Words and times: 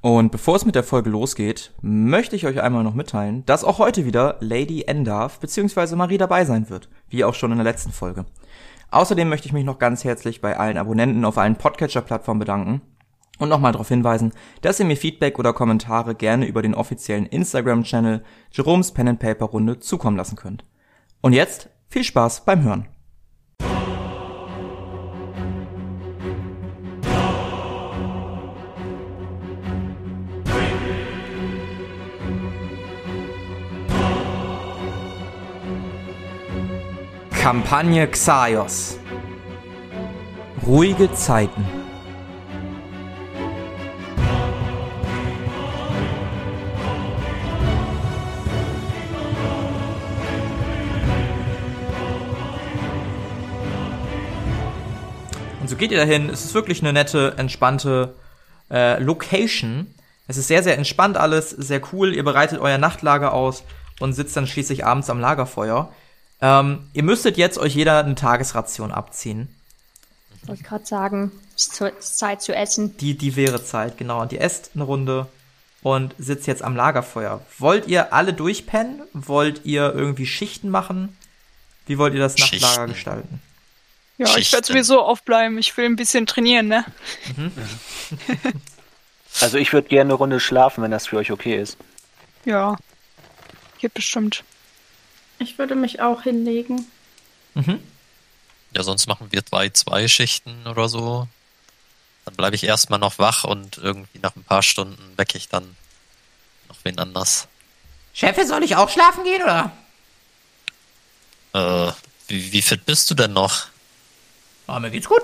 Und 0.00 0.30
bevor 0.30 0.54
es 0.54 0.64
mit 0.64 0.76
der 0.76 0.84
Folge 0.84 1.10
losgeht, 1.10 1.72
möchte 1.82 2.36
ich 2.36 2.46
euch 2.46 2.62
einmal 2.62 2.84
noch 2.84 2.94
mitteilen, 2.94 3.44
dass 3.46 3.64
auch 3.64 3.78
heute 3.78 4.04
wieder 4.04 4.36
Lady 4.40 4.82
Endarf 4.82 5.40
bzw. 5.40 5.96
Marie 5.96 6.18
dabei 6.18 6.44
sein 6.44 6.70
wird, 6.70 6.88
wie 7.08 7.24
auch 7.24 7.34
schon 7.34 7.50
in 7.50 7.58
der 7.58 7.64
letzten 7.64 7.90
Folge. 7.90 8.24
Außerdem 8.90 9.28
möchte 9.28 9.48
ich 9.48 9.52
mich 9.52 9.64
noch 9.64 9.78
ganz 9.78 10.04
herzlich 10.04 10.40
bei 10.40 10.56
allen 10.56 10.78
Abonnenten 10.78 11.24
auf 11.24 11.36
allen 11.36 11.56
Podcatcher-Plattformen 11.56 12.38
bedanken 12.38 12.80
und 13.38 13.48
nochmal 13.48 13.72
darauf 13.72 13.88
hinweisen, 13.88 14.32
dass 14.62 14.78
ihr 14.78 14.86
mir 14.86 14.96
Feedback 14.96 15.38
oder 15.38 15.52
Kommentare 15.52 16.14
gerne 16.14 16.46
über 16.46 16.62
den 16.62 16.74
offiziellen 16.74 17.26
Instagram-Channel 17.26 18.22
Jerome's 18.52 18.92
Pen 18.92 19.08
and 19.08 19.20
Paper 19.20 19.46
Runde 19.46 19.80
zukommen 19.80 20.16
lassen 20.16 20.36
könnt. 20.36 20.64
Und 21.20 21.32
jetzt 21.32 21.68
viel 21.88 22.04
Spaß 22.04 22.44
beim 22.44 22.62
Hören. 22.62 22.88
Kampagne 37.48 38.06
Xaios. 38.06 38.98
Ruhige 40.66 41.10
Zeiten. 41.14 41.64
Und 55.58 55.68
so 55.70 55.76
geht 55.76 55.90
ihr 55.90 55.96
dahin. 55.96 56.28
Es 56.28 56.44
ist 56.44 56.52
wirklich 56.52 56.82
eine 56.82 56.92
nette, 56.92 57.32
entspannte 57.38 58.14
äh, 58.70 59.02
Location. 59.02 59.94
Es 60.26 60.36
ist 60.36 60.48
sehr, 60.48 60.62
sehr 60.62 60.76
entspannt 60.76 61.16
alles, 61.16 61.48
sehr 61.48 61.80
cool. 61.94 62.14
Ihr 62.14 62.24
bereitet 62.24 62.60
euer 62.60 62.76
Nachtlager 62.76 63.32
aus 63.32 63.64
und 64.00 64.12
sitzt 64.12 64.36
dann 64.36 64.46
schließlich 64.46 64.84
abends 64.84 65.08
am 65.08 65.18
Lagerfeuer. 65.18 65.90
Ähm, 66.40 66.88
ihr 66.92 67.02
müsstet 67.02 67.36
jetzt 67.36 67.58
euch 67.58 67.74
jeder 67.74 68.04
eine 68.04 68.14
Tagesration 68.14 68.92
abziehen. 68.92 69.48
Wollte 70.46 70.62
gerade 70.62 70.86
sagen, 70.86 71.32
es 71.56 71.66
ist 71.80 72.18
Zeit 72.18 72.40
zu 72.42 72.54
essen. 72.54 72.96
Die, 72.98 73.16
die 73.18 73.36
wäre 73.36 73.62
Zeit, 73.62 73.98
genau. 73.98 74.22
Und 74.22 74.32
ihr 74.32 74.40
esst 74.40 74.70
eine 74.74 74.84
Runde 74.84 75.26
und 75.82 76.14
sitzt 76.18 76.46
jetzt 76.46 76.62
am 76.62 76.74
Lagerfeuer. 76.74 77.44
Wollt 77.58 77.86
ihr 77.86 78.12
alle 78.12 78.32
durchpennen? 78.32 79.02
Wollt 79.12 79.64
ihr 79.64 79.92
irgendwie 79.94 80.26
Schichten 80.26 80.70
machen? 80.70 81.16
Wie 81.86 81.98
wollt 81.98 82.14
ihr 82.14 82.20
das 82.20 82.38
Schichten. 82.38 82.60
Nachtlager 82.60 82.92
gestalten? 82.92 83.42
Ja, 84.16 84.26
ich 84.26 84.32
Schichten. 84.32 84.54
werde 84.54 84.66
sowieso 84.68 85.00
aufbleiben. 85.02 85.58
Ich 85.58 85.76
will 85.76 85.84
ein 85.84 85.96
bisschen 85.96 86.26
trainieren, 86.26 86.68
ne? 86.68 86.84
Also 89.40 89.58
ich 89.58 89.72
würde 89.72 89.88
gerne 89.88 90.08
eine 90.08 90.14
Runde 90.14 90.40
schlafen, 90.40 90.82
wenn 90.82 90.90
das 90.90 91.06
für 91.06 91.18
euch 91.18 91.30
okay 91.30 91.60
ist. 91.60 91.76
Ja. 92.44 92.76
Geht 93.78 93.94
bestimmt. 93.94 94.42
Ich 95.38 95.58
würde 95.58 95.74
mich 95.74 96.00
auch 96.00 96.22
hinlegen. 96.22 96.86
Mhm. 97.54 97.82
Ja, 98.74 98.82
sonst 98.82 99.06
machen 99.06 99.28
wir 99.30 99.44
zwei, 99.44 99.70
zwei 99.70 100.08
Schichten 100.08 100.66
oder 100.66 100.88
so. 100.88 101.28
Dann 102.24 102.34
bleibe 102.34 102.56
ich 102.56 102.64
erstmal 102.64 102.98
noch 102.98 103.18
wach 103.18 103.44
und 103.44 103.78
irgendwie 103.78 104.18
nach 104.18 104.36
ein 104.36 104.44
paar 104.44 104.62
Stunden 104.62 105.16
wecke 105.16 105.38
ich 105.38 105.48
dann 105.48 105.76
noch 106.68 106.76
wen 106.84 106.98
anders. 106.98 107.48
Chefe, 108.12 108.46
soll 108.46 108.62
ich 108.64 108.76
auch 108.76 108.90
schlafen 108.90 109.24
gehen, 109.24 109.42
oder? 109.42 109.72
Äh, 111.54 111.92
wie, 112.28 112.52
wie 112.52 112.62
fit 112.62 112.84
bist 112.84 113.10
du 113.10 113.14
denn 113.14 113.32
noch? 113.32 113.66
Oh, 114.66 114.78
mir 114.78 114.90
geht's 114.90 115.08
gut. 115.08 115.22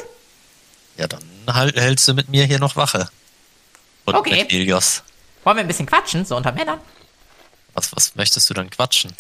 Ja, 0.97 1.07
dann 1.09 1.23
halt, 1.49 1.77
hältst 1.77 2.09
du 2.09 2.15
mit 2.15 2.29
mir 2.29 2.45
hier 2.47 2.59
noch 2.59 2.77
Wache. 2.77 3.11
Und 4.07 4.15
Okay. 4.15 4.43
mit 4.43 4.53
Helios. 4.53 5.03
Wollen 5.43 5.57
wir 5.59 5.65
ein 5.65 5.67
bisschen 5.69 5.87
quatschen, 5.87 6.25
so 6.25 6.37
unter 6.37 6.53
Männern? 6.53 6.81
Was, 7.75 7.95
was 7.95 8.15
möchtest 8.15 8.49
du 8.49 8.55
denn 8.55 8.71
quatschen? 8.71 9.13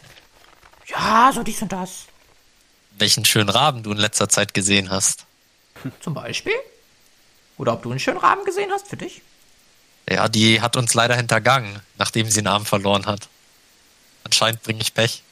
Ja, 0.86 1.30
so 1.34 1.42
dies 1.42 1.62
und 1.62 1.72
das. 1.72 2.04
Welchen 2.98 3.24
schönen 3.24 3.48
Raben 3.48 3.82
du 3.82 3.92
in 3.92 3.98
letzter 3.98 4.28
Zeit 4.28 4.54
gesehen 4.54 4.90
hast? 4.90 5.26
Zum 6.00 6.14
Beispiel. 6.14 6.54
Oder 7.56 7.72
ob 7.74 7.82
du 7.82 7.90
einen 7.90 8.00
schönen 8.00 8.18
Rahmen 8.18 8.44
gesehen 8.44 8.70
hast 8.72 8.88
für 8.88 8.96
dich. 8.96 9.22
Ja, 10.08 10.28
die 10.28 10.60
hat 10.60 10.76
uns 10.76 10.94
leider 10.94 11.16
hintergangen, 11.16 11.80
nachdem 11.98 12.28
sie 12.28 12.40
einen 12.40 12.48
Arm 12.48 12.66
verloren 12.66 13.06
hat. 13.06 13.28
Anscheinend 14.24 14.62
bringe 14.62 14.80
ich 14.80 14.92
Pech. 14.92 15.22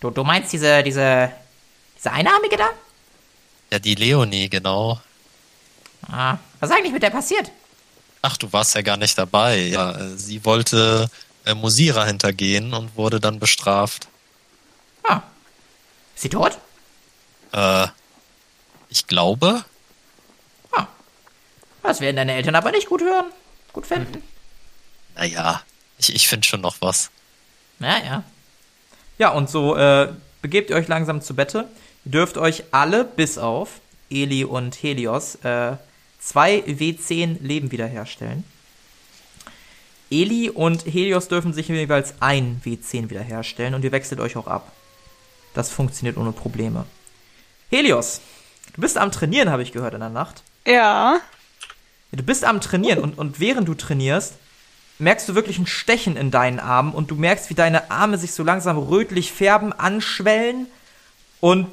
Du, 0.00 0.10
du 0.10 0.24
meinst 0.24 0.52
diese, 0.52 0.82
diese, 0.82 1.32
diese 1.96 2.12
Einarmige 2.12 2.56
da? 2.56 2.68
Ja, 3.70 3.78
die 3.78 3.94
Leonie, 3.94 4.48
genau. 4.48 5.00
Ah, 6.08 6.38
was 6.60 6.70
ist 6.70 6.76
eigentlich 6.76 6.92
mit 6.92 7.02
der 7.02 7.10
passiert? 7.10 7.50
Ach, 8.22 8.36
du 8.36 8.52
warst 8.52 8.74
ja 8.74 8.82
gar 8.82 8.96
nicht 8.96 9.16
dabei. 9.18 9.58
Ja, 9.58 9.92
äh, 9.92 10.16
sie 10.16 10.44
wollte 10.44 11.10
äh, 11.44 11.54
Musira 11.54 12.04
hintergehen 12.04 12.74
und 12.74 12.96
wurde 12.96 13.20
dann 13.20 13.38
bestraft. 13.38 14.08
Ah. 15.08 15.22
Ist 16.14 16.22
sie 16.22 16.28
tot? 16.28 16.58
Äh, 17.52 17.88
ich 18.88 19.06
glaube. 19.06 19.64
Ah. 20.72 20.86
Das 21.82 22.00
werden 22.00 22.16
deine 22.16 22.34
Eltern 22.34 22.54
aber 22.54 22.70
nicht 22.70 22.88
gut 22.88 23.02
hören. 23.02 23.26
Gut 23.72 23.86
finden. 23.86 24.22
Naja, 25.14 25.62
ich, 25.98 26.14
ich 26.14 26.28
finde 26.28 26.46
schon 26.46 26.60
noch 26.60 26.76
was. 26.80 27.10
Ja, 27.78 27.98
ja. 27.98 28.24
Ja, 29.18 29.30
und 29.30 29.48
so 29.48 29.76
äh, 29.76 30.12
begebt 30.42 30.70
ihr 30.70 30.76
euch 30.76 30.88
langsam 30.88 31.22
zu 31.22 31.34
Bette. 31.34 31.68
Ihr 32.04 32.12
dürft 32.12 32.36
euch 32.36 32.64
alle, 32.70 33.04
bis 33.04 33.38
auf 33.38 33.80
Eli 34.10 34.44
und 34.44 34.82
Helios, 34.82 35.36
äh, 35.36 35.76
zwei 36.20 36.58
W10 36.66 37.42
Leben 37.42 37.72
wiederherstellen. 37.72 38.44
Eli 40.10 40.50
und 40.50 40.84
Helios 40.86 41.28
dürfen 41.28 41.52
sich 41.52 41.68
jeweils 41.68 42.14
ein 42.20 42.60
W10 42.64 43.10
wiederherstellen 43.10 43.74
und 43.74 43.84
ihr 43.84 43.92
wechselt 43.92 44.20
euch 44.20 44.36
auch 44.36 44.46
ab. 44.46 44.70
Das 45.56 45.70
funktioniert 45.70 46.18
ohne 46.18 46.32
Probleme. 46.32 46.84
Helios, 47.70 48.20
du 48.74 48.82
bist 48.82 48.98
am 48.98 49.10
Trainieren, 49.10 49.48
habe 49.48 49.62
ich 49.62 49.72
gehört 49.72 49.94
in 49.94 50.00
der 50.00 50.10
Nacht. 50.10 50.42
Ja. 50.66 51.18
Du 52.12 52.22
bist 52.22 52.44
am 52.44 52.60
Trainieren 52.60 52.98
und, 52.98 53.16
und 53.16 53.40
während 53.40 53.66
du 53.66 53.72
trainierst, 53.72 54.34
merkst 54.98 55.26
du 55.26 55.34
wirklich 55.34 55.58
ein 55.58 55.66
Stechen 55.66 56.18
in 56.18 56.30
deinen 56.30 56.60
Armen 56.60 56.92
und 56.92 57.10
du 57.10 57.14
merkst, 57.14 57.48
wie 57.48 57.54
deine 57.54 57.90
Arme 57.90 58.18
sich 58.18 58.32
so 58.32 58.42
langsam 58.42 58.76
rötlich 58.76 59.32
färben, 59.32 59.72
anschwellen 59.72 60.66
und 61.40 61.68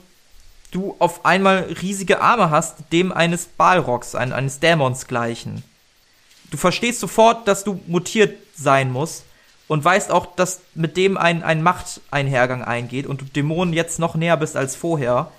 du 0.71 0.95
auf 1.00 1.25
einmal 1.25 1.63
riesige 1.81 2.21
Arme 2.21 2.51
hast, 2.51 2.77
dem 2.94 3.11
eines 3.11 3.47
Balrogs, 3.47 4.15
ein, 4.15 4.31
eines 4.31 4.61
Dämons 4.61 5.07
gleichen. 5.07 5.61
Du 6.51 6.57
verstehst 6.57 7.01
sofort, 7.01 7.50
dass 7.50 7.65
du 7.65 7.81
mutiert 7.88 8.38
sein 8.55 8.94
musst 8.94 9.25
und 9.68 9.84
weißt 9.84 10.12
auch, 10.12 10.35
dass 10.35 10.62
mit 10.75 10.97
dem 10.97 11.18
ein, 11.18 11.44
ein 11.44 11.63
Machteinhergang 11.63 12.63
eingeht 12.63 13.07
und 13.07 13.22
du 13.22 13.25
Dämonen 13.25 13.74
jetzt 13.74 14.00
noch 14.00 14.16
näher 14.16 14.38
bist 14.38 14.56
als 14.56 14.75
vorher. 14.75 15.31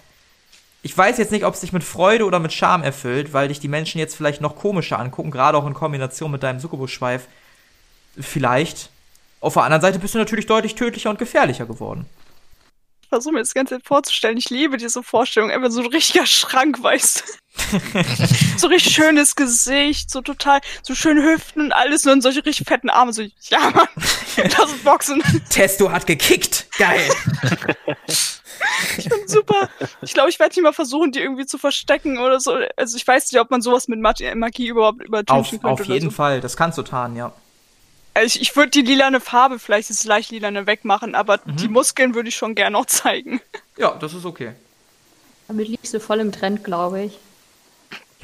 Ich 0.83 0.97
weiß 0.97 1.19
jetzt 1.19 1.33
nicht, 1.33 1.45
ob 1.45 1.55
es 1.55 1.61
dich 1.61 1.73
mit 1.73 1.85
Freude 1.85 2.25
oder 2.25 2.39
mit 2.39 2.53
Scham 2.53 2.83
erfüllt, 2.83 3.33
weil 3.33 3.49
dich 3.49 3.61
die 3.61 3.69
Menschen 3.69 3.99
jetzt 3.99 4.17
vielleicht 4.17 4.41
noch 4.41 4.57
komischer 4.57 4.99
angucken, 4.99 5.31
gerade 5.31 5.57
auch 5.57 5.67
in 5.67 5.75
Kombination 5.75 6.31
mit 6.31 6.43
deinem 6.43 6.61
Succubus-Schweif. 6.61 7.27
Vielleicht. 8.19 8.91
Auf 9.41 9.55
der 9.55 9.65
anderen 9.65 9.83
Seite 9.83 9.99
bist 9.99 10.15
du 10.15 10.19
natürlich 10.19 10.47
deutlich 10.47 10.75
tödlicher 10.75 11.11
und 11.11 11.19
gefährlicher 11.19 11.67
geworden. 11.67 12.07
Ich 13.03 13.09
versuche 13.09 13.35
mir 13.35 13.41
das 13.41 13.55
ganze 13.55 13.79
vorzustellen. 13.81 14.37
Ich 14.39 14.51
liebe 14.51 14.77
diese 14.77 15.03
Vorstellung. 15.03 15.51
Einfach 15.51 15.71
so 15.71 15.81
ein 15.81 15.87
richtiger 15.87 16.27
Schrank, 16.27 16.83
weißt 16.83 17.21
du? 17.21 17.44
So 18.57 18.67
richtig 18.69 18.95
schönes 18.95 19.37
Gesicht, 19.37 20.11
so 20.11 20.21
total, 20.21 20.61
so 20.83 20.95
schöne 20.95 21.23
Hüften 21.23 21.63
und 21.67 21.73
alles 21.73 22.05
und 22.05 22.11
dann 22.11 22.21
solche 22.23 22.45
richtig 22.45 22.67
fetten 22.67 22.91
Arme. 22.91 23.13
So, 23.13 23.23
ja, 23.23 23.71
Mann, 23.75 23.89
das 24.37 24.71
ist 24.73 24.85
Boxen. 24.85 25.23
Testo 25.51 25.91
hat 25.91 26.07
gekickt. 26.07 26.67
Geil. 26.79 27.09
Ich 28.99 29.09
bin 29.09 29.27
super. 29.29 29.69
Ich 30.03 30.15
glaube, 30.15 30.31
ich 30.31 30.39
werde 30.39 30.55
nicht 30.55 30.63
mal 30.63 30.73
versuchen, 30.73 31.13
die 31.13 31.21
irgendwie 31.21 31.47
zu 31.47 31.59
verstecken 31.59 32.19
oder 32.19 32.41
so. 32.41 32.57
Also 32.77 32.97
ich 32.97 33.07
weiß 33.07 33.31
nicht, 33.33 33.41
ob 33.41 33.51
man 33.51 33.63
sowas 33.63 33.89
mit 33.89 34.01
Magie, 34.01 34.35
Magie 34.35 34.69
überhaupt 34.69 35.03
übertünchen 35.03 35.35
auf, 35.35 35.51
könnte. 35.51 35.67
auf 35.69 35.81
oder 35.81 35.95
jeden 35.95 36.11
so. 36.11 36.17
Fall. 36.17 36.41
Das 36.41 36.57
kannst 36.57 36.79
du 36.79 36.83
tarnen, 36.83 37.17
ja. 37.17 37.33
Also 38.15 38.27
ich, 38.27 38.41
ich 38.43 38.57
würde 38.57 38.71
die 38.71 38.83
lilane 38.83 39.21
Farbe, 39.21 39.59
vielleicht 39.59 39.91
es 39.91 40.05
leicht 40.05 40.31
lilane 40.31 40.67
wegmachen, 40.67 41.15
aber 41.15 41.41
Mhm. 41.45 41.57
die 41.57 41.69
Muskeln 41.69 42.15
würde 42.15 42.29
ich 42.29 42.37
schon 42.37 42.55
gerne 42.55 42.73
noch 42.73 42.87
zeigen. 42.87 43.41
Ja, 43.77 43.91
das 44.01 44.15
ist 44.15 44.25
okay. 44.25 44.53
Damit 45.49 45.69
liegst 45.69 45.93
du 45.93 46.01
voll 46.01 46.21
im 46.21 46.31
Trend, 46.33 46.63
glaube 46.65 47.03
ich. 47.03 47.19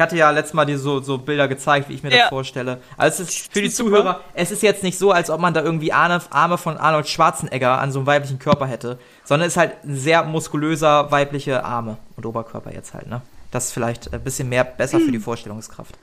Ich 0.00 0.02
hatte 0.02 0.16
ja 0.16 0.30
letztes 0.30 0.54
Mal 0.54 0.64
dir 0.64 0.78
so, 0.78 1.02
so 1.02 1.18
Bilder 1.18 1.46
gezeigt, 1.46 1.90
wie 1.90 1.92
ich 1.92 2.02
mir 2.02 2.10
Ja. 2.10 2.20
das 2.20 2.28
vorstelle. 2.30 2.80
Also 2.96 3.22
es 3.22 3.28
ist 3.28 3.52
für 3.52 3.60
die 3.60 3.68
super. 3.68 3.90
Zuhörer, 3.90 4.20
es 4.32 4.50
ist 4.50 4.62
jetzt 4.62 4.82
nicht 4.82 4.96
so, 4.96 5.12
als 5.12 5.28
ob 5.28 5.42
man 5.42 5.52
da 5.52 5.60
irgendwie 5.62 5.92
Arme, 5.92 6.22
Arme 6.30 6.56
von 6.56 6.78
Arnold 6.78 7.06
Schwarzenegger 7.06 7.78
an 7.78 7.92
so 7.92 7.98
einem 7.98 8.06
weiblichen 8.06 8.38
Körper 8.38 8.66
hätte, 8.66 8.98
sondern 9.24 9.46
es 9.46 9.52
ist 9.52 9.56
halt 9.58 9.84
ein 9.84 9.98
sehr 9.98 10.22
muskulöser 10.24 11.10
weibliche 11.10 11.64
Arme 11.66 11.98
und 12.16 12.24
Oberkörper 12.24 12.72
jetzt 12.72 12.94
halt, 12.94 13.08
ne? 13.08 13.20
Das 13.50 13.66
ist 13.66 13.72
vielleicht 13.72 14.10
ein 14.14 14.24
bisschen 14.24 14.48
mehr 14.48 14.64
besser 14.64 15.00
für 15.00 15.12
die 15.12 15.18
Vorstellungskraft. 15.18 15.94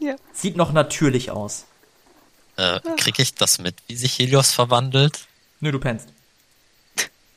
Ja. 0.00 0.16
Sieht 0.34 0.58
noch 0.58 0.72
natürlich 0.74 1.30
aus. 1.30 1.64
Äh, 2.56 2.78
krieg 2.98 3.18
ich 3.20 3.34
das 3.34 3.58
mit, 3.58 3.74
wie 3.86 3.96
sich 3.96 4.18
Helios 4.18 4.52
verwandelt? 4.52 5.20
Nö, 5.60 5.72
du 5.72 5.78
pennst. 5.80 6.10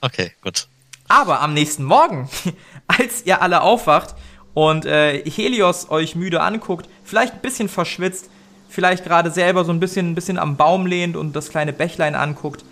Okay, 0.02 0.34
gut. 0.42 0.68
Aber 1.08 1.40
am 1.40 1.54
nächsten 1.54 1.86
Morgen, 1.86 2.30
als 2.88 3.26
ihr 3.26 3.42
alle 3.42 3.62
aufwacht 3.62 4.16
und 4.54 4.86
äh, 4.86 5.24
Helios 5.30 5.90
euch 5.90 6.16
müde 6.16 6.42
anguckt, 6.42 6.90
vielleicht 7.04 7.34
ein 7.34 7.40
bisschen 7.42 7.70
verschwitzt, 7.70 8.30
vielleicht 8.70 9.04
gerade 9.04 9.32
selber 9.32 9.64
so 9.66 9.72
ein 9.72 9.80
bisschen, 9.80 10.12
ein 10.12 10.16
bisschen 10.16 10.38
am 10.40 10.58
Baum 10.58 10.86
lehnt 10.86 11.16
und 11.16 11.36
das 11.36 11.50
kleine 11.50 11.74
Bächlein 11.74 12.16
anguckt, 12.16 12.64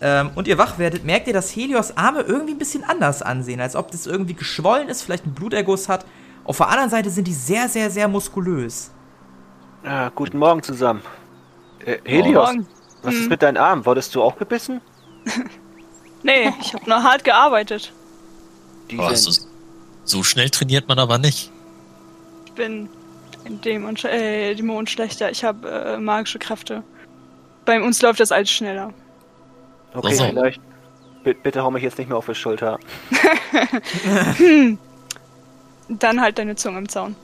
ähm, 0.00 0.30
und 0.34 0.48
ihr 0.48 0.58
wach 0.58 0.78
werdet, 0.78 1.04
merkt 1.04 1.28
ihr, 1.28 1.32
dass 1.32 1.54
Helios 1.54 1.96
Arme 1.96 2.20
irgendwie 2.22 2.52
ein 2.54 2.58
bisschen 2.58 2.84
anders 2.84 3.22
ansehen, 3.22 3.60
als 3.60 3.76
ob 3.76 3.90
das 3.90 4.06
irgendwie 4.06 4.34
geschwollen 4.34 4.88
ist, 4.88 5.02
vielleicht 5.02 5.24
einen 5.24 5.34
Bluterguss 5.34 5.88
hat. 5.88 6.04
Auf 6.44 6.58
der 6.58 6.68
anderen 6.68 6.90
Seite 6.90 7.10
sind 7.10 7.26
die 7.26 7.32
sehr, 7.32 7.68
sehr, 7.68 7.90
sehr 7.90 8.08
muskulös. 8.08 8.90
Ah, 9.84 10.10
guten 10.14 10.38
Morgen 10.38 10.62
zusammen. 10.62 11.00
Äh, 11.84 11.98
Helios, 12.04 12.48
Morgen. 12.52 12.66
was 13.02 13.14
ist 13.14 13.22
Hm. 13.22 13.28
mit 13.28 13.42
deinen 13.42 13.56
Armen? 13.56 13.86
Wurdest 13.86 14.14
du 14.14 14.22
auch 14.22 14.36
gebissen? 14.36 14.80
Nee, 16.26 16.50
ich 16.58 16.72
habe 16.72 16.88
nur 16.88 17.02
hart 17.02 17.22
gearbeitet. 17.22 17.92
Die 18.90 18.96
Boah, 18.96 19.14
sind, 19.14 19.46
so, 20.04 20.22
schnell 20.22 20.50
trainiert 20.50 20.88
man 20.88 20.98
aber 20.98 21.18
nicht. 21.18 21.50
Ich 22.46 22.52
bin 22.52 22.88
ein 23.44 23.60
Dämon, 23.60 23.96
äh, 24.04 24.54
Dämon 24.54 24.86
schlechter. 24.86 25.30
Ich 25.30 25.44
habe 25.44 25.68
äh, 25.68 25.98
magische 25.98 26.38
Kräfte. 26.38 26.82
Bei 27.64 27.80
uns 27.80 28.00
läuft 28.02 28.20
das 28.20 28.30
alles 28.32 28.50
schneller. 28.50 28.92
okay, 29.94 30.14
So. 30.14 30.24
vielleicht. 30.26 30.60
B 31.24 31.32
bitte 31.32 31.62
hau 31.62 31.70
mich 31.70 31.82
jetzt 31.82 31.96
nicht 31.98 32.08
mehr 32.08 32.18
auf 32.18 32.26
die 32.26 32.34
Schulter. 32.34 32.78
Dann 35.88 36.20
halt 36.20 36.38
deine 36.38 36.56
Zunge 36.56 36.78
im 36.78 36.88
Zaun. 36.88 37.16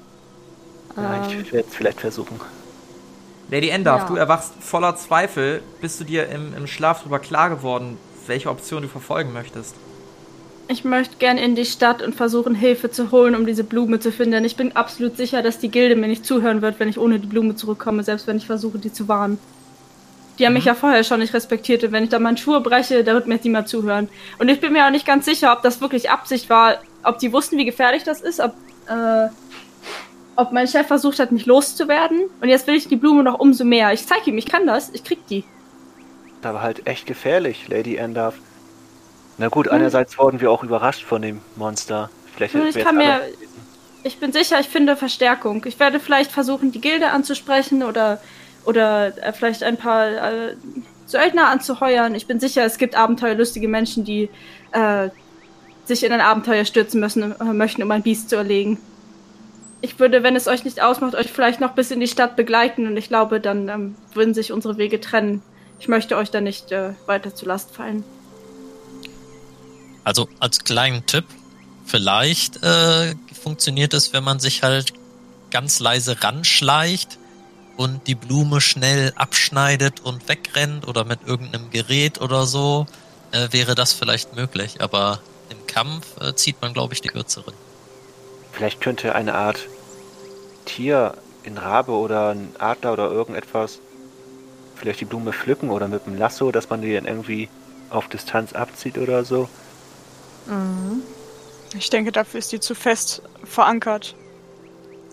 Ja, 0.97 1.25
Ähm, 1.27 1.41
ich 1.43 1.53
werde 1.53 1.69
es 1.69 1.75
vielleicht 1.75 2.01
versuchen. 2.01 2.41
Lady 3.51 3.69
Endarf, 3.69 4.03
Ja. 4.03 4.07
du 4.09 4.17
erwachst 4.17 4.53
voller 4.61 4.97
Zweifel. 4.97 5.63
Bist 5.81 6.01
du 6.01 6.05
dir 6.05 6.29
im, 6.29 6.55
im 6.55 6.67
Schlaf 6.67 7.01
darüber 7.01 7.19
klar 7.19 7.51
geworden, 7.51 7.99
welche 8.27 8.49
Option 8.51 8.83
du 8.83 8.89
verfolgen 8.89 9.33
möchtest? 9.33 9.75
Ich 10.71 10.85
möchte 10.85 11.17
gern 11.17 11.37
in 11.37 11.57
die 11.57 11.65
Stadt 11.65 12.01
und 12.01 12.15
versuchen, 12.15 12.55
Hilfe 12.55 12.93
zu 12.93 13.11
holen, 13.11 13.35
um 13.35 13.45
diese 13.45 13.65
Blume 13.65 13.99
zu 13.99 14.13
finden. 14.13 14.45
Ich 14.45 14.55
bin 14.55 14.77
absolut 14.77 15.17
sicher, 15.17 15.43
dass 15.43 15.59
die 15.59 15.69
Gilde 15.69 15.97
mir 15.97 16.07
nicht 16.07 16.25
zuhören 16.25 16.63
wird, 16.63 16.79
wenn 16.79 16.89
ich 16.89 16.97
ohne 16.97 17.19
die 17.19 17.27
Blume 17.27 17.57
zurückkomme, 17.57 18.05
selbst 18.05 18.29
wenn 18.29 18.37
ich 18.37 18.47
versuche, 18.47 18.79
die 18.79 18.93
zu 18.93 19.09
warnen. 19.09 19.41
Die 20.39 20.47
haben 20.47 20.53
mich 20.53 20.67
ja 20.67 20.77
vorher 20.77 21.03
schon 21.03 21.19
nicht 21.19 21.35
respektiert 21.35 21.83
und 21.83 21.91
wenn 21.91 22.05
ich 22.05 22.11
da 22.11 22.21
meinen 22.21 22.37
Schuhe 22.37 22.61
breche, 22.61 23.03
da 23.03 23.15
wird 23.15 23.27
mir 23.27 23.35
jetzt 23.35 23.45
niemand 23.45 23.67
zuhören. 23.67 24.09
Und 24.39 24.49
ich 24.49 24.61
bin 24.61 24.73
mir 24.73 24.87
auch 24.87 24.93
nicht 24.93 25.05
ganz 25.05 25.25
sicher, 25.25 25.53
ob 25.53 25.63
das 25.63 25.81
wirklich 25.81 26.09
Absicht 26.09 26.49
war, 26.49 26.79
ob 27.03 27.19
die 27.19 27.33
wussten, 27.33 27.59
wie 27.59 27.65
gefährlich 27.65 28.05
das 28.05 28.21
ist, 28.21 28.39
ob, 28.39 28.55
äh, 28.87 29.27
ob 30.37 30.53
mein 30.53 30.69
Chef 30.69 30.87
versucht 30.87 31.19
hat, 31.19 31.33
mich 31.33 31.47
loszuwerden. 31.47 32.31
Und 32.41 32.49
jetzt 32.49 32.69
will 32.69 32.77
ich 32.77 32.87
die 32.87 32.95
Blume 32.95 33.25
noch 33.25 33.41
umso 33.41 33.65
mehr. 33.65 33.93
Ich 33.93 34.07
zeige 34.07 34.31
ihm, 34.31 34.39
ich 34.39 34.47
kann 34.47 34.69
das, 34.69 34.91
ich 34.95 35.03
krieg 35.03 35.27
die. 35.27 35.43
Das 36.43 36.55
war 36.55 36.63
halt 36.63 36.87
echt 36.87 37.07
gefährlich, 37.07 37.67
Lady 37.67 37.97
Endarf. 37.97 38.37
Na 39.41 39.49
gut, 39.49 39.69
einerseits 39.69 40.19
wurden 40.19 40.39
wir 40.43 40.51
auch 40.51 40.63
überrascht 40.63 41.03
von 41.03 41.23
dem 41.23 41.41
Monster. 41.57 42.11
Vielleicht 42.37 42.53
Hm, 42.53 42.67
ich 42.67 42.79
kann 42.79 42.95
mir-. 42.95 43.23
Ich 44.03 44.19
bin 44.19 44.33
sicher, 44.33 44.61
ich 44.61 44.69
finde 44.69 44.97
Verstärkung. 44.97 45.65
Ich 45.65 45.81
werde 45.81 45.99
vielleicht 45.99 46.31
versuchen, 46.31 46.73
die 46.73 46.81
Gilde 46.81 47.11
anzusprechen 47.11 47.83
oder, 47.83 48.21
oder 48.67 49.17
äh, 49.23 49.33
vielleicht 49.33 49.63
ein 49.63 49.79
paar 49.79 50.09
äh, 50.09 50.57
Söldner 51.07 51.49
anzuheuern. 51.49 52.15
Ich 52.15 52.27
bin 52.27 52.39
sicher, 52.39 52.67
es 52.67 52.77
gibt 52.77 52.95
abenteuerlustige 52.95 53.67
Menschen, 53.67 54.05
die 54.05 54.29
äh, 54.73 55.09
sich 55.87 56.05
in 56.05 56.13
ein 56.13 56.21
Abenteuer 56.21 56.67
stürzen 56.67 57.01
müssen, 57.01 57.35
äh, 57.41 57.45
möchten, 57.45 57.83
um 57.83 57.91
ein 57.91 58.03
Biest 58.03 58.29
zu 58.29 58.37
erlegen. 58.37 58.79
Ich 59.81 59.99
würde, 59.99 60.23
wenn 60.23 60.37
es 60.37 60.49
euch 60.49 60.67
nicht 60.67 60.83
ausmacht, 60.83 61.15
euch 61.15 61.33
vielleicht 61.33 61.61
noch 61.61 61.73
bis 61.73 61.91
in 61.91 62.01
die 62.01 62.09
Stadt 62.09 62.37
begleiten 62.37 62.87
und 62.87 62.99
ich 62.99 63.09
glaube, 63.09 63.41
dann 63.41 63.71
ähm, 63.71 63.95
würden 64.13 64.35
sich 64.35 64.53
unsere 64.53 64.77
Wege 64.77 65.01
trennen. 65.01 65.43
Ich 65.79 65.89
möchte 65.89 66.19
euch 66.19 66.31
da 66.31 66.43
nicht 66.43 66.73
äh, 66.73 66.91
weiter 67.07 67.35
zur 67.35 67.49
Last 67.49 67.75
fallen. 67.75 68.05
Also 70.05 70.29
als 70.39 70.65
kleinen 70.65 71.07
Tipp, 71.07 71.25
vielleicht 71.87 72.63
äh, 72.63 73.15
funktioniert 73.43 73.95
es, 73.95 74.13
wenn 74.13 74.25
man 74.25 74.41
sich 74.41 74.63
halt 74.63 74.93
ganz 75.51 75.81
leise 75.81 76.23
ranschleicht 76.23 77.19
und 77.77 78.07
die 78.07 78.15
Blume 78.15 78.61
schnell 78.61 79.13
abschneidet 79.17 80.01
und 80.01 80.29
wegrennt 80.29 80.87
oder 80.87 81.05
mit 81.05 81.21
irgendeinem 81.27 81.71
Gerät 81.71 82.21
oder 82.21 82.47
so, 82.47 82.87
äh, 83.33 83.49
wäre 83.51 83.75
das 83.75 83.93
vielleicht 83.93 84.37
möglich. 84.37 84.81
Aber 84.81 85.21
im 85.49 85.67
Kampf 85.67 86.07
äh, 86.21 86.35
zieht 86.35 86.61
man, 86.63 86.73
glaube 86.73 86.95
ich, 86.95 87.01
die 87.01 87.09
kürzeren. 87.09 87.55
Vielleicht 88.53 88.81
könnte 88.81 89.15
eine 89.15 89.35
Art 89.35 89.61
Tier, 90.65 91.15
ein 91.47 91.59
Rabe 91.59 91.93
oder 91.93 92.31
ein 92.31 92.55
Adler 92.59 92.93
oder 92.93 93.11
irgendetwas, 93.11 93.79
vielleicht 94.77 95.01
die 95.01 95.05
Blume 95.05 95.33
pflücken 95.33 95.71
oder 95.71 95.89
mit 95.89 96.07
einem 96.07 96.19
Lasso, 96.19 96.53
dass 96.53 96.69
man 96.69 96.83
die 96.83 96.95
dann 96.95 97.07
irgendwie 97.07 97.49
auf 97.91 98.09
Distanz 98.09 98.53
abzieht 98.53 98.99
oder 98.99 99.25
so. 99.25 99.49
Ich 101.77 101.91
denke, 101.91 102.13
dafür 102.13 102.39
ist 102.39 102.51
die 102.53 102.61
zu 102.61 102.75
fest 102.75 103.23
verankert. 103.45 104.15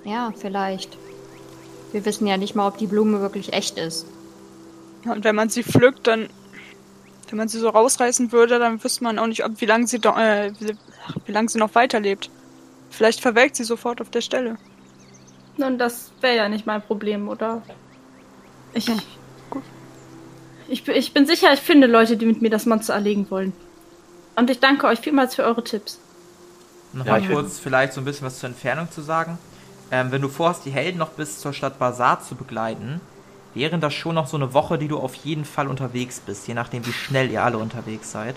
ja, 0.04 0.34
vielleicht. 0.38 0.98
Wir 1.94 2.04
wissen 2.06 2.28
ja 2.28 2.36
nicht 2.38 2.54
mal, 2.54 2.68
ob 2.68 2.78
die 2.78 2.88
Blume 2.88 3.22
wirklich 3.22 3.54
echt 3.54 3.78
ist. 3.78 4.06
Und 5.06 5.24
wenn 5.24 5.36
man 5.36 5.50
sie 5.50 5.64
pflückt, 5.64 6.06
dann. 6.08 6.28
Wenn 7.30 7.38
man 7.38 7.48
sie 7.50 7.60
so 7.60 7.70
rausreißen 7.70 8.32
würde, 8.32 8.58
dann 8.60 8.84
wüsste 8.84 9.04
man 9.04 9.20
auch 9.20 9.28
nicht, 9.28 9.44
ob, 9.46 9.60
wie 9.62 9.66
lange 9.66 9.86
sie, 9.88 10.00
do- 10.00 10.16
äh, 10.16 10.52
wie, 10.60 10.76
wie 11.26 11.32
lang 11.32 11.50
sie 11.50 11.60
noch 11.60 11.76
weiterlebt. 11.76 12.30
Vielleicht 12.90 13.20
verwelkt 13.22 13.56
sie 13.58 13.64
sofort 13.66 14.00
auf 14.02 14.10
der 14.10 14.22
Stelle. 14.22 14.58
Nun, 15.58 15.78
das 15.78 16.12
wäre 16.22 16.38
ja 16.38 16.50
nicht 16.50 16.66
mein 16.66 16.82
Problem, 16.82 17.28
oder? 17.28 17.62
Ich, 18.74 18.90
ich, 20.70 20.84
bin- 20.84 20.96
ich 20.96 21.14
bin 21.14 21.26
sicher, 21.26 21.52
ich 21.54 21.60
finde 21.60 21.88
Leute, 21.88 22.16
die 22.18 22.26
mit 22.26 22.42
mir 22.42 22.50
das 22.50 22.66
Monster 22.66 22.94
erlegen 22.94 23.30
wollen. 23.30 23.54
Und 24.38 24.50
ich 24.50 24.60
danke 24.60 24.86
euch 24.88 25.00
vielmals 25.00 25.36
für 25.36 25.44
eure 25.44 25.64
Tipps. 25.64 26.00
Nochmal 26.94 27.22
ich 27.22 27.30
kurz 27.30 27.60
vielleicht 27.60 27.92
so 27.94 28.02
ein 28.02 28.06
bisschen 28.06 28.26
was 28.28 28.40
zur 28.40 28.50
Entfernung 28.50 28.90
zu 28.92 29.02
sagen. 29.02 29.38
Ähm, 29.92 30.12
wenn 30.12 30.22
du 30.22 30.30
vorhast, 30.30 30.64
die 30.66 30.70
Helden 30.72 31.00
noch 31.00 31.10
bis 31.10 31.40
zur 31.40 31.54
Stadt 31.54 31.80
Bazar 31.80 32.22
zu 32.22 32.36
begleiten, 32.36 33.02
wären 33.56 33.82
das 33.82 33.94
schon 33.94 34.16
noch 34.16 34.28
so 34.28 34.38
eine 34.38 34.54
Woche, 34.54 34.78
die 34.78 34.88
du 34.88 35.00
auf 35.00 35.16
jeden 35.16 35.44
Fall 35.44 35.68
unterwegs 35.68 36.20
bist, 36.20 36.48
je 36.48 36.54
nachdem, 36.54 36.86
wie 36.86 36.94
schnell 36.94 37.32
ihr 37.32 37.44
alle 37.44 37.58
unterwegs 37.58 38.12
seid. 38.12 38.36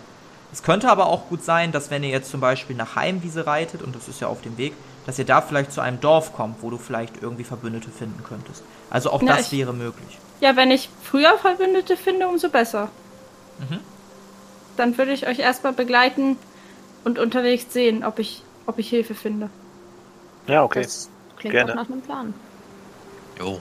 Es 0.52 0.62
könnte 0.62 0.90
aber 0.90 1.06
auch 1.06 1.28
gut 1.28 1.44
sein, 1.44 1.70
dass 1.70 1.90
wenn 1.90 2.02
ihr 2.02 2.08
jetzt 2.10 2.30
zum 2.30 2.40
Beispiel 2.40 2.74
nach 2.76 2.96
Heimwiese 2.96 3.46
reitet, 3.46 3.82
und 3.82 3.94
das 3.94 4.08
ist 4.08 4.20
ja 4.20 4.28
auf 4.28 4.40
dem 4.40 4.56
Weg, 4.56 4.72
dass 5.06 5.18
ihr 5.18 5.26
da 5.26 5.42
vielleicht 5.42 5.70
zu 5.72 5.80
einem 5.80 6.00
Dorf 6.00 6.32
kommt, 6.34 6.62
wo 6.62 6.70
du 6.70 6.78
vielleicht 6.78 7.22
irgendwie 7.22 7.44
Verbündete 7.44 7.90
finden 7.90 8.24
könntest. 8.26 8.62
Also 8.88 9.10
auch 9.10 9.20
Na, 9.22 9.36
das 9.36 9.52
ich- 9.52 9.58
wäre 9.58 9.72
möglich. 9.74 10.18
Ja, 10.40 10.56
wenn 10.56 10.70
ich 10.70 10.88
früher 11.02 11.36
Verbündete 11.38 11.96
finde, 11.98 12.26
umso 12.26 12.48
besser. 12.48 12.88
Mhm. 13.58 13.80
Dann 14.80 14.96
würde 14.96 15.12
ich 15.12 15.26
euch 15.26 15.40
erstmal 15.40 15.74
begleiten 15.74 16.38
und 17.04 17.18
unterwegs 17.18 17.70
sehen, 17.70 18.02
ob 18.02 18.18
ich, 18.18 18.42
ob 18.64 18.78
ich 18.78 18.88
Hilfe 18.88 19.14
finde. 19.14 19.50
Ja, 20.46 20.64
okay. 20.64 20.80
Das 20.80 21.10
klingt 21.36 21.52
Gerne. 21.52 21.72
auch 21.72 21.76
nach 21.76 21.90
einem 21.90 22.00
Plan. 22.00 22.32
Jo. 23.38 23.60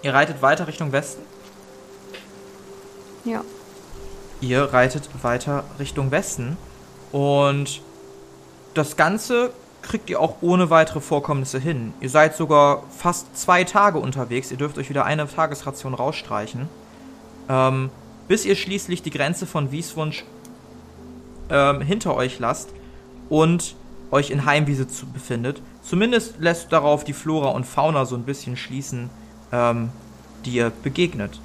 Ihr 0.00 0.14
reitet 0.14 0.40
weiter 0.40 0.66
Richtung 0.66 0.92
Westen. 0.92 1.20
Ja. 3.26 3.44
Ihr 4.40 4.62
reitet 4.72 5.10
weiter 5.20 5.64
Richtung 5.78 6.10
Westen 6.10 6.56
und 7.12 7.82
das 8.72 8.96
Ganze 8.96 9.52
kriegt 9.82 10.08
ihr 10.08 10.20
auch 10.20 10.36
ohne 10.40 10.70
weitere 10.70 11.02
Vorkommnisse 11.02 11.58
hin. 11.58 11.92
Ihr 12.00 12.08
seid 12.08 12.34
sogar 12.34 12.84
fast 12.96 13.36
zwei 13.36 13.64
Tage 13.64 13.98
unterwegs. 13.98 14.50
Ihr 14.50 14.56
dürft 14.56 14.78
euch 14.78 14.88
wieder 14.88 15.04
eine 15.04 15.28
Tagesration 15.28 15.92
rausstreichen. 15.92 16.66
Ähm, 17.50 17.90
bis 18.30 18.44
ihr 18.44 18.54
schließlich 18.54 19.02
die 19.02 19.10
Grenze 19.10 19.44
von 19.44 19.72
Wieswunsch 19.72 20.24
ähm, 21.50 21.80
hinter 21.80 22.14
euch 22.14 22.38
lasst 22.38 22.70
und 23.28 23.74
euch 24.10 24.30
in 24.30 24.44
Heimwiese 24.44 24.88
zu, 24.88 25.06
befindet. 25.06 25.62
Zumindest 25.82 26.34
lässt 26.38 26.72
darauf 26.72 27.04
die 27.04 27.12
Flora 27.12 27.50
und 27.50 27.64
Fauna 27.64 28.04
so 28.04 28.16
ein 28.16 28.24
bisschen 28.24 28.56
schließen, 28.56 29.10
ähm, 29.52 29.90
die 30.44 30.52
ihr 30.52 30.70
begegnet. 30.82 31.40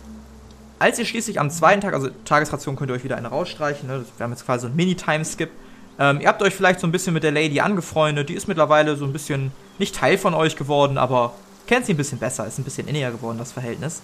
Als 0.78 1.00
ihr 1.00 1.06
schließlich 1.06 1.40
am 1.40 1.50
zweiten 1.50 1.82
Tag, 1.82 1.94
also 1.94 2.10
Tagesration 2.26 2.76
könnt 2.76 2.92
ihr 2.92 2.96
euch 2.96 3.04
wieder 3.04 3.18
eine 3.18 3.30
rausstreichen, 3.30 3.88
ne? 3.88 4.06
wir 4.18 4.24
haben 4.24 4.32
jetzt 4.32 4.46
quasi 4.46 4.62
so 4.62 4.68
einen 4.68 4.76
Mini-Time-Skip. 4.76 5.50
Ähm, 5.98 6.20
ihr 6.20 6.28
habt 6.28 6.42
euch 6.42 6.54
vielleicht 6.54 6.80
so 6.80 6.88
ein 6.88 6.92
bisschen 6.92 7.14
mit 7.14 7.24
der 7.24 7.32
Lady 7.32 7.62
angefreundet, 7.62 8.28
die 8.28 8.34
ist 8.34 8.48
mittlerweile 8.48 8.98
so 8.98 9.06
ein 9.06 9.14
bisschen 9.14 9.52
nicht 9.80 9.96
Teil 9.96 10.18
von 10.18 10.34
euch 10.34 10.58
geworden, 10.58 10.98
aber 10.98 11.34
kennt 11.68 11.86
sie 11.86 11.94
ein 11.94 11.98
bisschen 11.98 12.20
besser, 12.20 12.46
ist 12.46 12.60
ein 12.60 12.64
bisschen 12.64 12.88
inniger 12.88 13.12
geworden, 13.12 13.38
das 13.38 13.54
Verhältnis. 13.54 14.02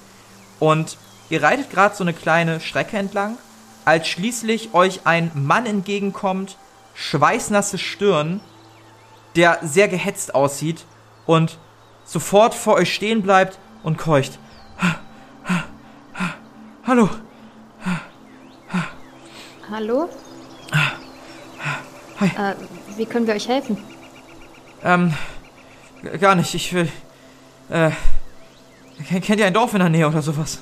Und 0.59 0.97
ihr 1.29 1.43
reitet 1.43 1.69
gerade 1.69 1.95
so 1.95 2.03
eine 2.03 2.13
kleine 2.13 2.59
Strecke 2.59 2.97
entlang, 2.97 3.37
als 3.85 4.07
schließlich 4.07 4.73
euch 4.73 5.01
ein 5.05 5.31
Mann 5.33 5.65
entgegenkommt, 5.65 6.57
schweißnasse 6.93 7.77
Stirn, 7.77 8.41
der 9.35 9.59
sehr 9.63 9.87
gehetzt 9.87 10.35
aussieht 10.35 10.85
und 11.25 11.57
sofort 12.05 12.53
vor 12.53 12.75
euch 12.75 12.93
stehen 12.93 13.21
bleibt 13.21 13.57
und 13.83 13.97
keucht. 13.97 14.37
Hallo, 16.85 17.09
Hallo? 19.69 20.09
Hi. 22.19 22.27
Äh, 22.27 22.55
wie 22.97 23.05
können 23.05 23.25
wir 23.25 23.33
euch 23.35 23.47
helfen? 23.47 23.77
ähm, 24.83 25.13
gar 26.19 26.35
nicht, 26.35 26.53
ich 26.55 26.73
will, 26.73 26.89
äh, 27.69 27.91
ken- 29.07 29.21
kennt 29.21 29.39
ihr 29.39 29.45
ein 29.45 29.53
Dorf 29.53 29.73
in 29.73 29.79
der 29.79 29.89
Nähe 29.89 30.07
oder 30.07 30.21
sowas? 30.21 30.59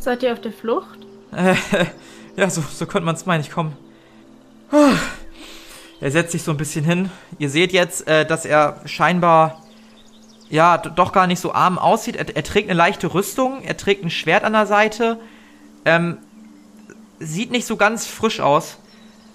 Seid 0.00 0.22
ihr 0.22 0.32
auf 0.32 0.40
der 0.40 0.52
Flucht? 0.52 0.97
Äh, 1.32 1.54
ja, 2.36 2.50
so, 2.50 2.62
so 2.62 2.86
könnte 2.86 3.06
man 3.06 3.14
es 3.14 3.26
meinen, 3.26 3.40
ich 3.40 3.50
komme. 3.50 3.72
Ah. 4.70 4.92
Er 6.00 6.10
setzt 6.10 6.32
sich 6.32 6.42
so 6.42 6.52
ein 6.52 6.56
bisschen 6.56 6.84
hin. 6.84 7.10
Ihr 7.38 7.50
seht 7.50 7.72
jetzt, 7.72 8.06
äh, 8.06 8.24
dass 8.24 8.44
er 8.44 8.80
scheinbar 8.84 9.62
ja, 10.50 10.78
doch 10.78 11.12
gar 11.12 11.26
nicht 11.26 11.40
so 11.40 11.52
arm 11.52 11.78
aussieht. 11.78 12.16
Er, 12.16 12.34
er 12.34 12.44
trägt 12.44 12.68
eine 12.68 12.76
leichte 12.76 13.12
Rüstung, 13.12 13.62
er 13.62 13.76
trägt 13.76 14.04
ein 14.04 14.10
Schwert 14.10 14.44
an 14.44 14.52
der 14.52 14.66
Seite. 14.66 15.18
Ähm, 15.84 16.18
sieht 17.18 17.50
nicht 17.50 17.66
so 17.66 17.76
ganz 17.76 18.06
frisch 18.06 18.40
aus. 18.40 18.78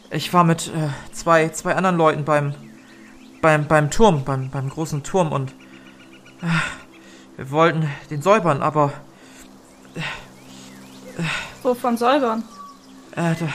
Ich 0.10 0.34
war 0.34 0.44
mit 0.44 0.68
äh, 0.68 0.90
zwei, 1.12 1.50
zwei 1.50 1.76
anderen 1.76 1.98
Leuten 1.98 2.24
beim, 2.24 2.54
beim, 3.42 3.68
beim 3.68 3.92
Turm, 3.92 4.24
beim, 4.24 4.50
beim 4.50 4.70
großen 4.70 5.04
Turm 5.04 5.32
und 5.32 5.52
äh, 6.42 6.48
wir 7.38 7.52
wollten 7.52 7.90
den 8.10 8.22
säubern, 8.22 8.62
aber 8.62 8.94
Wovon 11.64 11.98
säubern? 11.98 12.44
äh, 13.16 13.36
da, 13.36 13.48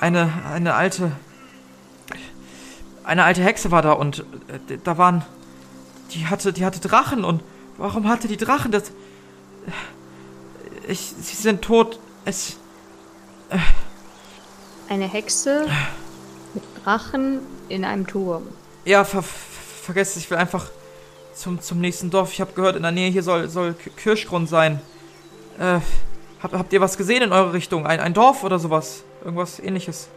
eine, 0.00 0.32
eine 0.50 0.74
alte, 0.74 1.12
eine 3.04 3.24
alte 3.24 3.42
Hexe 3.42 3.70
war 3.70 3.82
da 3.82 3.92
und 3.92 4.20
äh, 4.68 4.78
da 4.82 4.98
waren, 4.98 5.24
die 6.12 6.26
hatte, 6.26 6.52
die 6.52 6.64
hatte 6.64 6.80
Drachen 6.80 7.24
und 7.24 7.42
warum 7.76 8.08
hatte 8.08 8.28
die 8.28 8.36
Drachen? 8.36 8.72
Das, 8.72 8.92
ich, 10.88 11.00
sie 11.00 11.36
sind 11.36 11.62
tot. 11.62 11.98
Es, 12.24 12.56
Eine 14.88 15.06
Hexe 15.06 15.66
mit 16.54 16.62
Drachen 16.84 17.40
in 17.68 17.84
einem 17.84 18.06
Turm. 18.06 18.44
ja, 18.84 19.04
ver, 19.04 19.22
vergesst, 19.22 20.16
ich 20.16 20.30
will 20.30 20.38
einfach 20.38 20.66
zum, 21.34 21.60
zum 21.60 21.80
nächsten 21.80 22.10
Dorf. 22.10 22.32
Ich 22.32 22.40
habe 22.40 22.52
gehört, 22.52 22.76
in 22.76 22.82
der 22.82 22.92
Nähe 22.92 23.10
hier 23.10 23.22
soll, 23.22 23.48
soll 23.48 23.74
Kirschgrund 23.96 24.48
sein. 24.48 24.80
Äh, 25.58 25.80
hab, 26.44 26.52
habt 26.52 26.72
ihr 26.72 26.80
was 26.80 26.96
gesehen 26.96 27.22
in 27.22 27.32
eure 27.32 27.52
Richtung? 27.52 27.86
Ein, 27.86 27.98
ein 28.00 28.14
Dorf 28.14 28.44
oder 28.44 28.58
sowas? 28.58 29.02
Irgendwas 29.24 29.58
ähnliches? 29.58 30.08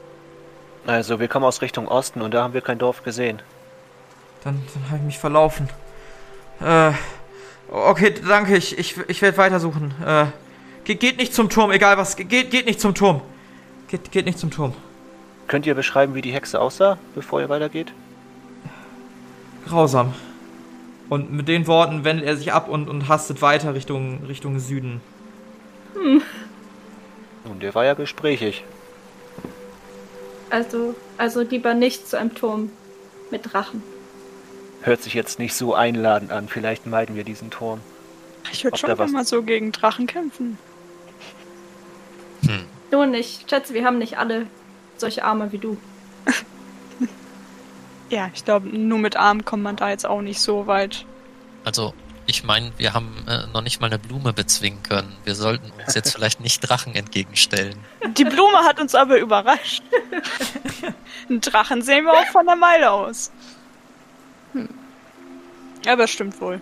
Also, 0.86 1.20
wir 1.20 1.28
kommen 1.28 1.46
aus 1.46 1.62
Richtung 1.62 1.88
Osten 1.88 2.22
und 2.22 2.34
da 2.34 2.44
haben 2.44 2.54
wir 2.54 2.62
kein 2.62 2.78
Dorf 2.78 3.04
gesehen. 3.04 3.42
Dann, 4.44 4.62
dann 4.74 4.86
habe 4.88 4.98
ich 4.98 5.04
mich 5.04 5.18
verlaufen. 5.18 5.70
Äh, 6.62 6.92
okay, 7.72 8.14
danke, 8.28 8.58
ich, 8.58 8.78
ich, 8.78 8.96
ich 9.08 9.22
werde 9.22 9.38
weitersuchen. 9.38 9.94
Äh, 10.06 10.26
geht, 10.84 11.00
geht 11.00 11.18
nicht 11.18 11.34
zum 11.34 11.50
Turm, 11.50 11.72
egal 11.72 11.98
was. 11.98 12.16
Geht, 12.16 12.52
geht 12.52 12.66
nicht 12.66 12.82
zum 12.82 12.94
Turm. 12.94 13.22
Geht, 13.88 14.12
geht 14.12 14.26
nicht 14.26 14.38
zum 14.38 14.52
Turm. 14.52 14.74
Könnt 15.48 15.66
ihr 15.66 15.76
beschreiben, 15.76 16.14
wie 16.14 16.22
die 16.22 16.34
Hexe 16.34 16.60
aussah, 16.60 16.98
bevor 17.16 17.40
ihr 17.40 17.50
weitergeht? 17.50 17.94
Grausam. 19.66 20.14
Und 21.08 21.32
mit 21.32 21.48
den 21.48 21.68
Worten 21.68 22.04
wendet 22.04 22.26
er 22.26 22.36
sich 22.36 22.52
ab 22.52 22.68
und, 22.68 22.90
und 22.90 23.08
hastet 23.08 23.42
weiter 23.42 23.74
Richtung, 23.74 24.26
Richtung 24.28 24.60
Süden. 24.60 25.00
Nun, 27.46 27.60
der 27.60 27.76
war 27.76 27.86
ja 27.86 27.94
gesprächig. 27.94 28.64
Also, 30.50 30.96
also 31.18 31.42
lieber 31.42 31.74
nicht 31.74 32.08
zu 32.08 32.18
einem 32.18 32.34
Turm 32.34 32.72
mit 33.32 33.54
Drachen. 33.54 33.84
Hört 34.82 35.02
sich 35.04 35.14
jetzt 35.14 35.40
nicht 35.40 35.54
so 35.54 35.74
einladend 35.74 36.32
an. 36.32 36.48
Vielleicht 36.48 36.86
meiden 36.86 37.16
wir 37.16 37.24
diesen 37.24 37.50
Turm. 37.50 37.82
Ich 38.52 38.64
würde 38.64 38.78
schon 38.78 39.12
mal 39.12 39.26
so 39.26 39.44
gegen 39.44 39.72
Drachen 39.72 40.08
kämpfen. 40.08 40.58
Du 42.92 43.06
nicht. 43.06 43.50
Schätze, 43.50 43.74
wir 43.74 43.84
haben 43.84 43.98
nicht 43.98 44.18
alle 44.18 44.48
solche 44.98 45.24
Arme 45.24 45.52
wie 45.52 45.58
du. 45.58 45.78
Ja, 48.10 48.32
ich 48.34 48.46
glaube, 48.46 48.70
nur 48.70 49.00
mit 49.00 49.18
Armen 49.18 49.44
kommt 49.44 49.64
man 49.64 49.76
da 49.76 49.90
jetzt 49.90 50.06
auch 50.06 50.22
nicht 50.22 50.40
so 50.40 50.66
weit. 50.66 51.06
Also, 51.66 51.94
ich 52.28 52.44
meine, 52.44 52.72
wir 52.78 52.94
haben 52.94 53.26
äh, 53.28 53.48
noch 53.54 53.62
nicht 53.62 53.80
mal 53.80 53.88
eine 53.88 53.98
Blume 53.98 54.34
bezwingen 54.34 54.84
können. 54.84 55.16
Wir 55.24 55.34
sollten 55.34 55.72
uns 55.72 55.96
jetzt 55.96 56.14
vielleicht 56.14 56.42
nicht 56.42 56.60
Drachen 56.60 56.94
entgegenstellen. 56.94 57.80
Die 58.06 58.26
Blume 58.26 58.60
hat 58.60 58.80
uns 58.80 58.94
aber 58.94 59.18
überrascht. 59.18 59.82
Einen 61.30 61.42
Drachen 61.42 61.82
sehen 61.82 62.04
wir 62.06 62.14
auch 62.14 62.26
von 62.28 62.46
der 62.46 62.58
Meile 62.58 62.92
aus. 62.92 63.32
Hm. 64.52 64.68
Aber 65.88 66.06
stimmt 66.08 66.40
wohl. 66.42 66.62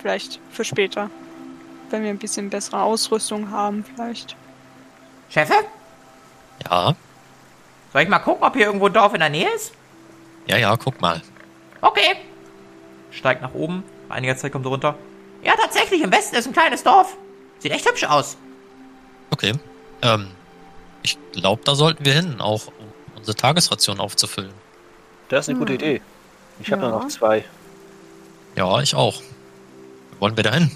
Vielleicht 0.00 0.38
für 0.50 0.64
später. 0.64 1.10
Wenn 1.90 2.04
wir 2.04 2.10
ein 2.10 2.18
bisschen 2.18 2.48
bessere 2.48 2.80
Ausrüstung 2.80 3.50
haben, 3.50 3.84
vielleicht. 3.84 4.36
Chefe, 5.28 5.54
Ja, 6.68 6.94
soll 7.92 8.02
ich 8.02 8.08
mal 8.08 8.20
gucken, 8.20 8.44
ob 8.44 8.54
hier 8.54 8.66
irgendwo 8.66 8.86
ein 8.86 8.92
Dorf 8.92 9.12
in 9.14 9.20
der 9.20 9.28
Nähe 9.28 9.48
ist? 9.54 9.72
ja, 10.46 10.56
ja, 10.56 10.76
guck 10.76 11.00
mal. 11.00 11.20
Okay. 11.80 12.16
Steigt 13.20 13.42
nach 13.42 13.52
oben. 13.54 13.84
Nach 14.08 14.16
einiger 14.16 14.34
Zeit 14.36 14.50
kommt 14.50 14.64
er 14.66 14.70
runter. 14.70 14.94
Ja, 15.42 15.54
tatsächlich, 15.56 16.00
im 16.02 16.10
Westen 16.10 16.36
ist 16.36 16.46
ein 16.46 16.52
kleines 16.54 16.82
Dorf. 16.82 17.16
Sieht 17.58 17.70
echt 17.72 17.86
hübsch 17.86 18.04
aus. 18.04 18.36
Okay. 19.30 19.52
Ähm, 20.02 20.28
ich 21.02 21.18
glaube, 21.32 21.60
da 21.64 21.74
sollten 21.74 22.04
wir 22.04 22.14
hin, 22.14 22.40
auch 22.40 22.66
um 22.68 22.72
unsere 23.16 23.36
Tagesration 23.36 24.00
aufzufüllen. 24.00 24.52
Das 25.28 25.44
ist 25.44 25.50
eine 25.50 25.58
gute 25.58 25.74
Idee. 25.74 26.00
Ich 26.60 26.72
habe 26.72 26.82
Ja. 26.82 26.88
nur 26.88 27.00
noch 27.00 27.08
zwei. 27.08 27.44
Ja, 28.56 28.80
ich 28.80 28.94
auch. 28.94 29.20
Wo 30.12 30.20
wollen 30.22 30.36
wir 30.36 30.44
da 30.44 30.52
hin? 30.54 30.70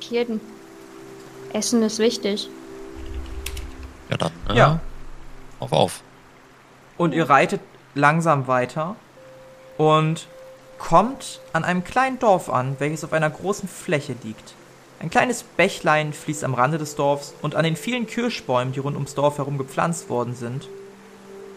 Jeden. 0.00 0.40
Essen 1.54 1.82
ist 1.82 1.98
wichtig. 1.98 2.48
Ja, 4.10 4.16
dann. 4.18 4.32
Äh, 4.50 4.54
Ja. 4.56 4.80
Auf, 5.60 5.72
auf. 5.72 6.02
Und 6.98 7.14
ihr 7.14 7.28
reitet 7.28 7.60
langsam 7.94 8.46
weiter 8.46 8.96
und 9.78 10.28
kommt 10.78 11.40
an 11.52 11.64
einem 11.64 11.84
kleinen 11.84 12.18
Dorf 12.18 12.48
an, 12.48 12.76
welches 12.78 13.04
auf 13.04 13.12
einer 13.12 13.30
großen 13.30 13.68
Fläche 13.68 14.14
liegt. 14.22 14.54
Ein 15.00 15.10
kleines 15.10 15.42
Bächlein 15.42 16.12
fließt 16.12 16.42
am 16.44 16.54
Rande 16.54 16.78
des 16.78 16.96
Dorfs 16.96 17.34
und 17.42 17.54
an 17.54 17.64
den 17.64 17.76
vielen 17.76 18.06
Kirschbäumen, 18.06 18.72
die 18.72 18.80
rund 18.80 18.96
ums 18.96 19.14
Dorf 19.14 19.38
herum 19.38 19.58
gepflanzt 19.58 20.08
worden 20.08 20.34
sind. 20.34 20.68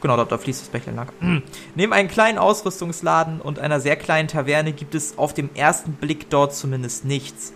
Genau, 0.01 0.15
dort, 0.15 0.31
da 0.31 0.37
fließt 0.37 0.61
das 0.61 0.69
Bächlein 0.69 0.95
lang. 0.95 1.09
Neben 1.75 1.93
einem 1.93 2.09
kleinen 2.09 2.37
Ausrüstungsladen 2.37 3.41
und 3.41 3.59
einer 3.59 3.79
sehr 3.79 3.95
kleinen 3.95 4.27
Taverne 4.27 4.73
gibt 4.73 4.95
es 4.95 5.17
auf 5.17 5.33
dem 5.33 5.49
ersten 5.55 5.93
Blick 5.93 6.29
dort 6.29 6.55
zumindest 6.55 7.05
nichts. 7.05 7.53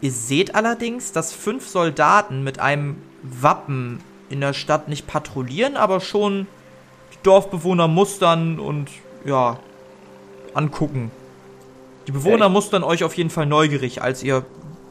Ihr 0.00 0.12
seht 0.12 0.54
allerdings, 0.54 1.12
dass 1.12 1.32
fünf 1.32 1.68
Soldaten 1.68 2.44
mit 2.44 2.58
einem 2.58 2.96
Wappen 3.22 4.00
in 4.28 4.40
der 4.40 4.52
Stadt 4.52 4.88
nicht 4.88 5.06
patrouillieren, 5.06 5.76
aber 5.76 6.00
schon 6.00 6.46
die 7.12 7.22
Dorfbewohner 7.22 7.88
mustern 7.88 8.58
und 8.58 8.90
ja, 9.24 9.58
angucken. 10.56 11.10
Die 12.06 12.12
Bewohner 12.12 12.46
Echt? 12.46 12.52
mustern 12.52 12.84
euch 12.84 13.04
auf 13.04 13.16
jeden 13.16 13.30
Fall 13.30 13.46
neugierig, 13.46 14.02
als 14.02 14.22
ihr 14.22 14.44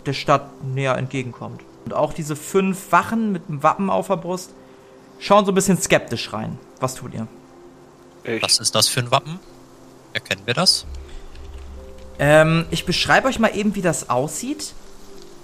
der 0.05 0.13
Stadt 0.13 0.63
näher 0.63 0.97
entgegenkommt. 0.97 1.61
Und 1.85 1.93
auch 1.93 2.13
diese 2.13 2.35
fünf 2.35 2.91
Wachen 2.91 3.31
mit 3.31 3.47
dem 3.47 3.63
Wappen 3.63 3.89
auf 3.89 4.07
der 4.07 4.17
Brust 4.17 4.51
schauen 5.19 5.45
so 5.45 5.51
ein 5.51 5.55
bisschen 5.55 5.79
skeptisch 5.79 6.33
rein. 6.33 6.57
Was 6.79 6.95
tut 6.95 7.13
ihr? 7.13 7.27
Ich, 8.23 8.41
Was 8.41 8.59
ist 8.59 8.75
das 8.75 8.87
für 8.87 9.01
ein 9.01 9.11
Wappen? 9.11 9.39
Erkennen 10.13 10.41
wir 10.45 10.53
das? 10.53 10.85
Ähm, 12.17 12.65
ich 12.71 12.85
beschreibe 12.85 13.27
euch 13.27 13.39
mal 13.39 13.55
eben, 13.55 13.75
wie 13.75 13.81
das 13.81 14.09
aussieht. 14.09 14.73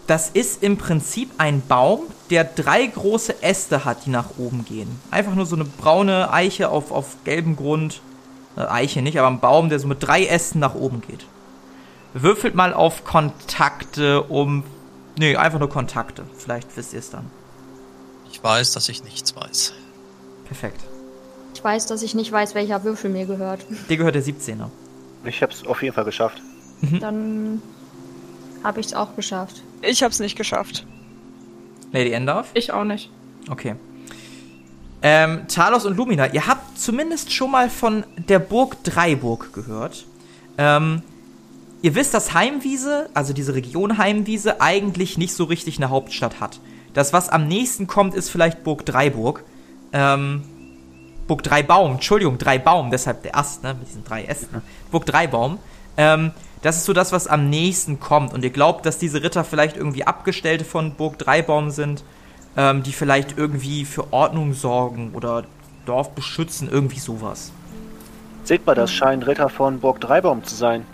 Das 0.07 0.29
ist 0.29 0.63
im 0.63 0.77
Prinzip 0.77 1.29
ein 1.37 1.61
Baum, 1.65 2.01
der 2.29 2.43
drei 2.43 2.85
große 2.85 3.43
Äste 3.43 3.85
hat, 3.85 4.05
die 4.05 4.09
nach 4.09 4.37
oben 4.37 4.65
gehen. 4.65 4.99
Einfach 5.11 5.35
nur 5.35 5.45
so 5.45 5.55
eine 5.55 5.65
braune 5.65 6.31
Eiche 6.33 6.69
auf, 6.69 6.91
auf 6.91 7.17
gelbem 7.23 7.55
Grund. 7.55 8.01
Äh, 8.57 8.61
Eiche 8.61 9.01
nicht, 9.01 9.17
aber 9.17 9.27
ein 9.27 9.39
Baum, 9.39 9.69
der 9.69 9.79
so 9.79 9.87
mit 9.87 10.01
drei 10.01 10.25
Ästen 10.25 10.59
nach 10.59 10.75
oben 10.75 11.01
geht. 11.01 11.25
Würfelt 12.13 12.55
mal 12.55 12.73
auf 12.73 13.03
Kontakte 13.05 14.23
um. 14.23 14.63
Nee, 15.17 15.35
einfach 15.35 15.59
nur 15.59 15.69
Kontakte. 15.69 16.23
Vielleicht 16.37 16.75
wisst 16.75 16.93
ihr 16.93 16.99
es 16.99 17.09
dann. 17.09 17.25
Ich 18.31 18.43
weiß, 18.43 18.73
dass 18.73 18.89
ich 18.89 19.03
nichts 19.03 19.35
weiß. 19.35 19.73
Perfekt. 20.45 20.81
Ich 21.53 21.63
weiß, 21.63 21.85
dass 21.85 22.01
ich 22.01 22.15
nicht 22.15 22.31
weiß, 22.31 22.55
welcher 22.55 22.83
Würfel 22.83 23.09
mir 23.09 23.25
gehört. 23.25 23.65
Dir 23.89 23.97
gehört 23.97 24.15
der 24.15 24.23
17er. 24.23 24.69
ich 25.25 25.41
habe 25.41 25.53
es 25.53 25.65
auf 25.65 25.81
jeden 25.83 25.93
Fall 25.93 26.05
geschafft. 26.05 26.41
Dann 26.99 27.61
habe 28.63 28.79
ich 28.79 28.87
es 28.87 28.93
auch 28.93 29.15
geschafft. 29.15 29.61
Ich 29.81 30.01
hab's 30.03 30.19
nicht 30.19 30.35
geschafft. 30.35 30.85
Lady 31.91 32.11
Endorf? 32.11 32.49
Ich 32.53 32.71
auch 32.71 32.83
nicht. 32.83 33.11
Okay. 33.49 33.75
Ähm, 35.03 35.47
Talos 35.47 35.85
und 35.85 35.97
Lumina, 35.97 36.27
ihr 36.27 36.45
habt 36.45 36.77
zumindest 36.77 37.33
schon 37.33 37.51
mal 37.51 37.69
von 37.69 38.03
der 38.17 38.39
Burg 38.39 38.83
Dreiburg 38.83 39.51
gehört. 39.53 40.05
Ähm, 40.57 41.01
ihr 41.81 41.95
wisst, 41.95 42.13
dass 42.13 42.33
Heimwiese, 42.33 43.09
also 43.13 43.33
diese 43.33 43.55
Region 43.55 43.97
Heimwiese, 43.97 44.61
eigentlich 44.61 45.17
nicht 45.17 45.33
so 45.33 45.45
richtig 45.45 45.77
eine 45.77 45.89
Hauptstadt 45.89 46.39
hat. 46.39 46.59
Das, 46.93 47.13
was 47.13 47.29
am 47.29 47.47
nächsten 47.47 47.87
kommt, 47.87 48.13
ist 48.13 48.29
vielleicht 48.29 48.63
Burg 48.63 48.85
Dreiburg. 48.85 49.43
Ähm, 49.93 50.43
Burg 51.27 51.43
Dreibaum, 51.43 51.93
Entschuldigung, 51.93 52.37
Dreibaum, 52.37 52.91
deshalb 52.91 53.23
der 53.23 53.35
Ast, 53.37 53.63
ne, 53.63 53.73
mit 53.73 53.87
diesen 53.87 54.03
drei 54.03 54.23
Ästen. 54.25 54.57
Ne? 54.57 54.61
Burg 54.91 55.05
Dreibaum. 55.05 55.59
Ähm, 55.97 56.31
das 56.61 56.77
ist 56.77 56.85
so 56.85 56.93
das, 56.93 57.11
was 57.11 57.27
am 57.27 57.49
nächsten 57.49 57.99
kommt. 57.99 58.33
Und 58.33 58.43
ihr 58.43 58.49
glaubt, 58.51 58.85
dass 58.85 58.99
diese 58.99 59.23
Ritter 59.23 59.43
vielleicht 59.43 59.77
irgendwie 59.77 60.03
Abgestellte 60.03 60.65
von 60.65 60.93
Burg 60.93 61.17
Dreibaum 61.17 61.71
sind, 61.71 62.03
ähm, 62.57 62.83
die 62.83 62.91
vielleicht 62.91 63.37
irgendwie 63.37 63.85
für 63.85 64.11
Ordnung 64.13 64.53
sorgen 64.53 65.11
oder 65.13 65.45
Dorf 65.85 66.11
beschützen, 66.11 66.69
irgendwie 66.69 66.99
sowas. 66.99 67.51
Seht 68.43 68.65
mal, 68.65 68.75
das 68.75 68.91
scheinen 68.91 69.23
Ritter 69.23 69.49
von 69.49 69.79
Burg 69.79 69.99
Dreibaum 70.01 70.43
zu 70.43 70.55
sein. 70.55 70.85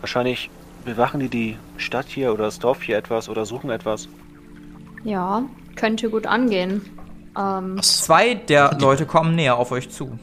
Wahrscheinlich 0.00 0.50
bewachen 0.84 1.20
die 1.20 1.28
die 1.28 1.56
Stadt 1.76 2.06
hier 2.06 2.32
oder 2.32 2.44
das 2.44 2.58
Dorf 2.58 2.82
hier 2.82 2.96
etwas 2.96 3.28
oder 3.28 3.46
suchen 3.46 3.70
etwas. 3.70 4.08
Ja, 5.02 5.42
könnte 5.76 6.10
gut 6.10 6.26
angehen. 6.26 6.82
Ähm? 7.36 7.80
Zwei 7.82 8.34
der 8.34 8.76
Leute 8.80 9.06
kommen 9.06 9.34
näher 9.34 9.56
auf 9.56 9.72
euch 9.72 9.90
zu. 9.90 10.18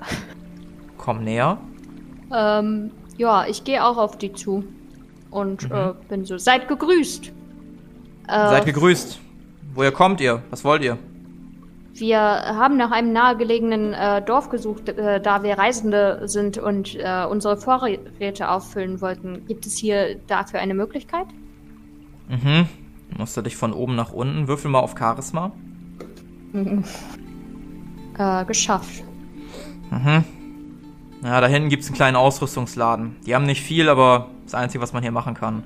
Kommen 0.98 1.24
näher. 1.24 1.58
ähm, 2.32 2.90
Ja, 3.16 3.46
ich 3.46 3.64
gehe 3.64 3.84
auch 3.84 3.96
auf 3.96 4.18
die 4.18 4.32
zu. 4.32 4.64
Und 5.30 5.70
äh, 5.70 5.92
bin 6.08 6.24
so, 6.24 6.38
seid 6.38 6.68
gegrüßt. 6.68 7.32
Äh, 8.28 8.48
Seid 8.48 8.64
gegrüßt. 8.66 9.18
Woher 9.76 9.92
kommt 9.92 10.20
ihr? 10.20 10.42
Was 10.50 10.64
wollt 10.64 10.82
ihr? 10.82 10.98
wir 12.00 12.18
haben 12.20 12.76
nach 12.76 12.90
einem 12.90 13.12
nahegelegenen 13.12 13.92
äh, 13.94 14.22
Dorf 14.22 14.48
gesucht, 14.48 14.88
äh, 14.88 15.20
da 15.20 15.42
wir 15.42 15.58
Reisende 15.58 16.22
sind 16.24 16.58
und 16.58 16.94
äh, 16.96 17.24
unsere 17.24 17.56
Vorräte 17.56 18.50
auffüllen 18.50 19.00
wollten. 19.00 19.46
Gibt 19.46 19.66
es 19.66 19.76
hier 19.76 20.16
dafür 20.26 20.60
eine 20.60 20.74
Möglichkeit? 20.74 21.26
Mhm. 22.28 22.68
Musst 23.16 23.36
du 23.36 23.42
dich 23.42 23.56
von 23.56 23.72
oben 23.72 23.94
nach 23.94 24.12
unten. 24.12 24.48
Würfel 24.48 24.70
mal 24.70 24.80
auf 24.80 24.94
Charisma. 24.98 25.52
Äh, 28.18 28.46
geschafft. 28.46 29.04
Mhm. 29.90 30.24
Ja, 31.22 31.38
da 31.42 31.46
hinten 31.48 31.68
gibt's 31.68 31.88
einen 31.88 31.96
kleinen 31.96 32.16
Ausrüstungsladen. 32.16 33.16
Die 33.26 33.34
haben 33.34 33.44
nicht 33.44 33.60
viel, 33.62 33.90
aber 33.90 34.30
das 34.44 34.54
Einzige, 34.54 34.80
was 34.80 34.94
man 34.94 35.02
hier 35.02 35.12
machen 35.12 35.34
kann. 35.34 35.64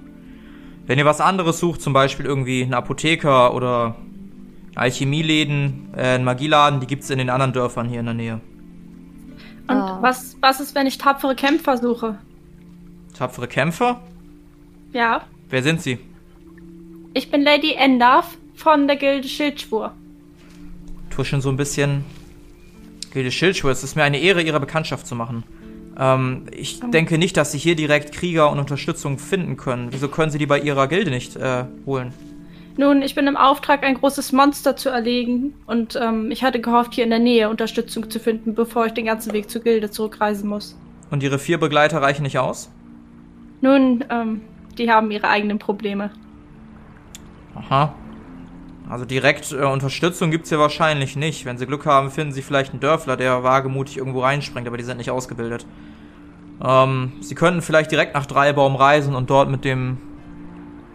Wenn 0.90 0.98
ihr 0.98 1.04
was 1.04 1.20
anderes 1.20 1.60
sucht, 1.60 1.80
zum 1.82 1.92
Beispiel 1.92 2.26
irgendwie 2.26 2.64
einen 2.64 2.74
Apotheker 2.74 3.54
oder 3.54 3.94
Alchemieläden, 4.74 5.90
äh, 5.96 6.00
einen 6.16 6.24
Magieladen, 6.24 6.80
die 6.80 6.88
gibt's 6.88 7.10
in 7.10 7.18
den 7.18 7.30
anderen 7.30 7.52
Dörfern 7.52 7.88
hier 7.88 8.00
in 8.00 8.06
der 8.06 8.14
Nähe. 8.16 8.40
Und 9.68 9.76
Ah. 9.76 9.98
was, 10.00 10.36
was 10.40 10.58
ist, 10.58 10.74
wenn 10.74 10.88
ich 10.88 10.98
tapfere 10.98 11.36
Kämpfer 11.36 11.76
suche? 11.78 12.18
Tapfere 13.16 13.46
Kämpfer? 13.46 14.00
Ja, 14.92 15.22
Wer 15.48 15.62
sind 15.62 15.80
sie? 15.80 16.00
ich 17.14 17.30
bin 17.30 17.42
Lady 17.44 17.74
Endorf 17.74 18.36
von 18.56 18.88
der 18.88 18.96
Gilde 18.96 19.28
Schildschwur. 19.28 19.92
tuschen 21.10 21.40
so 21.40 21.50
ein 21.50 21.56
bisschen. 21.56 22.04
Gilde 23.12 23.30
Schildschwur, 23.30 23.70
es 23.70 23.84
ist 23.84 23.94
mir 23.94 24.02
eine 24.02 24.18
Ehre, 24.18 24.42
Ihre 24.42 24.58
Bekanntschaft 24.58 25.06
zu 25.06 25.14
machen. 25.14 25.44
Ähm, 26.00 26.46
ich 26.50 26.80
denke 26.80 27.18
nicht, 27.18 27.36
dass 27.36 27.52
Sie 27.52 27.58
hier 27.58 27.76
direkt 27.76 28.12
Krieger 28.12 28.50
und 28.50 28.58
Unterstützung 28.58 29.18
finden 29.18 29.58
können. 29.58 29.88
Wieso 29.90 30.08
können 30.08 30.30
Sie 30.30 30.38
die 30.38 30.46
bei 30.46 30.58
Ihrer 30.58 30.88
Gilde 30.88 31.10
nicht 31.10 31.36
äh, 31.36 31.64
holen? 31.84 32.14
Nun, 32.78 33.02
ich 33.02 33.14
bin 33.14 33.26
im 33.26 33.36
Auftrag, 33.36 33.84
ein 33.84 33.94
großes 33.94 34.32
Monster 34.32 34.74
zu 34.74 34.88
erlegen 34.88 35.52
und 35.66 35.98
ähm, 36.00 36.30
ich 36.30 36.42
hatte 36.42 36.60
gehofft, 36.60 36.94
hier 36.94 37.04
in 37.04 37.10
der 37.10 37.18
Nähe 37.18 37.50
Unterstützung 37.50 38.08
zu 38.08 38.18
finden, 38.18 38.54
bevor 38.54 38.86
ich 38.86 38.92
den 38.92 39.04
ganzen 39.04 39.34
Weg 39.34 39.50
zur 39.50 39.60
Gilde 39.62 39.90
zurückreisen 39.90 40.48
muss. 40.48 40.78
Und 41.10 41.22
Ihre 41.22 41.38
vier 41.38 41.58
Begleiter 41.58 42.00
reichen 42.00 42.22
nicht 42.22 42.38
aus? 42.38 42.70
Nun, 43.60 44.02
ähm, 44.08 44.40
die 44.78 44.90
haben 44.90 45.10
ihre 45.10 45.28
eigenen 45.28 45.58
Probleme. 45.58 46.10
Aha. 47.54 47.92
Also 48.88 49.04
direkt 49.04 49.52
äh, 49.52 49.64
Unterstützung 49.64 50.30
gibt's 50.30 50.48
hier 50.48 50.58
wahrscheinlich 50.58 51.14
nicht. 51.16 51.44
Wenn 51.44 51.58
Sie 51.58 51.66
Glück 51.66 51.84
haben, 51.84 52.10
finden 52.10 52.32
Sie 52.32 52.40
vielleicht 52.42 52.72
einen 52.72 52.80
Dörfler, 52.80 53.18
der 53.18 53.42
wagemutig 53.42 53.98
irgendwo 53.98 54.20
reinspringt, 54.20 54.66
aber 54.66 54.78
die 54.78 54.84
sind 54.84 54.96
nicht 54.96 55.10
ausgebildet. 55.10 55.66
Ähm, 56.62 57.12
Sie 57.20 57.34
könnten 57.34 57.62
vielleicht 57.62 57.90
direkt 57.90 58.14
nach 58.14 58.26
Dreibaum 58.26 58.76
reisen 58.76 59.14
und 59.14 59.30
dort 59.30 59.48
mit 59.48 59.64
dem 59.64 59.98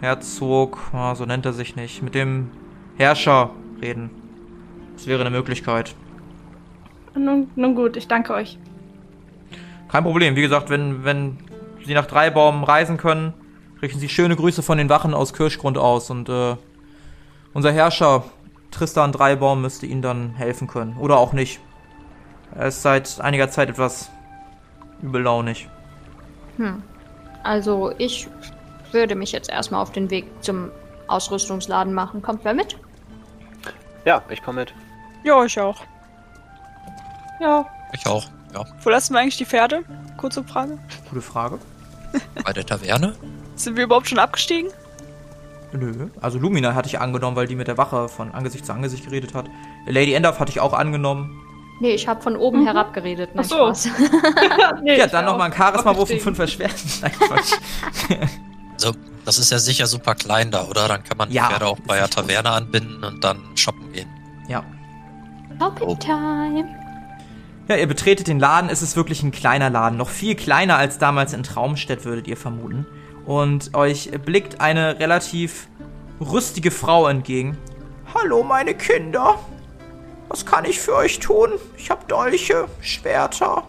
Herzog, 0.02 0.78
ah, 0.94 1.16
so 1.16 1.26
nennt 1.26 1.46
er 1.46 1.54
sich 1.54 1.76
nicht, 1.76 2.02
mit 2.04 2.16
dem 2.16 2.52
Herrscher 2.98 3.52
reden. 3.82 4.10
Das 4.96 5.08
wäre 5.08 5.22
eine 5.22 5.32
Möglichkeit. 5.32 5.96
Nun, 7.16 7.50
nun 7.56 7.76
gut, 7.76 7.98
ich 7.98 8.08
danke 8.08 8.34
euch. 8.34 8.58
Kein 9.88 10.04
Problem. 10.04 10.36
Wie 10.36 10.42
gesagt, 10.42 10.70
wenn, 10.70 11.04
wenn 11.04 11.38
Sie 11.86 11.94
nach 11.94 12.06
Dreibaum 12.06 12.64
reisen 12.64 12.98
können, 12.98 13.34
richten 13.82 14.00
Sie 14.00 14.10
schöne 14.10 14.36
Grüße 14.36 14.64
von 14.64 14.78
den 14.78 14.90
Wachen 14.90 15.14
aus 15.14 15.34
Kirschgrund 15.34 15.78
aus 15.78 16.10
und 16.10 16.30
äh, 16.30 16.56
unser 17.54 17.72
Herrscher 17.72 18.24
Tristan 18.72 19.12
Dreibaum 19.12 19.62
müsste 19.62 19.86
Ihnen 19.86 20.02
dann 20.02 20.32
helfen 20.36 20.68
können. 20.68 20.98
Oder 20.98 21.18
auch 21.18 21.32
nicht. 21.32 21.62
Er 22.54 22.68
ist 22.68 22.82
seit 22.82 23.22
einiger 23.22 23.50
Zeit 23.50 23.70
etwas 23.70 24.12
übellaunig. 25.02 25.70
Also 27.44 27.92
ich 27.98 28.28
würde 28.92 29.16
mich 29.16 29.32
jetzt 29.32 29.50
erstmal 29.50 29.82
auf 29.82 29.92
den 29.92 30.10
Weg 30.10 30.26
zum 30.42 30.72
Ausrüstungsladen 31.08 31.94
machen. 31.94 32.22
Kommt 32.22 32.44
wer 32.44 32.54
mit? 32.54 32.78
Ja, 34.06 34.22
ich 34.30 34.42
komme 34.42 34.62
mit. 34.62 34.74
Ja, 35.24 35.44
ich 35.44 35.60
auch. 35.60 35.82
Ja, 37.40 37.66
Ich 37.94 38.06
auch. 38.08 38.26
Ja. 38.54 38.64
Wo 38.82 38.90
lassen 38.90 39.14
wir 39.14 39.20
eigentlich 39.20 39.38
die 39.38 39.46
Pferde? 39.46 39.84
Kurze 40.18 40.44
Frage. 40.44 40.78
Gute 41.10 41.22
Frage. 41.22 41.60
Bei 42.46 42.54
der 42.54 42.66
Taverne? 42.66 43.16
Sind 43.56 43.76
wir 43.76 43.84
überhaupt 43.84 44.08
schon 44.08 44.20
abgestiegen? 44.20 44.72
Nö. 45.74 46.08
Also 46.22 46.40
Lumina 46.40 46.74
hatte 46.74 46.88
ich 46.88 47.00
angenommen, 47.00 47.36
weil 47.36 47.48
die 47.48 47.56
mit 47.56 47.68
der 47.68 47.78
Wache 47.78 48.08
von 48.08 48.32
Angesicht 48.34 48.66
zu 48.66 48.72
Angesicht 48.72 49.04
geredet 49.06 49.34
hat. 49.34 49.48
Lady 49.88 50.14
Endorf 50.14 50.40
hatte 50.40 50.52
ich 50.52 50.62
auch 50.62 50.72
angenommen. 50.74 51.42
Nee, 51.82 51.92
ich 51.92 52.08
habe 52.08 52.22
von 52.22 52.38
oben 52.38 52.66
herab 52.66 52.94
geredet. 52.94 53.32
Nein, 53.34 53.46
Ach 53.46 53.50
so. 53.50 53.56
Spaß. 53.58 53.90
nee, 54.84 54.98
Ja, 54.98 55.08
dann 55.08 55.26
nochmal 55.26 55.52
ein 55.52 55.54
Charisma-Wurf 55.58 56.10
und 56.10 56.16
abgestiegen. 56.16 56.24
fünf 56.24 56.40
Erschwerten. 56.40 56.90
Nein, 57.02 57.12
Quatsch. 57.20 57.54
Also, 58.74 58.92
das 59.26 59.38
ist 59.40 59.52
ja 59.52 59.60
sicher 59.60 59.88
super 59.88 60.16
klein 60.16 60.52
da, 60.52 60.66
oder? 60.66 60.88
Dann 60.88 61.04
kann 61.04 61.18
man 61.18 61.32
Ja, 61.32 61.44
die 61.48 61.50
Pferde 61.54 61.66
auch 61.68 61.80
bei 61.86 61.98
der. 61.98 62.10
Taverne 62.10 62.50
anbinden 62.52 63.04
und 63.04 63.24
dann 63.24 63.40
shoppen 63.56 63.92
gehen. 63.92 64.08
ja. 64.48 64.64
Shopping 65.60 65.98
Time. 66.00 66.66
Ja, 67.70 67.78
ihr 67.78 67.88
betretet 67.88 68.28
den 68.28 68.40
Laden. 68.40 68.70
Es 68.70 68.82
ist 68.82 68.96
wirklich 68.98 69.24
ein 69.24 69.32
kleiner 69.32 69.70
Laden. 69.70 69.98
Noch 69.98 70.10
viel 70.10 70.36
kleiner 70.36 70.76
als 70.78 70.98
damals 70.98 71.32
in 71.34 71.44
Traumstedt, 71.44 72.04
würdet 72.04 72.28
ihr 72.28 72.36
vermuten. 72.38 72.86
Und 73.26 73.74
euch 73.74 74.12
blickt 74.26 74.60
eine 74.60 75.00
relativ 75.00 75.68
rüstige 76.20 76.72
Frau 76.72 77.08
entgegen. 77.08 77.58
Hallo, 78.14 78.44
meine 78.44 78.74
Kinder. 78.76 79.40
Was 80.30 80.46
kann 80.46 80.66
ich 80.66 80.80
für 80.80 80.96
euch 80.96 81.20
tun? 81.20 81.52
Ich 81.78 81.90
habe 81.90 82.02
Dolche, 82.08 82.66
Schwerter, 82.82 83.64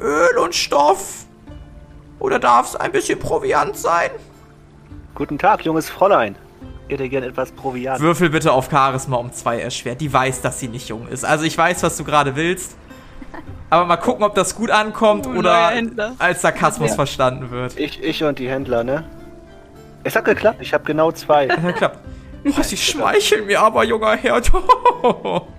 Öl 0.00 0.38
und 0.38 0.54
Stoff. 0.54 1.24
Oder 2.18 2.38
darf 2.38 2.68
es 2.68 2.76
ein 2.76 2.92
bisschen 2.92 3.18
Proviant 3.18 3.76
sein? 3.76 4.10
Guten 5.14 5.38
Tag, 5.38 5.64
junges 5.64 5.88
Fräulein. 5.88 6.36
Ich 6.86 6.94
hätte 6.94 7.08
gern 7.08 7.22
etwas 7.22 7.50
Proviant. 7.52 8.00
Würfel 8.00 8.28
bitte 8.30 8.52
auf 8.52 8.68
Charisma 8.70 9.16
um 9.16 9.32
zwei 9.32 9.60
erschwert. 9.60 10.00
Die 10.00 10.12
weiß, 10.12 10.42
dass 10.42 10.60
sie 10.60 10.68
nicht 10.68 10.88
jung 10.88 11.08
ist. 11.08 11.24
Also 11.24 11.44
ich 11.44 11.56
weiß, 11.56 11.82
was 11.82 11.96
du 11.96 12.04
gerade 12.04 12.36
willst. 12.36 12.76
Aber 13.70 13.86
mal 13.86 13.96
gucken, 13.96 14.22
ob 14.24 14.34
das 14.34 14.54
gut 14.54 14.70
ankommt 14.70 15.26
Oh, 15.26 15.30
oder 15.38 15.72
als 16.18 16.42
Sarkasmus 16.42 16.90
Ja. 16.90 16.94
verstanden 16.96 17.50
wird. 17.50 17.78
Ich, 17.78 18.02
ich 18.02 18.22
und 18.22 18.38
die 18.38 18.48
Händler, 18.48 18.84
ne? 18.84 19.04
Es 20.04 20.14
hat 20.14 20.26
geklappt, 20.26 20.58
ich 20.60 20.74
habe 20.74 20.84
genau 20.84 21.10
zwei. 21.12 21.46
Ja, 21.62 21.72
klappt. 21.72 21.98
Oh, 22.46 22.62
sie 22.62 22.76
schmeicheln 22.76 23.46
mir 23.46 23.60
aber, 23.62 23.84
junger 23.84 24.16
Herr. 24.16 24.42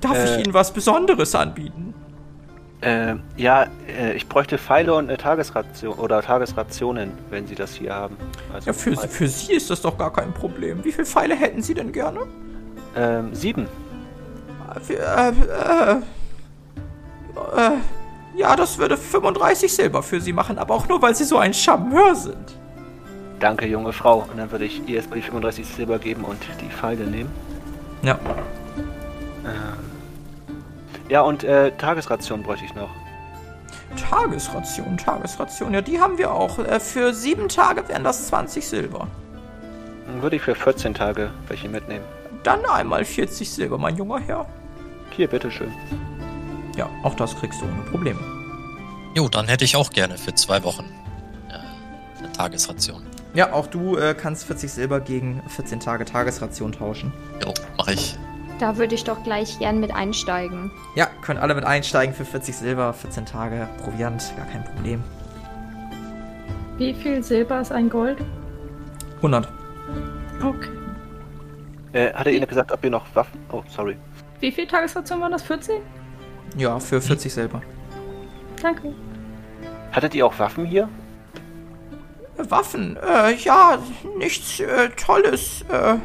Darf 0.00 0.16
Äh. 0.16 0.24
ich 0.40 0.44
Ihnen 0.46 0.54
was 0.54 0.72
Besonderes 0.72 1.34
anbieten? 1.34 1.94
äh, 2.80 3.16
ja, 3.36 3.66
äh, 3.88 4.12
ich 4.14 4.28
bräuchte 4.28 4.56
Pfeile 4.56 4.94
und 4.94 5.08
eine 5.08 5.18
Tagesration 5.18 5.94
oder 5.98 6.22
Tagesrationen, 6.22 7.10
wenn 7.28 7.44
Sie 7.46 7.56
das 7.56 7.74
hier 7.74 7.92
haben. 7.92 8.16
Also 8.54 8.68
Ja, 8.68 8.72
für, 8.72 8.96
für 8.96 9.26
Sie 9.26 9.54
ist 9.54 9.68
das 9.70 9.80
doch 9.82 9.98
gar 9.98 10.12
kein 10.12 10.32
Problem. 10.32 10.84
Wie 10.84 10.92
viele 10.92 11.04
Pfeile 11.06 11.34
hätten 11.34 11.60
Sie 11.62 11.74
denn 11.74 11.90
gerne? 11.90 12.20
ähm, 12.96 13.34
sieben. 13.34 13.66
Für, 14.82 14.94
äh, 14.94 15.28
äh, 15.30 15.92
äh, 17.56 17.70
ja, 18.36 18.54
das 18.54 18.78
würde 18.78 18.96
35 18.96 19.72
Silber 19.74 20.02
für 20.04 20.20
Sie 20.20 20.32
machen, 20.32 20.58
aber 20.58 20.74
auch 20.74 20.88
nur, 20.88 21.02
weil 21.02 21.14
Sie 21.16 21.24
so 21.24 21.38
ein 21.38 21.52
Charmeur 21.52 22.14
sind. 22.14 22.56
Danke, 23.40 23.66
junge 23.66 23.92
Frau. 23.92 24.26
Und 24.30 24.38
dann 24.38 24.50
würde 24.52 24.64
ich 24.66 24.82
ihr 24.88 24.96
erstmal 24.96 25.18
die 25.18 25.24
35 25.24 25.66
Silber 25.66 25.98
geben 25.98 26.24
und 26.24 26.38
die 26.60 26.68
Pfeile 26.70 27.04
nehmen. 27.04 27.30
Ja. 28.02 28.18
Ja, 31.08 31.22
und 31.22 31.44
äh, 31.44 31.72
Tagesration 31.76 32.42
bräuchte 32.42 32.66
ich 32.66 32.74
noch. 32.74 32.90
Tagesration, 34.10 34.96
Tagesration. 34.98 35.72
Ja, 35.74 35.80
die 35.80 36.00
haben 36.00 36.18
wir 36.18 36.32
auch. 36.32 36.58
Äh, 36.58 36.80
Für 36.80 37.14
sieben 37.14 37.48
Tage 37.48 37.88
wären 37.88 38.04
das 38.04 38.28
20 38.28 38.66
Silber. 38.66 39.08
Dann 40.06 40.22
würde 40.22 40.36
ich 40.36 40.42
für 40.42 40.54
14 40.54 40.94
Tage 40.94 41.30
welche 41.48 41.68
mitnehmen. 41.68 42.04
Dann 42.42 42.64
einmal 42.66 43.04
40 43.04 43.50
Silber, 43.50 43.78
mein 43.78 43.96
junger 43.96 44.20
Herr. 44.20 44.46
Hier, 45.10 45.28
bitteschön. 45.28 45.72
Ja, 46.76 46.88
auch 47.02 47.14
das 47.14 47.36
kriegst 47.36 47.60
du 47.60 47.64
ohne 47.64 47.82
Probleme. 47.90 48.20
Jo, 49.14 49.28
dann 49.28 49.48
hätte 49.48 49.64
ich 49.64 49.76
auch 49.76 49.90
gerne 49.90 50.16
für 50.16 50.34
zwei 50.34 50.62
Wochen 50.64 50.84
äh, 51.48 52.18
eine 52.18 52.32
Tagesration. 52.32 53.02
Ja, 53.34 53.52
auch 53.52 53.66
du 53.66 53.96
äh, 53.96 54.14
kannst 54.14 54.44
40 54.44 54.72
Silber 54.72 55.00
gegen 55.00 55.42
14 55.48 55.80
Tage 55.80 56.04
Tagesration 56.04 56.72
tauschen. 56.72 57.12
Jo, 57.44 57.52
mache 57.76 57.92
ich. 57.94 58.16
Da 58.58 58.76
würde 58.76 58.94
ich 58.94 59.04
doch 59.04 59.22
gleich 59.22 59.58
gern 59.58 59.78
mit 59.78 59.94
einsteigen. 59.94 60.70
Ja, 60.96 61.06
können 61.22 61.38
alle 61.38 61.54
mit 61.54 61.64
einsteigen 61.64 62.14
für 62.14 62.24
40 62.24 62.56
Silber, 62.56 62.92
14 62.92 63.24
Tage 63.24 63.68
Proviant, 63.82 64.32
gar 64.36 64.46
kein 64.46 64.64
Problem. 64.64 65.02
Wie 66.76 66.92
viel 66.94 67.22
Silber 67.22 67.60
ist 67.60 67.70
ein 67.70 67.88
Gold? 67.88 68.18
100. 69.16 69.48
Okay. 70.42 70.68
Äh, 71.92 72.12
hatte 72.12 72.30
Ihnen 72.30 72.46
gesagt, 72.46 72.70
ob 72.72 72.84
ihr 72.84 72.90
noch 72.90 73.06
Waffen... 73.14 73.40
Oh, 73.50 73.62
sorry. 73.68 73.96
Wie 74.40 74.52
viel 74.52 74.66
Tagesration 74.66 75.20
waren 75.20 75.32
das? 75.32 75.42
14? 75.42 75.80
Ja, 76.56 76.78
für 76.78 77.00
40 77.00 77.32
Silber. 77.32 77.62
Danke. 78.60 78.94
Hattet 79.92 80.14
ihr 80.14 80.26
auch 80.26 80.38
Waffen 80.38 80.64
hier? 80.64 80.88
Waffen, 82.36 82.96
äh, 82.96 83.34
ja, 83.34 83.78
nichts 84.16 84.60
äh, 84.60 84.90
Tolles. 84.90 85.62
Äh, 85.70 85.96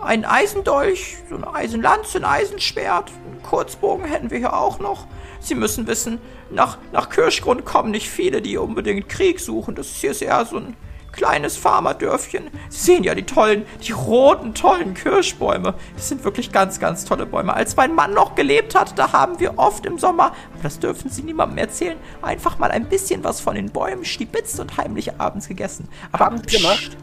ein 0.00 0.24
Eisendolch, 0.24 1.16
so 1.28 1.36
eine 1.36 1.54
Eisenlanze, 1.54 2.18
ein 2.18 2.24
Eisenschwert, 2.24 3.10
einen 3.10 3.42
Kurzbogen 3.42 4.04
hätten 4.04 4.30
wir 4.30 4.38
hier 4.38 4.56
auch 4.56 4.78
noch. 4.78 5.06
Sie 5.40 5.54
müssen 5.54 5.86
wissen, 5.86 6.18
nach, 6.50 6.78
nach 6.92 7.08
Kirschgrund 7.08 7.64
kommen 7.64 7.90
nicht 7.90 8.08
viele, 8.08 8.42
die 8.42 8.56
unbedingt 8.56 9.08
Krieg 9.08 9.40
suchen. 9.40 9.74
Das 9.74 9.86
ist 9.88 9.96
hier 9.96 10.14
sehr 10.14 10.44
so 10.44 10.58
ein 10.58 10.76
kleines 11.12 11.56
Farmerdörfchen. 11.56 12.50
Sie 12.68 12.92
sehen 12.92 13.04
ja 13.04 13.14
die 13.14 13.24
tollen, 13.24 13.64
die 13.82 13.92
roten, 13.92 14.54
tollen 14.54 14.94
Kirschbäume. 14.94 15.74
Das 15.96 16.08
sind 16.08 16.24
wirklich 16.24 16.52
ganz, 16.52 16.78
ganz 16.78 17.04
tolle 17.04 17.26
Bäume. 17.26 17.54
Als 17.54 17.74
mein 17.74 17.94
Mann 17.94 18.12
noch 18.12 18.34
gelebt 18.34 18.74
hat, 18.74 18.98
da 18.98 19.12
haben 19.12 19.40
wir 19.40 19.58
oft 19.58 19.86
im 19.86 19.98
Sommer, 19.98 20.26
aber 20.26 20.62
das 20.62 20.78
dürfen 20.78 21.10
Sie 21.10 21.22
niemandem 21.22 21.58
erzählen, 21.58 21.96
einfach 22.22 22.58
mal 22.58 22.70
ein 22.70 22.88
bisschen 22.88 23.24
was 23.24 23.40
von 23.40 23.54
den 23.54 23.70
Bäumen 23.70 24.04
stibitzt 24.04 24.60
und 24.60 24.76
heimlich 24.76 25.18
abends 25.18 25.48
gegessen. 25.48 25.88
Aber 26.12 26.26
Haben 26.26 26.42
Sie 26.46 26.58
gemacht? 26.58 26.96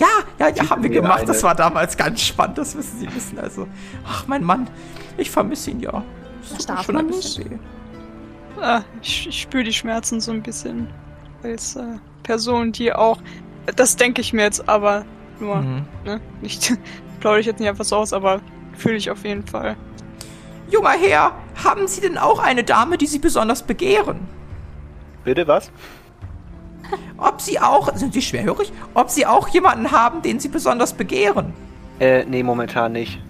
Ja, 0.00 0.06
ja, 0.38 0.48
ja, 0.48 0.70
haben 0.70 0.82
wir 0.82 0.90
gemacht. 0.90 1.18
eine. 1.18 1.26
Das 1.26 1.42
war 1.42 1.54
damals 1.54 1.96
ganz 1.96 2.22
spannend, 2.22 2.56
das 2.56 2.74
müssen 2.74 2.98
Sie 2.98 3.14
wissen. 3.14 3.38
Also, 3.38 3.68
ach, 4.06 4.26
mein 4.26 4.42
Mann, 4.42 4.68
ich 5.18 5.30
vermisse 5.30 5.70
ihn 5.70 5.80
ja. 5.80 6.02
Das 6.50 6.66
tut 6.66 6.94
man 6.94 7.04
ein 7.04 7.06
bisschen 7.08 7.50
weh. 7.50 7.58
Ah, 8.60 8.82
ich, 9.02 9.28
ich 9.28 9.42
spüre 9.42 9.62
die 9.62 9.72
Schmerzen 9.72 10.20
so 10.20 10.32
ein 10.32 10.42
bisschen. 10.42 10.88
Als 11.42 11.76
äh, 11.76 11.98
Person, 12.22 12.72
die 12.72 12.92
auch. 12.92 13.18
Das 13.76 13.96
denke 13.96 14.20
ich 14.20 14.32
mir 14.32 14.42
jetzt 14.42 14.68
aber 14.68 15.04
nur. 15.38 15.56
Mhm. 15.56 15.84
Ne? 16.04 16.20
Nicht. 16.40 16.72
Plaudere 17.20 17.40
ich 17.40 17.46
jetzt 17.46 17.60
nicht 17.60 17.68
einfach 17.68 17.84
so 17.84 17.96
aus, 17.96 18.14
aber 18.14 18.40
fühle 18.76 18.96
ich 18.96 19.10
auf 19.10 19.24
jeden 19.24 19.46
Fall. 19.46 19.76
Junger 20.70 20.92
Herr, 20.92 21.32
haben 21.62 21.86
Sie 21.86 22.00
denn 22.00 22.16
auch 22.16 22.38
eine 22.38 22.64
Dame, 22.64 22.96
die 22.96 23.06
Sie 23.06 23.18
besonders 23.18 23.62
begehren? 23.62 24.20
Bitte 25.24 25.46
was? 25.46 25.70
Ob 27.20 27.40
Sie 27.40 27.60
auch, 27.60 27.94
sind 27.94 28.12
Sie 28.14 28.22
schwerhörig? 28.22 28.72
Ob 28.94 29.10
Sie 29.10 29.26
auch 29.26 29.48
jemanden 29.48 29.92
haben, 29.92 30.22
den 30.22 30.40
Sie 30.40 30.48
besonders 30.48 30.94
begehren? 30.94 31.52
Äh, 31.98 32.24
nee, 32.24 32.42
momentan 32.42 32.92
nicht. 32.92 33.20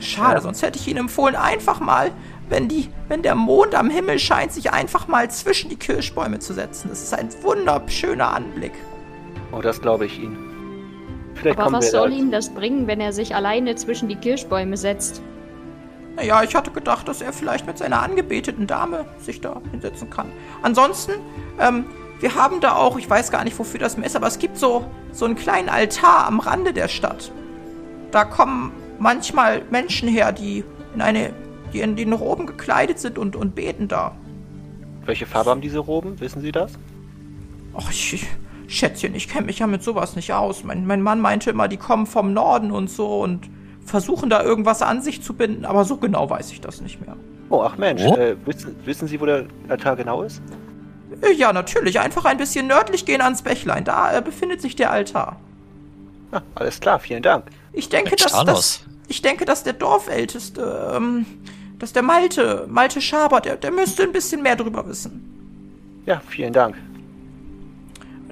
Schade, 0.00 0.36
Ja. 0.36 0.40
sonst 0.40 0.62
hätte 0.62 0.78
ich 0.78 0.88
Ihnen 0.88 0.98
empfohlen, 1.00 1.36
einfach 1.36 1.80
mal, 1.80 2.10
wenn 2.48 2.66
die, 2.68 2.88
wenn 3.08 3.22
der 3.22 3.34
Mond 3.34 3.74
am 3.74 3.90
Himmel 3.90 4.18
scheint, 4.18 4.52
sich 4.52 4.72
einfach 4.72 5.06
mal 5.06 5.30
zwischen 5.30 5.68
die 5.68 5.76
Kirschbäume 5.76 6.38
zu 6.38 6.54
setzen. 6.54 6.88
Das 6.88 7.02
ist 7.02 7.12
ein 7.14 7.28
wunderschöner 7.42 8.32
Anblick. 8.32 8.72
Oh, 9.52 9.60
das 9.60 9.80
glaube 9.80 10.06
ich 10.06 10.18
Ihnen. 10.18 10.38
Vielleicht 11.34 11.58
Aber 11.58 11.72
was 11.72 11.90
soll 11.90 12.12
ihm 12.12 12.30
das 12.30 12.50
bringen, 12.50 12.86
wenn 12.86 13.00
er 13.00 13.12
sich 13.12 13.34
alleine 13.34 13.74
zwischen 13.76 14.08
die 14.08 14.16
Kirschbäume 14.16 14.76
setzt? 14.76 15.22
Naja, 16.16 16.42
ich 16.42 16.54
hatte 16.54 16.70
gedacht, 16.70 17.08
dass 17.08 17.22
er 17.22 17.32
vielleicht 17.32 17.66
mit 17.66 17.78
seiner 17.78 18.02
angebeteten 18.02 18.66
Dame 18.66 19.06
sich 19.18 19.40
da 19.40 19.60
hinsetzen 19.70 20.10
kann. 20.10 20.26
Ansonsten, 20.62 21.12
ähm, 21.58 21.84
wir 22.20 22.34
haben 22.34 22.60
da 22.60 22.74
auch, 22.74 22.98
ich 22.98 23.08
weiß 23.08 23.30
gar 23.30 23.44
nicht, 23.44 23.58
wofür 23.58 23.80
das 23.80 23.96
mehr 23.96 24.06
ist, 24.06 24.16
aber 24.16 24.26
es 24.26 24.38
gibt 24.38 24.58
so, 24.58 24.84
so 25.12 25.24
einen 25.24 25.36
kleinen 25.36 25.68
Altar 25.68 26.26
am 26.26 26.40
Rande 26.40 26.72
der 26.72 26.88
Stadt. 26.88 27.32
Da 28.10 28.24
kommen 28.24 28.72
manchmal 28.98 29.62
Menschen 29.70 30.08
her, 30.08 30.32
die 30.32 30.64
in 30.94 31.00
eine, 31.00 31.32
die 31.72 31.80
in 31.80 31.96
den 31.96 32.12
Roben 32.12 32.46
gekleidet 32.46 32.98
sind 32.98 33.18
und, 33.18 33.36
und 33.36 33.54
beten 33.54 33.88
da. 33.88 34.12
Welche 35.06 35.26
Farbe 35.26 35.50
haben 35.50 35.60
diese 35.60 35.78
Roben? 35.78 36.20
Wissen 36.20 36.42
Sie 36.42 36.52
das? 36.52 36.72
Ach, 37.74 37.90
ich, 37.90 38.14
ich 38.14 38.26
Schätzchen, 38.70 39.14
ich 39.16 39.28
kenne 39.28 39.46
mich 39.46 39.58
ja 39.58 39.66
mit 39.66 39.82
sowas 39.82 40.14
nicht 40.14 40.32
aus. 40.32 40.62
Mein, 40.62 40.86
mein 40.86 41.02
Mann 41.02 41.20
meinte 41.20 41.50
immer, 41.50 41.66
die 41.66 41.76
kommen 41.76 42.06
vom 42.06 42.32
Norden 42.32 42.70
und 42.70 42.88
so 42.88 43.20
und 43.20 43.50
versuchen 43.84 44.30
da 44.30 44.42
irgendwas 44.44 44.82
an 44.82 45.02
sich 45.02 45.22
zu 45.22 45.34
binden, 45.34 45.64
aber 45.64 45.84
so 45.84 45.96
genau 45.96 46.30
weiß 46.30 46.52
ich 46.52 46.60
das 46.60 46.80
nicht 46.80 47.04
mehr. 47.04 47.16
Oh, 47.48 47.62
ach 47.64 47.78
Mensch. 47.78 48.02
Wo? 48.02 48.14
Äh, 48.14 48.36
wissen, 48.44 48.76
wissen 48.84 49.08
Sie, 49.08 49.20
wo 49.20 49.26
der 49.26 49.46
Altar 49.68 49.96
genau 49.96 50.22
ist? 50.22 50.40
Äh, 51.22 51.32
Ja, 51.34 51.52
natürlich. 51.52 52.00
Einfach 52.00 52.24
ein 52.24 52.36
bisschen 52.38 52.66
nördlich 52.66 53.04
gehen 53.04 53.20
ans 53.20 53.42
Bächlein. 53.42 53.84
Da 53.84 54.16
äh, 54.16 54.22
befindet 54.22 54.60
sich 54.60 54.76
der 54.76 54.90
Altar. 54.90 55.38
Ah, 56.32 56.42
alles 56.54 56.80
klar, 56.80 56.98
vielen 57.00 57.22
Dank. 57.22 57.46
Ich 57.72 57.88
denke, 57.88 58.10
Mensch, 58.10 58.22
dass 58.22 58.32
das, 58.32 58.44
Talos. 58.44 58.84
ich 59.08 59.20
denke, 59.22 59.44
dass 59.44 59.64
der 59.64 59.72
Dorfälteste, 59.72 60.92
ähm, 60.96 61.26
dass 61.78 61.92
der 61.92 62.02
Malte, 62.02 62.66
Malte 62.68 63.00
Schaber, 63.00 63.40
der, 63.40 63.56
der 63.56 63.72
müsste 63.72 64.04
ein 64.04 64.12
bisschen 64.12 64.42
mehr 64.42 64.56
drüber 64.56 64.86
wissen. 64.86 66.02
Ja, 66.06 66.20
vielen 66.28 66.52
Dank. 66.52 66.76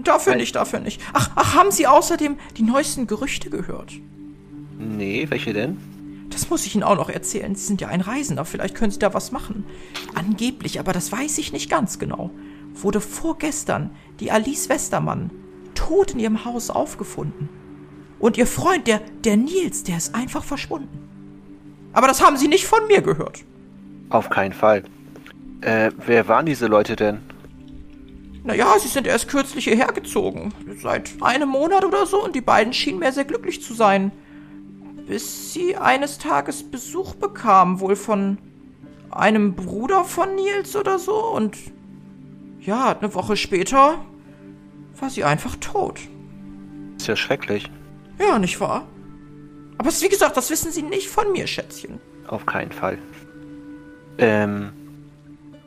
Dafür 0.03 0.33
Nein. 0.33 0.41
nicht, 0.41 0.55
dafür 0.55 0.81
nicht. 0.81 1.01
Ach, 1.13 1.31
ach, 1.35 1.55
haben 1.57 1.71
Sie 1.73 1.87
außerdem 1.87 2.37
die 2.57 2.63
neuesten 2.63 3.07
Gerüchte 3.07 3.51
gehört? 3.51 3.93
Nee, 4.79 5.27
welche 5.29 5.53
denn? 5.53 5.77
Das 6.31 6.51
muss 6.51 6.67
ich 6.67 6.75
Ihnen 6.75 6.85
auch 6.85 6.95
noch 6.97 7.09
erzählen. 7.11 7.55
Sie 7.57 7.65
sind 7.65 7.81
ja 7.81 7.89
ein 7.89 8.01
Reisender, 8.01 8.45
vielleicht 8.45 8.75
können 8.77 8.93
Sie 8.93 8.99
da 9.01 9.13
was 9.13 9.33
machen. 9.33 9.67
Angeblich, 10.15 10.79
aber 10.79 10.93
das 10.93 11.11
weiß 11.11 11.39
ich 11.39 11.53
nicht 11.53 11.69
ganz 11.69 11.99
genau, 11.99 12.31
wurde 12.83 13.01
vorgestern 13.01 13.91
die 14.21 14.31
Alice 14.31 14.69
Westermann 14.69 15.31
tot 15.75 16.13
in 16.13 16.19
ihrem 16.19 16.45
Haus 16.45 16.71
aufgefunden. 16.71 17.49
Und 18.19 18.37
ihr 18.37 18.47
Freund, 18.47 18.87
der, 18.87 19.01
der 19.25 19.37
Nils, 19.37 19.85
der 19.85 19.97
ist 19.97 20.15
einfach 20.15 20.43
verschwunden. 20.43 20.99
Aber 21.93 22.09
das 22.09 22.25
haben 22.25 22.37
Sie 22.37 22.49
nicht 22.49 22.67
von 22.67 22.87
mir 22.87 23.01
gehört. 23.01 23.45
Auf 24.11 24.29
keinen 24.31 24.53
Fall. 24.53 24.85
Äh, 25.61 25.91
wer 26.05 26.29
waren 26.29 26.47
diese 26.47 26.67
Leute 26.67 26.97
denn? 26.97 27.21
Naja, 28.45 28.79
sie 28.79 28.89
sind 28.89 29.07
erst 29.07 29.29
kürzlich 29.29 29.65
hierher 29.65 29.89
gezogen. 29.89 30.53
Seit 30.81 31.11
einem 31.21 31.49
Monat 31.49 31.85
oder 31.85 32.07
so 32.07 32.25
und 32.25 32.35
die 32.35 32.41
beiden 32.41 32.73
schienen 32.73 33.01
mir 33.01 33.13
sehr 33.13 33.25
glücklich 33.25 33.63
zu 33.63 33.75
sein. 33.75 34.13
Bis 35.07 35.53
sie 35.53 35.77
eines 35.77 36.19
Tages 36.19 36.63
Besuch 36.63 37.15
bekamen, 37.15 37.81
wohl 37.81 37.97
von 37.97 38.39
einem 39.11 39.55
Bruder 39.55 40.05
von 40.05 40.35
Nils 40.35 40.77
oder 40.77 40.99
so. 40.99 41.15
Und 41.15 41.57
ja, 42.69 42.97
eine 42.99 43.15
Woche 43.15 43.37
später 43.37 43.99
war 45.01 45.11
sie 45.11 45.25
einfach 45.25 45.57
tot. 45.57 45.99
Ist 46.99 47.07
ja 47.09 47.17
schrecklich. 47.17 47.71
Ja, 48.19 48.39
nicht 48.39 48.61
wahr? 48.61 48.87
Aber 49.79 49.89
es- 49.89 50.03
wie 50.03 50.09
gesagt, 50.09 50.37
das 50.37 50.51
wissen 50.51 50.71
Sie 50.73 50.83
nicht 50.83 51.09
von 51.09 51.33
mir, 51.33 51.47
Schätzchen. 51.47 51.99
Auf 52.27 52.45
keinen 52.47 52.73
Fall. 52.73 52.99
Ähm. 54.19 54.73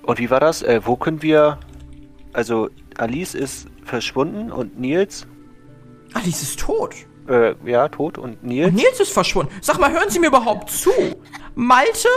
Und 0.03 0.19
wie 0.19 0.29
war 0.29 0.39
das? 0.39 0.61
Äh, 0.63 0.81
wo 0.83 0.95
können 0.95 1.21
wir. 1.21 1.59
Also, 2.33 2.69
Alice 2.97 3.33
ist 3.35 3.67
verschwunden 3.83 4.51
und 4.51 4.79
Nils. 4.79 5.27
Alice 6.13 6.41
ist 6.41 6.59
tot. 6.59 6.95
Äh, 7.27 7.55
ja, 7.65 7.87
tot 7.87 8.17
und 8.17 8.43
Nils. 8.43 8.67
Und 8.69 8.75
Nils 8.75 8.99
ist 8.99 9.11
verschwunden. 9.13 9.51
Sag 9.61 9.79
mal, 9.79 9.91
hören 9.91 10.09
Sie 10.09 10.19
mir 10.19 10.27
überhaupt 10.27 10.69
zu? 10.69 10.91
Malte 11.55 12.07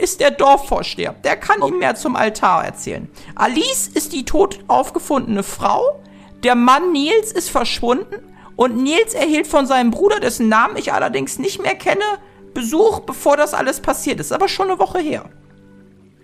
ist 0.00 0.20
der 0.20 0.30
Dorfvorsteher. 0.30 1.14
Der 1.24 1.36
kann 1.36 1.62
Ihnen 1.62 1.78
mehr 1.78 1.94
zum 1.94 2.16
Altar 2.16 2.64
erzählen. 2.64 3.08
Alice 3.34 3.88
ist 3.88 4.12
die 4.12 4.24
tot 4.24 4.60
aufgefundene 4.68 5.42
Frau. 5.42 6.00
Der 6.42 6.54
Mann 6.54 6.92
Nils 6.92 7.32
ist 7.32 7.50
verschwunden. 7.50 8.16
Und 8.56 8.76
Nils 8.76 9.14
erhielt 9.14 9.46
von 9.46 9.66
seinem 9.66 9.90
Bruder, 9.90 10.20
dessen 10.20 10.48
Namen 10.48 10.76
ich 10.76 10.92
allerdings 10.92 11.38
nicht 11.38 11.62
mehr 11.62 11.74
kenne, 11.74 12.04
Besuch, 12.52 13.00
bevor 13.00 13.36
das 13.36 13.54
alles 13.54 13.80
passiert 13.80 14.20
ist. 14.20 14.32
Aber 14.32 14.48
schon 14.48 14.70
eine 14.70 14.78
Woche 14.78 14.98
her. 14.98 15.24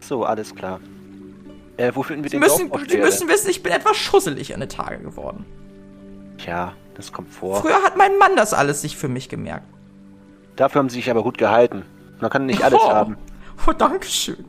So, 0.00 0.24
alles 0.24 0.54
klar. 0.54 0.80
Äh, 1.76 1.92
wo 1.94 2.02
finden 2.02 2.24
wir 2.24 2.30
Sie 2.30 2.36
den 2.36 2.40
müssen, 2.40 2.70
Sie 2.88 2.98
müssen 2.98 3.28
wissen, 3.28 3.50
ich 3.50 3.62
bin 3.62 3.72
etwas 3.72 3.96
schusselig 3.96 4.54
an 4.54 4.60
den 4.60 4.68
Tage 4.68 4.98
geworden. 4.98 5.44
Tja, 6.38 6.72
das 6.94 7.12
kommt 7.12 7.32
vor. 7.32 7.60
Früher 7.60 7.82
hat 7.82 7.96
mein 7.96 8.16
Mann 8.18 8.36
das 8.36 8.54
alles 8.54 8.82
sich 8.82 8.96
für 8.96 9.08
mich 9.08 9.28
gemerkt. 9.28 9.66
Dafür 10.56 10.78
haben 10.80 10.88
sie 10.88 10.96
sich 10.96 11.10
aber 11.10 11.22
gut 11.22 11.38
gehalten. 11.38 11.84
Man 12.20 12.30
kann 12.30 12.46
nicht 12.46 12.62
alles 12.62 12.80
oh. 12.82 12.90
haben. 12.90 13.16
Oh, 13.68 13.72
Dankeschön. 13.72 14.44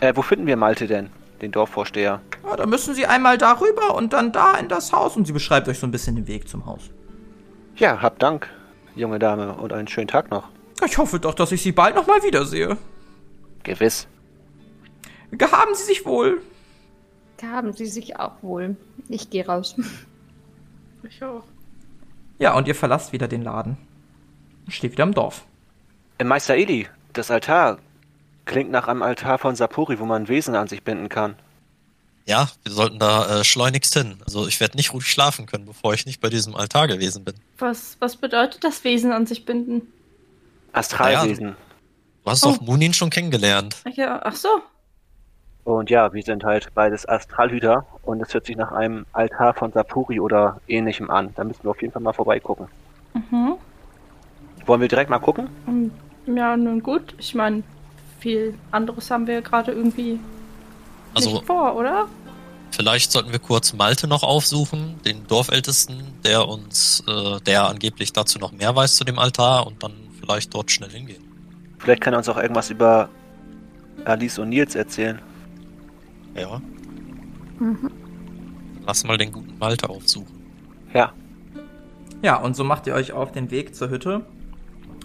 Äh, 0.00 0.12
wo 0.14 0.22
finden 0.22 0.46
wir 0.46 0.56
Malte 0.56 0.86
denn? 0.86 1.10
Den 1.40 1.52
Dorfvorsteher. 1.52 2.20
Ja, 2.44 2.56
da 2.56 2.66
müssen 2.66 2.94
Sie 2.94 3.06
einmal 3.06 3.38
darüber 3.38 3.94
und 3.94 4.12
dann 4.12 4.32
da 4.32 4.54
in 4.56 4.68
das 4.68 4.92
Haus. 4.92 5.16
Und 5.16 5.26
sie 5.26 5.32
beschreibt 5.32 5.68
euch 5.68 5.78
so 5.78 5.86
ein 5.86 5.90
bisschen 5.90 6.16
den 6.16 6.26
Weg 6.26 6.48
zum 6.48 6.66
Haus. 6.66 6.90
Ja, 7.76 8.02
hab 8.02 8.18
Dank, 8.18 8.50
junge 8.94 9.18
Dame, 9.18 9.54
und 9.54 9.72
einen 9.72 9.88
schönen 9.88 10.08
Tag 10.08 10.30
noch. 10.30 10.48
Ich 10.84 10.98
hoffe 10.98 11.18
doch, 11.18 11.34
dass 11.34 11.52
ich 11.52 11.62
Sie 11.62 11.72
bald 11.72 11.94
noch 11.94 12.06
mal 12.06 12.22
wiedersehe. 12.22 12.76
Gewiss. 13.62 14.06
Gehaben 15.30 15.74
Sie 15.74 15.84
sich 15.84 16.04
wohl. 16.04 16.42
Haben 17.42 17.72
sie 17.72 17.86
sich 17.86 18.18
auch 18.18 18.42
wohl. 18.42 18.76
Ich 19.08 19.30
gehe 19.30 19.46
raus. 19.46 19.74
Ich 21.02 21.24
auch. 21.24 21.44
Ja, 22.38 22.54
und 22.54 22.68
ihr 22.68 22.74
verlasst 22.74 23.14
wieder 23.14 23.26
den 23.26 23.40
Laden. 23.40 23.78
Und 24.66 24.72
Steht 24.72 24.92
wieder 24.92 25.04
im 25.04 25.14
Dorf. 25.14 25.46
Äh, 26.18 26.24
Meister 26.24 26.56
Eli, 26.56 26.88
das 27.14 27.30
Altar 27.30 27.78
klingt 28.50 28.70
nach 28.70 28.88
einem 28.88 29.02
Altar 29.02 29.38
von 29.38 29.54
Sapori, 29.56 29.98
wo 30.00 30.04
man 30.04 30.26
Wesen 30.28 30.54
an 30.56 30.66
sich 30.66 30.82
binden 30.82 31.08
kann. 31.08 31.36
Ja, 32.26 32.48
wir 32.64 32.72
sollten 32.72 32.98
da 32.98 33.40
äh, 33.40 33.44
schleunigst 33.44 33.94
hin. 33.94 34.18
Also 34.24 34.46
ich 34.46 34.60
werde 34.60 34.76
nicht 34.76 34.92
ruhig 34.92 35.06
schlafen 35.06 35.46
können, 35.46 35.64
bevor 35.66 35.94
ich 35.94 36.04
nicht 36.04 36.20
bei 36.20 36.28
diesem 36.28 36.54
Altar 36.56 36.86
gewesen 36.88 37.24
bin. 37.24 37.34
Was, 37.58 37.96
was 38.00 38.16
bedeutet 38.16 38.62
das 38.64 38.82
Wesen 38.84 39.12
an 39.12 39.24
sich 39.26 39.44
binden? 39.46 39.82
Astralwesen. 40.72 41.56
Du 42.24 42.30
hast 42.30 42.44
Oh. 42.44 42.52
doch 42.52 42.60
Munin 42.60 42.92
schon 42.92 43.10
kennengelernt. 43.10 43.76
Ach 43.88 43.96
Ja, 43.96 44.20
ach 44.22 44.34
so. 44.36 44.48
Und 45.64 45.90
ja, 45.90 46.12
wir 46.12 46.22
sind 46.22 46.42
halt 46.44 46.74
beides 46.74 47.08
Astralhüter 47.08 47.86
und 48.02 48.20
es 48.20 48.34
hört 48.34 48.46
sich 48.46 48.56
nach 48.56 48.72
einem 48.72 49.06
Altar 49.12 49.54
von 49.54 49.72
Sapori 49.72 50.18
oder 50.20 50.60
ähnlichem 50.68 51.10
an. 51.10 51.32
Da 51.36 51.44
müssen 51.44 51.62
wir 51.64 51.70
auf 51.70 51.80
jeden 51.80 51.92
Fall 51.92 52.02
mal 52.02 52.12
vorbeigucken. 52.12 52.66
Mhm. 53.14 53.54
Wollen 54.66 54.80
wir 54.80 54.88
direkt 54.88 55.10
mal 55.10 55.18
gucken? 55.18 55.48
Und, 55.66 55.92
ja, 56.26 56.56
nun 56.56 56.82
gut. 56.82 57.14
Ich 57.18 57.34
meine, 57.34 57.62
viel 58.20 58.54
anderes 58.70 59.10
haben 59.10 59.26
wir 59.26 59.42
gerade 59.42 59.72
irgendwie 59.72 60.20
Also 61.14 61.32
nicht 61.32 61.46
vor, 61.46 61.76
oder? 61.76 62.06
vielleicht 62.70 63.12
sollten 63.12 63.32
wir 63.32 63.38
kurz 63.38 63.72
Malte 63.72 64.06
noch 64.06 64.22
aufsuchen, 64.22 65.00
den 65.04 65.26
Dorfältesten, 65.26 66.14
der 66.24 66.48
uns, 66.48 67.02
äh, 67.06 67.40
der 67.40 67.68
angeblich 67.68 68.12
dazu 68.12 68.38
noch 68.38 68.52
mehr 68.52 68.74
weiß 68.74 68.96
zu 68.96 69.04
dem 69.04 69.18
Altar 69.18 69.66
und 69.66 69.82
dann 69.82 69.92
vielleicht 70.20 70.54
dort 70.54 70.70
schnell 70.70 70.90
hingehen. 70.90 71.22
Vielleicht 71.78 72.00
kann 72.02 72.14
er 72.14 72.18
uns 72.18 72.28
auch 72.28 72.36
irgendwas 72.36 72.70
über 72.70 73.08
Alice 74.04 74.38
und 74.38 74.50
Nils 74.50 74.74
erzählen. 74.74 75.20
Ja. 76.34 76.60
Lass 78.86 79.04
mal 79.04 79.18
den 79.18 79.32
guten 79.32 79.58
Malte 79.58 79.88
aufsuchen. 79.88 80.40
Ja. 80.94 81.12
Ja, 82.22 82.36
und 82.36 82.54
so 82.54 82.64
macht 82.64 82.86
ihr 82.86 82.94
euch 82.94 83.12
auf 83.12 83.32
den 83.32 83.50
Weg 83.50 83.74
zur 83.74 83.90
Hütte 83.90 84.24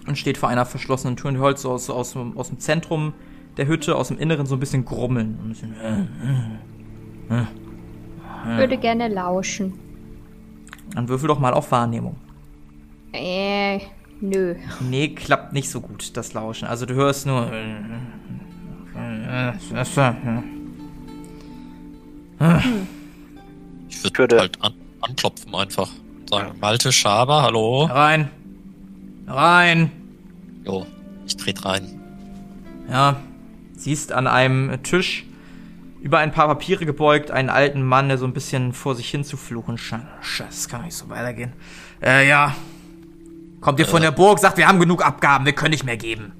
und 0.06 0.16
steht 0.18 0.38
vor 0.38 0.48
einer 0.48 0.64
verschlossenen 0.66 1.16
Tür 1.16 1.30
und 1.30 1.36
hört 1.38 1.58
so 1.58 1.70
aus, 1.72 1.90
aus, 1.90 2.12
dem- 2.12 2.36
aus 2.36 2.48
dem 2.48 2.58
Zentrum 2.58 3.12
der 3.56 3.66
Hütte, 3.66 3.96
aus 3.96 4.08
dem 4.08 4.18
Inneren 4.18 4.46
so 4.46 4.54
ein 4.56 4.60
bisschen 4.60 4.84
grummeln. 4.84 5.38
Ein 5.42 5.48
bisschen, 5.48 5.74
äh, 7.30 7.44
Würde 8.58 8.76
gerne 8.78 9.08
lauschen. 9.08 9.74
dann 10.94 11.08
würfel 11.08 11.28
doch 11.28 11.38
mal 11.40 11.52
auf 11.54 11.70
Wahrnehmung. 11.72 12.16
Äh, 13.12 13.80
nö. 14.20 14.54
Nee, 14.80 15.08
klappt 15.08 15.52
nicht 15.52 15.70
so 15.70 15.80
gut, 15.80 16.16
das 16.16 16.34
Lauschen. 16.34 16.68
Also 16.68 16.86
du 16.86 16.94
hörst 16.94 17.26
nur. 17.26 17.50
Ich 23.88 24.02
würde 24.04 24.18
würde- 24.18 24.38
halt 24.40 24.62
an, 24.62 24.74
anklopfen 25.00 25.54
einfach. 25.54 25.88
Sagen, 26.28 26.58
Malte 26.60 26.90
Schaber, 26.92 27.42
hallo. 27.42 27.84
Rein! 27.84 28.30
Rein! 29.26 29.90
Jo, 30.64 30.86
ich 31.26 31.36
tret 31.36 31.64
rein. 31.64 32.00
Ja, 32.88 33.20
siehst 33.76 34.12
an 34.12 34.26
einem 34.26 34.82
Tisch 34.82 35.24
über 36.00 36.18
ein 36.18 36.32
paar 36.32 36.46
Papiere 36.46 36.86
gebeugt 36.86 37.30
einen 37.30 37.50
alten 37.50 37.82
Mann, 37.82 38.08
der 38.08 38.18
so 38.18 38.26
ein 38.26 38.32
bisschen 38.32 38.72
vor 38.72 38.94
sich 38.94 39.10
hin 39.10 39.24
zu 39.24 39.36
fluchen 39.36 39.76
scheint. 39.76 40.06
Scheiße, 40.20 40.50
das 40.50 40.68
kann 40.68 40.80
doch 40.80 40.84
nicht 40.86 40.96
so 40.96 41.08
weitergehen. 41.08 41.52
Äh, 42.00 42.28
ja. 42.28 42.54
Kommt 43.60 43.80
ihr 43.80 43.86
von 43.86 44.02
der 44.02 44.12
Burg, 44.12 44.38
sagt, 44.38 44.58
wir 44.58 44.68
haben 44.68 44.78
genug 44.78 45.04
Abgaben, 45.04 45.46
wir 45.46 45.52
können 45.52 45.72
nicht 45.72 45.84
mehr 45.84 45.96
geben. 45.96 46.32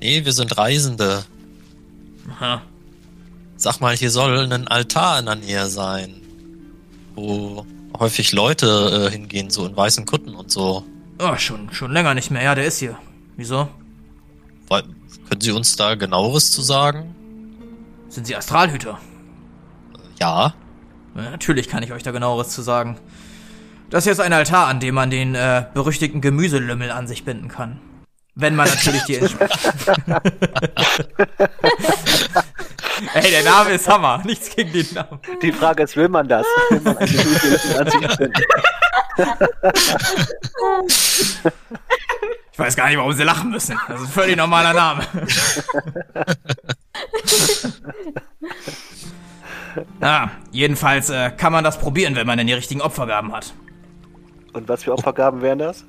Nee, 0.00 0.24
wir 0.24 0.32
sind 0.32 0.56
Reisende. 0.58 1.24
Aha. 2.30 2.62
Sag 3.56 3.80
mal, 3.80 3.96
hier 3.96 4.10
soll 4.10 4.52
ein 4.52 4.68
Altar 4.68 5.20
in 5.20 5.26
der 5.26 5.36
Nähe 5.36 5.66
sein, 5.68 6.16
wo 7.14 7.64
häufig 7.98 8.32
Leute 8.32 9.08
äh, 9.08 9.10
hingehen, 9.10 9.48
so 9.48 9.66
in 9.66 9.76
weißen 9.76 10.04
Kutten 10.04 10.34
und 10.34 10.50
so. 10.50 10.84
Oh, 11.22 11.36
schon, 11.36 11.72
schon 11.72 11.92
länger 11.92 12.14
nicht 12.14 12.30
mehr. 12.30 12.42
Ja, 12.42 12.54
der 12.54 12.64
ist 12.64 12.78
hier. 12.78 12.96
Wieso? 13.36 13.68
Weil, 14.68 14.84
können 15.28 15.40
Sie 15.40 15.50
uns 15.52 15.76
da 15.76 15.94
genaueres 15.94 16.50
zu 16.50 16.62
sagen? 16.62 17.14
Sind 18.08 18.26
Sie 18.26 18.34
Astralhüter? 18.34 18.98
Ja. 20.18 20.54
Ja, 21.14 21.22
natürlich 21.30 21.68
kann 21.68 21.82
ich 21.82 21.92
euch 21.92 22.02
da 22.02 22.10
genaueres 22.10 22.48
zu 22.50 22.62
sagen. 22.62 22.98
Das 23.90 24.04
hier 24.04 24.12
ist 24.12 24.20
ein 24.20 24.32
Altar, 24.32 24.68
an 24.68 24.80
dem 24.80 24.94
man 24.94 25.10
den 25.10 25.34
äh, 25.34 25.64
berüchtigten 25.74 26.20
Gemüselümmel 26.20 26.90
an 26.90 27.06
sich 27.06 27.24
binden 27.24 27.48
kann. 27.48 27.80
Wenn 28.34 28.54
man 28.54 28.68
natürlich 28.68 29.02
die 29.04 29.16
Ey, 33.14 33.30
der 33.30 33.42
Name 33.44 33.70
ist 33.70 33.88
Hammer. 33.88 34.22
Nichts 34.24 34.54
gegen 34.54 34.72
den 34.72 34.86
Namen. 34.94 35.18
Die 35.42 35.52
Frage 35.52 35.82
ist, 35.82 35.96
will 35.96 36.08
man 36.08 36.28
das? 36.28 36.46
Will 36.70 36.80
man 36.80 36.96
eine 36.96 37.08
gute 37.08 37.78
Ansicht 37.78 38.16
finden? 38.16 38.42
Ich 42.52 42.58
weiß 42.58 42.76
gar 42.76 42.88
nicht, 42.88 42.98
warum 42.98 43.12
sie 43.12 43.22
lachen 43.22 43.50
müssen. 43.50 43.78
Das 43.88 44.00
ist 44.00 44.06
ein 44.06 44.12
völlig 44.12 44.36
normaler 44.36 44.74
Name. 44.74 45.02
Na, 50.00 50.30
jedenfalls 50.50 51.10
äh, 51.10 51.30
kann 51.30 51.52
man 51.52 51.64
das 51.64 51.78
probieren, 51.78 52.16
wenn 52.16 52.26
man 52.26 52.38
denn 52.38 52.46
die 52.46 52.52
richtigen 52.52 52.80
Opfergaben 52.80 53.32
hat. 53.32 53.54
Und 54.52 54.68
was 54.68 54.84
für 54.84 54.92
Opfergaben 54.92 55.42
wären 55.42 55.58
das? 55.58 55.84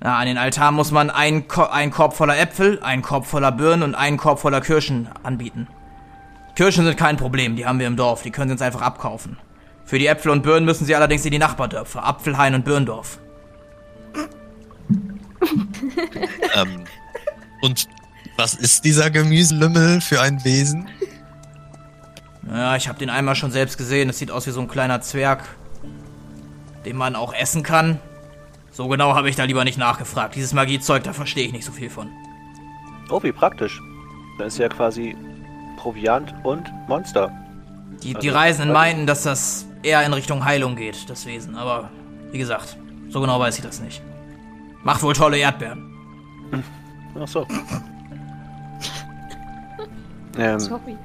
Na, 0.00 0.18
an 0.18 0.26
den 0.26 0.38
Altar 0.38 0.72
muss 0.72 0.90
man 0.90 1.10
einen, 1.10 1.46
Ko 1.46 1.64
einen 1.64 1.90
Korb 1.90 2.14
voller 2.14 2.38
Äpfel, 2.38 2.80
einen 2.82 3.02
Korb 3.02 3.26
voller 3.26 3.52
Birnen 3.52 3.82
und 3.82 3.94
einen 3.94 4.16
Korb 4.16 4.38
voller 4.40 4.60
Kirschen 4.60 5.08
anbieten. 5.22 5.68
Kirschen 6.56 6.84
sind 6.84 6.96
kein 6.96 7.16
Problem, 7.16 7.56
die 7.56 7.66
haben 7.66 7.78
wir 7.78 7.86
im 7.86 7.96
Dorf, 7.96 8.22
die 8.22 8.30
können 8.30 8.48
sie 8.48 8.52
uns 8.52 8.62
einfach 8.62 8.82
abkaufen. 8.82 9.36
Für 9.90 9.98
die 9.98 10.06
Äpfel 10.06 10.30
und 10.30 10.42
Birnen 10.44 10.64
müssen 10.66 10.84
sie 10.86 10.94
allerdings 10.94 11.24
in 11.24 11.32
die 11.32 11.40
Nachbardörfer, 11.40 12.04
Apfelhain 12.06 12.54
und 12.54 12.64
Birndorf. 12.64 13.18
Ähm, 16.54 16.84
und 17.62 17.88
was 18.36 18.54
ist 18.54 18.84
dieser 18.84 19.10
Gemüselümmel 19.10 20.00
für 20.00 20.20
ein 20.20 20.44
Wesen? 20.44 20.88
Ja, 22.48 22.76
ich 22.76 22.88
habe 22.88 22.98
den 22.98 23.08
einmal 23.08 23.34
schon 23.36 23.50
selbst 23.50 23.78
gesehen. 23.78 24.10
Es 24.10 24.18
sieht 24.18 24.30
aus 24.30 24.46
wie 24.46 24.50
so 24.50 24.60
ein 24.60 24.68
kleiner 24.68 25.00
Zwerg, 25.00 25.44
den 26.84 26.96
man 26.96 27.16
auch 27.16 27.32
essen 27.32 27.62
kann. 27.62 27.98
So 28.72 28.88
genau 28.88 29.14
habe 29.14 29.28
ich 29.30 29.36
da 29.36 29.44
lieber 29.44 29.64
nicht 29.64 29.78
nachgefragt. 29.78 30.34
Dieses 30.34 30.52
Magiezeug, 30.52 31.04
da 31.04 31.12
verstehe 31.12 31.46
ich 31.46 31.52
nicht 31.52 31.64
so 31.64 31.72
viel 31.72 31.88
von. 31.90 32.08
Oh, 33.08 33.22
wie 33.22 33.32
praktisch. 33.32 33.80
Dann 34.38 34.48
ist 34.48 34.58
ja 34.58 34.68
quasi 34.68 35.16
Proviant 35.78 36.34
und 36.44 36.70
Monster. 36.88 37.32
Die, 38.02 38.10
die 38.14 38.16
Also, 38.28 38.30
Reisenden 38.30 38.70
also- 38.76 38.78
meinten, 38.80 39.06
dass 39.06 39.22
das 39.22 39.66
eher 39.82 40.04
in 40.04 40.12
Richtung 40.12 40.44
Heilung 40.44 40.76
geht, 40.76 41.08
das 41.08 41.26
Wesen. 41.26 41.56
Aber 41.56 41.90
wie 42.32 42.38
gesagt, 42.38 42.76
so 43.08 43.20
genau 43.20 43.38
weiß 43.40 43.56
ich 43.58 43.64
das 43.64 43.80
nicht. 43.80 44.02
Macht 44.82 45.02
wohl 45.02 45.14
tolle 45.14 45.38
Erdbeeren. 45.38 45.92
Ach 47.20 47.28
so. 47.28 47.46
ähm, 50.38 50.60
Sorry. 50.60 50.96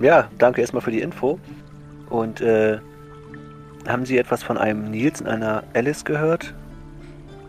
ja, 0.00 0.28
danke 0.38 0.60
erstmal 0.60 0.82
für 0.82 0.90
die 0.90 1.00
Info. 1.00 1.38
Und 2.08 2.40
äh, 2.40 2.78
haben 3.86 4.04
Sie 4.04 4.18
etwas 4.18 4.42
von 4.42 4.58
einem 4.58 4.90
Nils 4.90 5.20
und 5.20 5.28
einer 5.28 5.64
Alice 5.74 6.04
gehört? 6.04 6.54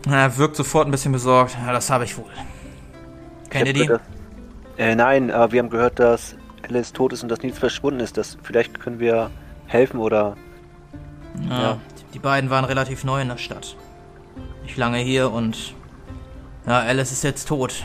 Er 0.10 0.38
wirkt 0.38 0.56
sofort 0.56 0.88
ein 0.88 0.92
bisschen 0.92 1.12
besorgt. 1.12 1.56
Ja, 1.66 1.74
das 1.74 1.90
habe 1.90 2.06
ich 2.06 2.18
wohl. 2.18 2.26
Kennt 3.50 3.68
ihr 3.68 3.74
die? 3.74 3.82
hab 3.82 3.88
gehört, 3.88 4.02
dass- 4.02 4.78
Äh, 4.86 4.96
nein, 4.96 5.32
aber 5.32 5.52
wir 5.52 5.60
haben 5.62 5.70
gehört, 5.70 6.00
dass 6.00 6.36
Alice 6.68 6.94
tot 6.94 7.14
ist 7.14 7.24
und 7.24 7.30
dass 7.30 7.42
Nils 7.42 7.60
verschwunden 7.60 8.00
ist. 8.00 8.18
Das, 8.18 8.38
vielleicht 8.44 8.80
können 8.80 9.00
wir 9.00 9.30
helfen 9.74 10.00
oder. 10.00 10.36
Ja, 11.50 11.62
Ja. 11.62 11.78
Die 12.14 12.20
beiden 12.20 12.50
waren 12.52 12.64
relativ 12.66 13.04
neu 13.04 13.22
in 13.22 13.30
der 13.30 13.38
Stadt. 13.38 13.76
Nicht 14.62 14.78
lange 14.78 15.00
hier 15.00 15.32
und. 15.32 15.74
Ja, 16.68 16.80
Alice 16.80 17.12
ist 17.12 17.24
jetzt 17.24 17.48
tot. 17.48 17.84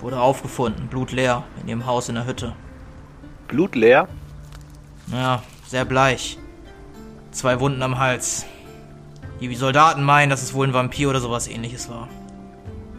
Wurde 0.00 0.18
aufgefunden, 0.18 0.88
blutleer, 0.88 1.44
in 1.60 1.68
ihrem 1.68 1.86
Haus 1.86 2.08
in 2.08 2.14
der 2.14 2.26
Hütte. 2.26 2.54
Blutleer? 3.48 4.08
Ja, 5.12 5.42
sehr 5.66 5.84
bleich. 5.84 6.38
Zwei 7.32 7.60
Wunden 7.60 7.82
am 7.82 7.98
Hals. 7.98 8.46
Die 9.40 9.54
Soldaten 9.54 10.02
meinen, 10.02 10.30
dass 10.30 10.42
es 10.42 10.54
wohl 10.54 10.66
ein 10.66 10.74
Vampir 10.74 11.10
oder 11.10 11.20
sowas 11.20 11.48
ähnliches 11.48 11.88
war. 11.88 12.08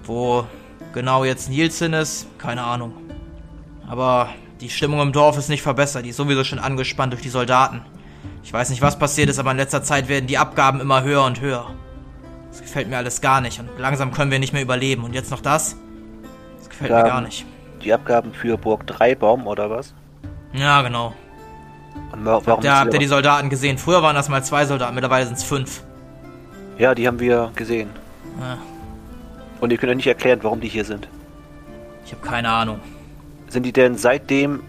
Wo 0.03 0.45
genau 0.93 1.23
jetzt 1.23 1.49
Nielsen 1.49 1.93
ist, 1.93 2.27
keine 2.37 2.63
Ahnung. 2.63 2.93
Aber 3.87 4.29
die 4.61 4.69
Stimmung 4.69 4.99
im 5.01 5.11
Dorf 5.11 5.37
ist 5.37 5.49
nicht 5.49 5.61
verbessert, 5.61 6.05
die 6.05 6.09
ist 6.09 6.17
sowieso 6.17 6.43
schon 6.43 6.59
angespannt 6.59 7.13
durch 7.13 7.21
die 7.21 7.29
Soldaten. 7.29 7.81
Ich 8.43 8.51
weiß 8.51 8.69
nicht, 8.69 8.81
was 8.81 8.97
passiert 8.99 9.29
ist, 9.29 9.39
aber 9.39 9.51
in 9.51 9.57
letzter 9.57 9.83
Zeit 9.83 10.07
werden 10.09 10.27
die 10.27 10.37
Abgaben 10.37 10.81
immer 10.81 11.03
höher 11.03 11.23
und 11.23 11.39
höher. 11.41 11.67
Das 12.51 12.61
gefällt 12.61 12.89
mir 12.89 12.97
alles 12.97 13.21
gar 13.21 13.41
nicht 13.41 13.59
und 13.59 13.69
langsam 13.77 14.11
können 14.11 14.31
wir 14.31 14.39
nicht 14.39 14.53
mehr 14.53 14.61
überleben. 14.61 15.03
Und 15.03 15.13
jetzt 15.13 15.31
noch 15.31 15.41
das? 15.41 15.75
Das 16.57 16.69
gefällt 16.69 16.91
mir 16.91 16.97
Ja. 16.97 17.03
gar 17.07 17.21
nicht. 17.21 17.45
Die 17.83 17.93
Abgaben 17.93 18.33
für 18.33 18.57
Burg 18.57 18.85
Dreibaum 18.87 19.47
oder 19.47 19.69
was? 19.69 19.93
Ja, 20.53 20.81
genau. 20.81 21.13
Und 22.11 22.25
wa- 22.25 22.41
warum 22.43 22.63
Da 22.63 22.79
habt 22.79 22.93
ihr 22.93 22.99
die 22.99 23.07
Soldaten 23.07 23.49
gesehen. 23.49 23.77
Früher 23.77 24.01
waren 24.01 24.15
das 24.15 24.27
mal 24.29 24.43
zwei 24.43 24.65
Soldaten, 24.65 24.95
mittlerweile 24.95 25.25
sind 25.25 25.37
es 25.37 25.43
fünf. 25.43 25.83
Ja, 26.77 26.95
die 26.95 27.07
haben 27.07 27.19
wir 27.19 27.51
gesehen. 27.55 27.89
Ja. 28.39 28.57
Und 29.61 29.71
ihr 29.71 29.77
könnt 29.77 29.91
euch 29.91 29.97
nicht 29.97 30.07
erklären, 30.07 30.39
warum 30.41 30.59
die 30.61 30.67
hier 30.69 30.85
sind. 30.85 31.07
Ich 32.05 32.11
habe 32.13 32.25
keine 32.25 32.49
Ahnung. 32.49 32.79
Sind 33.49 33.63
die 33.63 33.73
denn 33.73 33.97
seitdem 33.97 34.63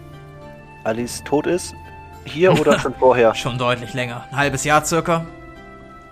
Alice 0.83 1.23
tot 1.23 1.45
ist 1.45 1.75
hier 2.25 2.59
oder 2.59 2.79
schon 2.79 2.93
vorher? 2.99 3.35
Schon 3.35 3.57
deutlich 3.57 3.93
länger. 3.93 4.25
Ein 4.31 4.37
halbes 4.37 4.63
Jahr 4.63 4.83
circa. 4.83 5.25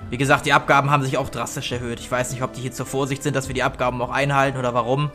Wie 0.09 0.17
gesagt, 0.17 0.45
die 0.45 0.53
Abgaben 0.53 0.89
haben 0.89 1.03
sich 1.03 1.17
auch 1.17 1.29
drastisch 1.29 1.71
erhöht. 1.71 1.99
Ich 1.99 2.09
weiß 2.09 2.31
nicht, 2.31 2.41
ob 2.41 2.53
die 2.53 2.61
hier 2.61 2.71
zur 2.71 2.85
Vorsicht 2.85 3.21
sind, 3.21 3.35
dass 3.35 3.47
wir 3.47 3.53
die 3.53 3.63
Abgaben 3.63 4.01
auch 4.01 4.11
einhalten 4.11 4.57
oder 4.57 4.73
warum. 4.73 5.11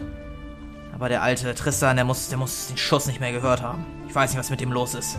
Aber 0.94 1.08
der 1.08 1.22
alte 1.22 1.52
Tristan, 1.54 1.96
der 1.96 2.04
muss, 2.04 2.28
der 2.28 2.38
muss 2.38 2.68
den 2.68 2.76
Schuss 2.76 3.06
nicht 3.06 3.20
mehr 3.20 3.32
gehört 3.32 3.62
haben. 3.62 3.84
Ich 4.08 4.14
weiß 4.14 4.30
nicht, 4.30 4.38
was 4.38 4.50
mit 4.50 4.60
dem 4.60 4.70
los 4.70 4.94
ist. 4.94 5.18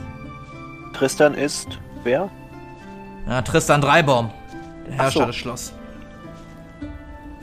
Tristan 0.93 1.33
ist 1.33 1.79
wer? 2.03 2.29
Ja, 3.27 3.41
Tristan 3.41 3.81
Dreibaum. 3.81 4.31
Der 4.87 4.95
Herrscher 4.95 5.21
so. 5.21 5.25
des 5.25 5.35
Schloss. 5.35 5.73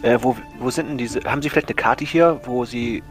Äh, 0.01 0.19
wo, 0.23 0.37
wo 0.59 0.71
sind 0.71 0.89
denn 0.89 0.99
diese? 0.99 1.21
Haben 1.25 1.43
Sie 1.43 1.51
vielleicht 1.51 1.69
eine 1.69 1.75
Karte 1.77 2.05
hier, 2.05 2.41
wo 2.45 2.65
Sie 2.65 3.03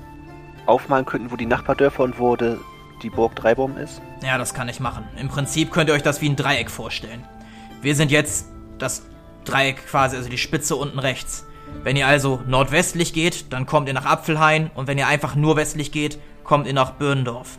aufmalen 0.66 1.06
könnten, 1.06 1.32
wo 1.32 1.36
die 1.36 1.46
Nachbardörfer 1.46 2.04
und 2.04 2.20
wo 2.20 2.36
de, 2.36 2.58
die 3.02 3.10
Burg 3.10 3.36
Dreibaum 3.36 3.78
ist? 3.78 4.02
Ja, 4.24 4.38
das 4.38 4.54
kann 4.54 4.70
ich 4.70 4.80
machen. 4.80 5.06
Im 5.18 5.28
Prinzip 5.28 5.72
könnt 5.72 5.90
ihr 5.90 5.94
euch 5.94 6.04
das 6.04 6.22
wie 6.22 6.30
ein 6.30 6.36
Dreieck 6.36 6.70
vorstellen. 6.70 7.24
Wir 7.82 7.96
sind 7.96 8.12
jetzt 8.12 8.48
das 8.78 9.04
Dreieck 9.46 9.88
quasi, 9.88 10.18
also 10.18 10.30
die 10.30 10.38
Spitze 10.38 10.76
unten 10.76 11.00
rechts. 11.00 11.46
Wenn 11.84 11.96
ihr 11.96 12.08
also 12.08 12.42
nordwestlich 12.46 13.14
geht, 13.14 13.52
dann 13.52 13.66
kommt 13.66 13.88
ihr 13.88 13.94
nach 13.94 14.06
Apfelhain 14.06 14.70
und 14.76 14.88
wenn 14.88 14.98
ihr 14.98 15.08
einfach 15.08 15.36
nur 15.36 15.56
westlich 15.56 15.92
geht, 15.92 16.20
kommt 16.44 16.68
ihr 16.68 16.74
nach 16.74 16.92
Birndorf. 16.92 17.58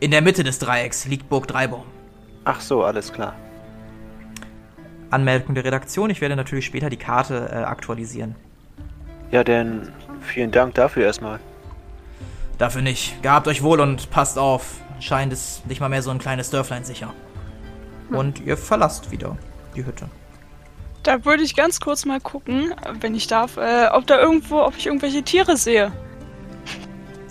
In 0.00 0.10
der 0.10 0.22
Mitte 0.22 0.42
des 0.42 0.58
Dreiecks 0.58 1.06
liegt 1.06 1.28
Burg 1.28 1.46
Dreibaum. 1.46 1.84
Ach 2.44 2.60
so, 2.60 2.82
alles 2.84 3.12
klar. 3.12 3.34
Anmerkung 5.10 5.54
der 5.54 5.64
Redaktion, 5.64 6.10
ich 6.10 6.20
werde 6.20 6.36
natürlich 6.36 6.66
später 6.66 6.90
die 6.90 6.96
Karte 6.96 7.48
äh, 7.50 7.56
aktualisieren. 7.56 8.34
Ja, 9.30 9.44
denn 9.44 9.92
vielen 10.20 10.50
Dank 10.50 10.74
dafür 10.74 11.04
erstmal. 11.04 11.40
Dafür 12.58 12.82
nicht. 12.82 13.22
Gehabt 13.22 13.48
euch 13.48 13.62
wohl 13.62 13.80
und 13.80 14.10
passt 14.10 14.38
auf. 14.38 14.76
Anscheinend 14.94 15.32
ist 15.32 15.66
nicht 15.66 15.80
mal 15.80 15.88
mehr 15.88 16.02
so 16.02 16.10
ein 16.10 16.18
kleines 16.18 16.50
Dörflein 16.50 16.84
sicher. 16.84 17.12
Und 18.10 18.40
ihr 18.40 18.56
verlasst 18.56 19.10
wieder 19.10 19.36
die 19.74 19.84
Hütte. 19.84 20.08
Da 21.02 21.24
würde 21.24 21.42
ich 21.42 21.54
ganz 21.54 21.80
kurz 21.80 22.04
mal 22.04 22.20
gucken, 22.20 22.74
wenn 23.00 23.14
ich 23.14 23.26
darf, 23.26 23.58
äh, 23.58 23.88
ob 23.92 24.06
da 24.06 24.18
irgendwo, 24.18 24.62
ob 24.62 24.76
ich 24.76 24.86
irgendwelche 24.86 25.22
Tiere 25.22 25.56
sehe. 25.56 25.92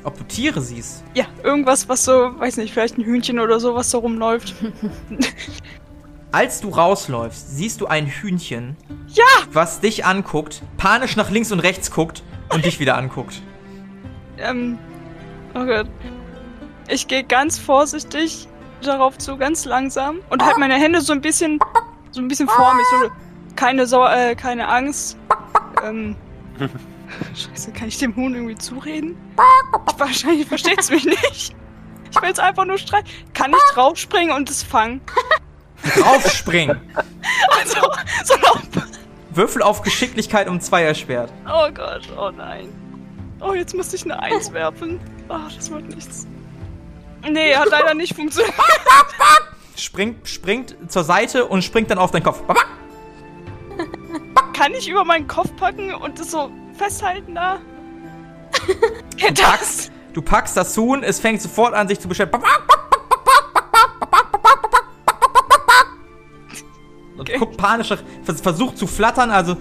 Ob 0.04 0.18
du 0.18 0.24
Tiere 0.24 0.62
siehst? 0.62 1.04
Ja, 1.16 1.26
irgendwas, 1.44 1.90
was 1.90 2.06
so, 2.06 2.40
weiß 2.40 2.58
nicht, 2.58 2.72
vielleicht 2.72 2.98
ein 2.98 3.04
Hühnchen 3.04 3.40
oder 3.40 3.60
so, 3.60 3.74
was 3.74 3.90
da 3.90 3.98
rumläuft. 3.98 4.54
Als 6.32 6.62
du 6.62 6.70
rausläufst, 6.70 7.56
siehst 7.58 7.82
du 7.82 7.88
ein 7.88 8.06
Hühnchen, 8.08 8.76
Ja! 9.08 9.24
was 9.52 9.80
dich 9.80 10.06
anguckt, 10.06 10.62
panisch 10.78 11.16
nach 11.16 11.32
links 11.32 11.52
und 11.52 11.60
rechts 11.60 11.92
guckt 11.92 12.24
und 12.50 12.66
dich 12.66 12.80
wieder 12.80 12.98
anguckt. 12.98 13.42
Ähm, 14.38 14.78
oh 15.56 15.66
Gott. 15.66 15.88
Ich 16.88 17.08
gehe 17.08 17.24
ganz 17.24 17.58
vorsichtig 17.58 18.48
darauf 18.82 19.18
zu, 19.18 19.38
ganz 19.38 19.66
langsam 19.66 20.20
und 20.30 20.44
halt 20.44 20.58
meine 20.58 20.76
Hände 20.76 21.02
so 21.02 21.14
ein 21.14 21.22
bisschen, 21.22 21.60
so 22.12 22.22
ein 22.22 22.28
bisschen 22.28 22.48
vor 22.48 22.74
mich, 22.76 22.86
so 22.92 23.10
keine 23.56 23.88
Sau 23.88 24.06
äh, 24.06 24.36
keine 24.36 24.68
Angst. 24.68 25.18
Ähm, 25.84 26.16
Scheiße, 27.36 27.72
kann 27.72 27.88
ich 27.88 27.98
dem 27.98 28.16
Huhn 28.16 28.34
irgendwie 28.34 28.56
zureden? 28.56 29.18
Wahrscheinlich 29.98 30.48
versteht 30.48 30.80
es 30.80 30.92
mich 30.92 31.06
nicht. 31.06 31.56
Ich 32.12 32.22
will 32.22 32.30
es 32.32 32.40
einfach 32.40 32.66
nur 32.66 32.78
streicheln. 32.78 33.12
Kann 33.34 33.52
ich 33.52 33.74
draufspringen 33.74 34.36
und 34.36 34.50
es 34.50 34.64
fangen? 34.64 35.02
Draufspringen! 35.96 36.80
Also, 37.60 37.82
so 38.24 38.36
noch. 38.36 38.62
Würfel 39.32 39.64
auf 39.64 39.82
Geschicklichkeit 39.82 40.48
um 40.48 40.62
zwei 40.62 40.84
erschwert. 40.84 41.32
Oh 41.48 41.70
Gott, 41.74 42.08
oh 42.18 42.30
nein. 42.30 42.70
Oh, 43.42 43.54
jetzt 43.54 43.76
musste 43.76 43.96
ich 43.96 44.04
eine 44.04 44.20
Eins 44.20 44.54
werfen. 44.54 45.00
Ach, 45.30 45.52
das 45.54 45.70
wird 45.72 45.88
nichts. 45.96 46.28
Nee, 47.30 47.56
hat 47.56 47.70
leider 47.70 47.94
nicht 47.94 48.16
funktioniert. 48.16 48.54
Springt, 49.78 50.28
springt 50.28 50.76
zur 50.88 51.04
Seite 51.04 51.46
und 51.48 51.62
springt 51.64 51.90
dann 51.92 51.98
auf 51.98 52.12
deinen 52.12 52.24
Kopf. 52.24 52.42
Kann 54.54 54.74
ich 54.74 54.88
über 54.88 55.04
meinen 55.04 55.28
Kopf 55.28 55.50
packen 55.58 55.94
und 55.94 56.18
das 56.20 56.32
so 56.32 56.50
festhalten 56.78 57.36
da? 57.36 57.58
Geht 59.18 59.38
das? 59.42 59.92
Du 60.14 60.22
packst 60.22 60.56
das 60.56 60.78
Huhn, 60.78 61.04
es 61.04 61.20
fängt 61.20 61.42
sofort 61.42 61.74
an, 61.74 61.90
sich 61.90 62.00
zu 62.00 62.08
beschäftigen. 62.08 62.42
Und 67.18 67.22
Okay. 67.22 67.38
guckt 67.38 67.58
panisch, 67.58 67.90
versucht 68.24 68.78
zu 68.78 68.88
flattern, 68.88 69.30
also 69.30 69.58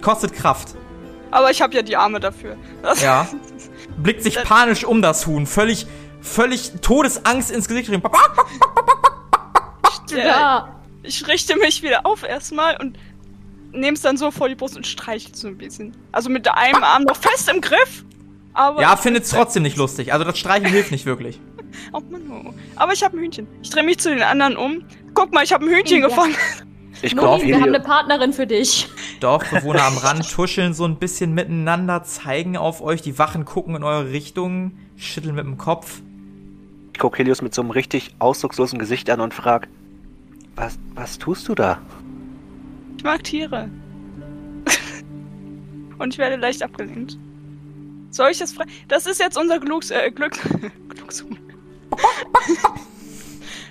kostet 0.00 0.32
Kraft. 0.34 0.74
Aber 1.30 1.50
ich 1.50 1.60
habe 1.60 1.74
ja 1.74 1.82
die 1.82 1.96
Arme 1.96 2.18
dafür. 2.20 2.56
Das, 2.82 3.02
Ja. 3.02 3.26
Blickt 3.98 4.22
sich 4.22 4.36
panisch 4.42 4.84
um 4.84 5.02
das 5.02 5.26
Huhn, 5.26 5.46
völlig, 5.46 5.86
völlig 6.20 6.72
Todesangst 6.80 7.50
ins 7.50 7.68
Gesicht. 7.68 7.90
äh, 10.12 10.26
Ja. 10.26 10.68
Ich 11.02 11.26
richte 11.26 11.56
mich 11.56 11.82
wieder 11.82 12.04
auf 12.04 12.22
erstmal 12.22 12.76
und 12.76 12.98
nehme 13.72 13.94
es 13.94 14.02
dann 14.02 14.16
so 14.18 14.30
vor 14.30 14.48
die 14.48 14.54
Brust 14.54 14.76
und 14.76 14.86
streichel 14.86 15.34
so 15.34 15.48
ein 15.48 15.56
bisschen. 15.56 15.96
Also 16.12 16.28
mit 16.28 16.46
einem 16.48 16.82
Arm 16.84 17.04
noch 17.04 17.16
fest 17.16 17.48
im 17.48 17.60
Griff. 17.60 18.04
Aber 18.52 18.82
Ja, 18.82 18.96
findet's 18.96 19.30
trotzdem 19.30 19.62
nicht 19.62 19.76
lustig. 19.76 20.12
Also 20.12 20.24
das 20.24 20.38
Streicheln 20.38 20.72
hilft 20.72 20.90
nicht 20.90 21.06
wirklich. 21.06 21.40
Oh 21.92 22.00
Mann, 22.10 22.30
oh. 22.48 22.54
Aber 22.76 22.92
ich 22.92 23.02
habe 23.02 23.16
ein 23.16 23.20
Hühnchen. 23.20 23.46
Ich 23.62 23.70
drehe 23.70 23.84
mich 23.84 23.98
zu 23.98 24.10
den 24.10 24.22
anderen 24.22 24.56
um. 24.56 24.84
Guck 25.14 25.32
mal, 25.32 25.44
ich 25.44 25.52
habe 25.52 25.64
ein 25.64 25.70
Hühnchen 25.70 26.00
Ja. 26.00 26.08
gefangen. 26.08 26.34
Ich 27.02 27.16
gucke 27.16 27.46
Wir 27.46 27.56
haben 27.56 27.64
eine 27.74 27.80
Partnerin 27.80 28.32
für 28.32 28.46
dich. 28.46 28.88
Dorfbewohner 29.20 29.84
am 29.84 29.96
Rand 29.96 30.30
tuscheln 30.32 30.74
so 30.74 30.84
ein 30.84 30.96
bisschen 30.96 31.34
miteinander, 31.34 32.02
zeigen 32.02 32.56
auf 32.56 32.80
euch. 32.82 33.02
Die 33.02 33.18
Wachen 33.18 33.44
gucken 33.44 33.74
in 33.76 33.82
eure 33.84 34.10
Richtung, 34.10 34.72
schütteln 34.96 35.34
mit 35.34 35.44
dem 35.44 35.56
Kopf. 35.58 36.00
ich 36.92 36.98
guck 36.98 37.18
Helios 37.18 37.40
mit 37.42 37.54
so 37.54 37.62
einem 37.62 37.70
richtig 37.70 38.14
ausdruckslosen 38.18 38.78
Gesicht 38.78 39.08
an 39.10 39.20
und 39.20 39.32
frag, 39.34 39.68
was, 40.56 40.78
was 40.94 41.18
tust 41.18 41.48
du 41.48 41.54
da? 41.54 41.78
Ich 42.98 43.04
mag 43.04 43.24
Tiere. 43.24 43.70
und 45.98 46.12
ich 46.12 46.18
werde 46.18 46.36
leicht 46.36 46.62
abgelenkt. 46.62 47.16
Soll 48.10 48.30
ich 48.32 48.38
das 48.38 48.52
frei? 48.52 48.64
Das 48.88 49.06
ist 49.06 49.20
jetzt 49.20 49.38
unser 49.38 49.58
Glücks 49.58 49.90
äh, 49.90 50.10
Glück. 50.10 50.36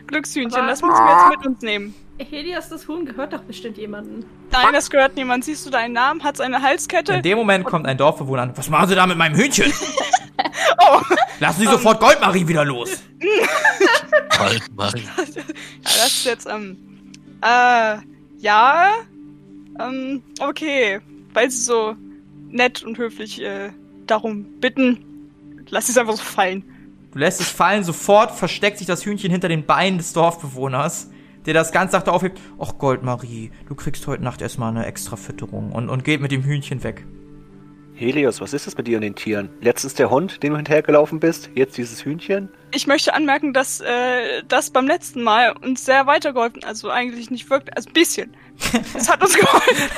Glückshühnchen, 0.08 0.60
Aber- 0.60 0.68
das 0.70 0.82
müssen 0.82 0.96
wir 0.96 1.30
jetzt 1.30 1.38
mit 1.38 1.46
uns 1.48 1.62
nehmen. 1.62 1.94
Helios, 2.26 2.70
das 2.70 2.88
Huhn 2.88 3.06
gehört 3.06 3.34
doch 3.34 3.42
bestimmt 3.44 3.78
jemandem. 3.78 4.26
Nein, 4.52 4.74
das 4.74 4.90
gehört 4.90 5.16
niemand. 5.16 5.46
Siehst 5.46 5.66
du 5.66 5.70
deinen 5.70 5.94
Namen? 5.94 6.24
Hat 6.24 6.38
seine 6.38 6.62
Halskette? 6.62 7.14
In 7.14 7.22
dem 7.22 7.38
Moment 7.38 7.66
kommt 7.66 7.86
ein 7.86 7.98
Dorfbewohner 7.98 8.44
an. 8.44 8.52
Was 8.58 8.70
machen 8.70 8.90
Sie 8.90 8.96
da 8.96 9.08
mit 9.08 9.18
meinem 9.18 9.36
Hühnchen? 9.36 9.72
Oh, 10.82 11.02
Lassen 11.42 11.60
Sie 11.62 11.68
sofort 11.68 12.00
Goldmarie 12.00 12.48
wieder 12.48 12.64
los. 12.64 13.04
Halt, 14.40 14.64
Marie. 14.74 15.02
ja, 15.02 15.24
das 15.84 16.08
ist 16.08 16.26
jetzt, 16.26 16.48
ähm, 16.50 16.78
äh, 17.42 17.98
ja, 18.38 18.92
ähm, 19.80 20.24
okay. 20.40 21.02
Weil 21.34 21.52
sie 21.52 21.62
so 21.62 21.96
nett 22.48 22.84
und 22.84 22.98
höflich, 22.98 23.42
äh, 23.42 23.72
darum 24.08 24.46
bitten, 24.62 25.04
lass 25.70 25.90
es 25.90 25.98
einfach 25.98 26.16
so 26.16 26.24
fallen. 26.24 26.64
Du 27.12 27.20
lässt 27.20 27.42
es 27.42 27.50
fallen, 27.50 27.84
sofort 27.84 28.32
versteckt 28.32 28.78
sich 28.78 28.88
das 28.88 29.06
Hühnchen 29.06 29.30
hinter 29.32 29.50
den 29.50 29.66
Beinen 29.66 29.98
des 29.98 30.14
Dorfbewohners, 30.14 31.10
der 31.50 31.56
das 31.56 31.72
ganz 31.72 31.94
sachte 31.94 32.12
aufhebt. 32.12 32.40
Och 32.60 32.78
Goldmarie, 32.78 33.50
du 33.68 33.74
kriegst 33.74 34.06
heute 34.06 34.24
Nacht 34.24 34.40
erstmal 34.40 34.70
eine 34.70 34.86
extra 34.86 35.16
Fütterung 35.16 35.72
und, 35.72 35.90
und 35.90 36.04
geht 36.04 36.22
mit 36.22 36.32
dem 36.32 36.44
Hühnchen 36.44 36.84
weg. 36.84 37.08
Helios, 37.96 38.40
was 38.40 38.54
ist 38.54 38.68
das 38.68 38.78
mit 38.78 38.86
dir 38.86 38.98
und 38.98 39.02
den 39.02 39.16
Tieren? 39.16 39.50
Letztens 39.60 39.96
der 39.96 40.12
Hund, 40.12 40.44
dem 40.44 40.52
du 40.52 40.58
hinterhergelaufen 40.58 41.20
bist, 41.20 41.50
jetzt 41.56 41.76
dieses 41.76 42.06
Hühnchen? 42.06 42.50
Ich 42.72 42.86
möchte 42.86 43.16
anmerken, 43.16 43.52
dass 43.52 43.82
äh, 43.82 44.44
das 44.48 44.70
beim 44.70 44.86
letzten 44.86 45.24
Mal 45.24 45.54
uns 45.54 45.86
sehr 45.86 46.06
weitergeholfen, 46.06 46.64
also 46.64 46.92
eigentlich 46.92 47.32
nicht 47.32 47.50
wirklich, 47.50 47.76
also 47.76 47.90
ein 47.90 47.94
bisschen. 47.94 48.38
Es 48.96 49.10
hat 49.10 49.20
uns 49.24 49.34
geholfen. 49.34 49.90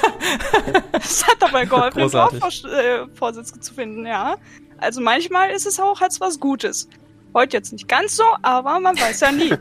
Es 0.94 1.28
hat 1.28 1.36
dabei 1.40 1.66
geholfen, 1.66 1.98
den 1.98 2.04
Großartig. 2.04 2.40
Dorfvors 2.40 2.64
äh, 2.64 3.08
Vorsitz 3.14 3.60
zu 3.60 3.74
finden, 3.74 4.06
ja. 4.06 4.38
Also 4.78 5.02
manchmal 5.02 5.52
ist 5.52 5.66
es 5.66 5.82
auch 5.82 6.00
als 6.00 6.22
was 6.22 6.40
Gutes. 6.40 6.88
Heute 7.34 7.58
jetzt 7.58 7.72
nicht 7.72 7.88
ganz 7.88 8.18
so, 8.18 8.24
aber 8.42 8.80
man 8.80 9.00
weiß 9.00 9.20
ja 9.22 9.32
nie. 9.32 9.54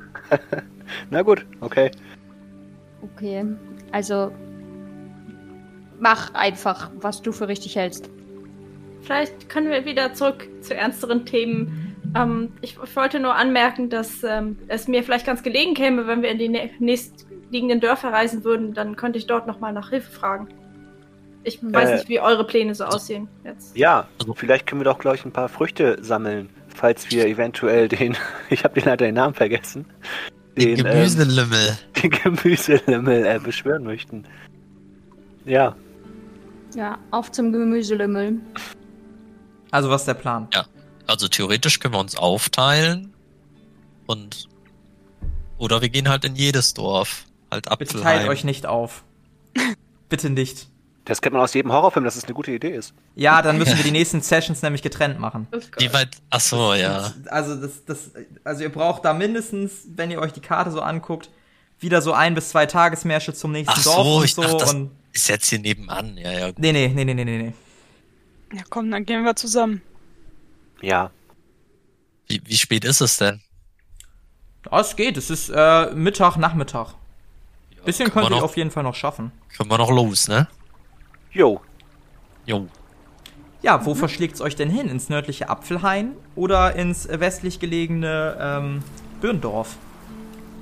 Na 1.11 1.23
gut, 1.23 1.47
okay. 1.61 1.91
Okay, 3.17 3.45
also 3.93 4.33
mach 5.99 6.35
einfach, 6.35 6.91
was 7.01 7.23
du 7.23 7.33
für 7.33 7.49
richtig 7.49 7.77
hältst. 7.77 8.11
Vielleicht 9.03 9.49
können 9.49 9.71
wir 9.71 9.85
wieder 9.85 10.13
zurück 10.15 10.49
zu 10.61 10.75
ernsteren 10.75 11.25
Themen. 11.25 11.97
Ähm, 12.17 12.53
ich, 12.61 12.77
ich 12.83 12.97
wollte 12.97 13.21
nur 13.21 13.35
anmerken, 13.35 13.89
dass 13.89 14.23
ähm, 14.25 14.59
es 14.69 14.89
mir 14.89 15.03
vielleicht 15.05 15.27
ganz 15.27 15.43
gelegen 15.43 15.75
käme, 15.75 16.07
wenn 16.07 16.23
wir 16.23 16.31
in 16.31 16.39
die 16.39 16.49
nä- 16.51 16.71
nächstliegenden 16.81 17.81
Dörfer 17.81 18.13
reisen 18.13 18.45
würden, 18.45 18.75
dann 18.75 18.97
könnte 18.97 19.19
ich 19.19 19.27
dort 19.27 19.47
nochmal 19.47 19.73
nach 19.73 19.91
Hilfe 19.91 20.11
fragen. 20.11 20.49
Ich 21.45 21.61
weiß 21.63 21.89
Äh. 21.91 21.95
nicht, 21.95 22.09
wie 22.09 22.21
eure 22.21 22.47
Pläne 22.47 22.75
so 22.75 22.85
aussehen 22.85 23.29
jetzt. 23.45 23.77
Ja, 23.77 24.07
Also- 24.19 24.35
vielleicht 24.35 24.67
können 24.67 24.81
wir 24.81 24.85
doch 24.85 24.99
gleich 24.99 25.25
ein 25.25 25.33
paar 25.33 25.49
Früchte 25.49 25.99
sammeln, 26.03 26.51
falls 26.75 27.11
wir 27.11 27.27
eventuell 27.27 27.89
den, 27.89 28.17
ich 28.51 28.65
habe 28.65 28.75
den 28.75 28.85
leider 28.85 29.07
den 29.07 29.15
Namen 29.15 29.35
vergessen, 29.35 29.85
Den 30.57 30.77
den, 30.77 30.85
Gemüselümmel. 30.85 31.69
ähm, 31.69 32.03
den 32.03 32.11
Gemüselümmel 32.11 33.27
äh, 33.27 33.39
beschwören 33.39 33.85
möchten. 33.85 34.25
Ja, 35.45 35.77
Ja, 36.75 36.99
auf 37.11 37.31
zum 37.33 37.53
Gemüselümmel. 37.53 38.39
Also 39.71 39.91
was 39.91 40.03
ist 40.03 40.07
der 40.07 40.15
Plan? 40.15 40.49
Also 41.07 41.29
theoretisch 41.29 41.81
können 41.81 41.95
wir 41.95 41.99
uns 42.01 42.17
aufteilen 42.17 43.13
und 44.07 44.49
oder 45.59 45.83
wir 45.83 45.89
gehen 45.91 46.09
halt 46.09 46.25
in 46.25 46.37
jedes 46.37 46.75
Dorf. 46.75 47.27
Halt 47.51 47.69
Bitte 47.79 48.01
teilt 48.01 48.29
euch 48.29 48.45
nicht 48.45 48.67
auf. 48.67 49.05
Bitte 50.09 50.31
nicht. 50.31 50.70
Das 51.11 51.21
kennt 51.21 51.33
man 51.33 51.43
aus 51.43 51.55
jedem 51.55 51.73
Horrorfilm, 51.73 52.05
dass 52.05 52.15
es 52.15 52.25
eine 52.25 52.35
gute 52.35 52.53
Idee 52.53 52.71
ist. 52.71 52.95
Ja, 53.17 53.43
dann 53.43 53.59
müssen 53.59 53.77
wir 53.77 53.83
die 53.83 53.91
nächsten 53.91 54.21
Sessions 54.21 54.63
nämlich 54.63 54.81
getrennt 54.81 55.19
machen. 55.19 55.49
Wie 55.79 55.93
weit? 55.93 56.17
Ach 56.31 56.39
so, 56.39 56.73
ja. 56.73 57.13
Also 57.27 57.57
das, 57.57 57.85
das, 57.85 58.13
also 58.45 58.63
ihr 58.63 58.71
braucht 58.71 59.05
da 59.05 59.13
mindestens, 59.13 59.89
wenn 59.97 60.13
ihr 60.13 60.21
euch 60.21 60.33
die 60.33 60.41
Karte 60.41 60.71
so 60.71 60.81
anguckt, 60.81 61.29
wieder 61.81 62.01
so 62.01 62.13
ein 62.13 62.37
bis 62.37 62.51
zwei 62.51 62.67
Tagesmärsche 62.67 63.35
zum 63.35 63.51
nächsten 63.51 63.75
Ach 63.77 63.83
Dorf 63.83 64.07
so, 64.07 64.17
und 64.19 64.25
ich 64.25 64.35
so 64.35 64.43
dachte, 64.43 64.57
das 64.59 64.73
und 64.73 64.93
ist 65.13 65.29
jetzt 65.29 65.49
hier 65.49 65.59
nebenan. 65.59 66.17
Ja, 66.17 66.31
ja. 66.31 66.53
nee, 66.57 66.73
nee, 66.73 66.87
nee, 66.95 67.05
nee, 67.05 67.15
nee, 67.15 67.25
nee, 67.25 67.39
nee. 67.39 67.53
Ja, 68.57 68.63
komm, 68.71 68.89
dann 68.93 69.05
gehen 69.05 69.25
wir 69.25 69.35
zusammen. 69.35 69.83
Ja, 70.81 71.11
Wie, 72.29 72.41
wie 72.45 72.57
spät 72.57 72.85
ist 72.85 73.01
es 73.01 73.17
denn? 73.17 73.41
Ja, 74.71 74.81
es 74.81 74.95
geht. 74.95 75.17
Es 75.17 75.29
ist 75.29 75.51
äh, 75.53 75.91
Mittag, 75.93 76.37
Nachmittag. 76.37 76.95
Bisschen 77.85 78.11
können 78.11 78.27
wir 78.27 78.29
könnt 78.29 78.41
ihr 78.41 78.45
auf 78.45 78.57
jeden 78.57 78.71
Fall 78.71 78.85
noch 78.85 78.95
schaffen. 78.95 79.33
Können 79.57 79.71
wir 79.71 79.79
noch 79.79 79.91
los, 79.91 80.29
ne? 80.29 80.47
Jo, 81.33 81.61
Jo. 82.47 82.67
Ja, 83.63 83.85
wo 83.85 83.95
verschlägt's 83.95 84.41
euch 84.41 84.57
denn 84.57 84.71
hin? 84.71 84.89
Ins 84.89 85.09
nördliche 85.09 85.51
Apfelhain 85.51 86.13
oder 86.35 86.75
ins 86.75 87.09
westlich 87.09 87.61
gelegene 87.61 88.37
ähm, 88.41 88.83
Birndorf? 89.21 89.77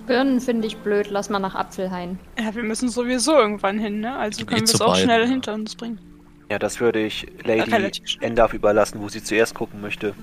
Birnen 0.06 0.40
finde 0.40 0.66
ich 0.66 0.76
blöd, 0.78 1.08
lass 1.10 1.30
mal 1.30 1.38
nach 1.38 1.54
Apfelhain. 1.54 2.18
Ja, 2.38 2.54
wir 2.54 2.62
müssen 2.62 2.88
sowieso 2.88 3.34
irgendwann 3.34 3.78
hin, 3.78 4.00
ne? 4.00 4.16
Also 4.16 4.44
können 4.44 4.66
wir 4.66 4.74
es 4.74 4.80
auch 4.80 4.96
schnell 4.96 5.26
hinter 5.28 5.54
uns 5.54 5.76
bringen. 5.76 6.00
Ja, 6.50 6.58
das 6.58 6.80
würde 6.80 7.00
ich 7.04 7.26
Lady. 7.44 8.02
Endorf 8.20 8.54
überlassen, 8.54 9.00
wo 9.00 9.08
sie 9.08 9.22
zuerst 9.22 9.54
gucken 9.54 9.80
möchte. 9.80 10.14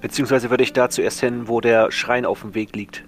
Beziehungsweise 0.00 0.50
würde 0.50 0.64
ich 0.64 0.72
da 0.72 0.90
zuerst 0.90 1.20
hin, 1.20 1.46
wo 1.46 1.60
der 1.60 1.92
Schrein 1.92 2.26
auf 2.26 2.42
dem 2.42 2.54
Weg 2.54 2.74
liegt. 2.76 3.04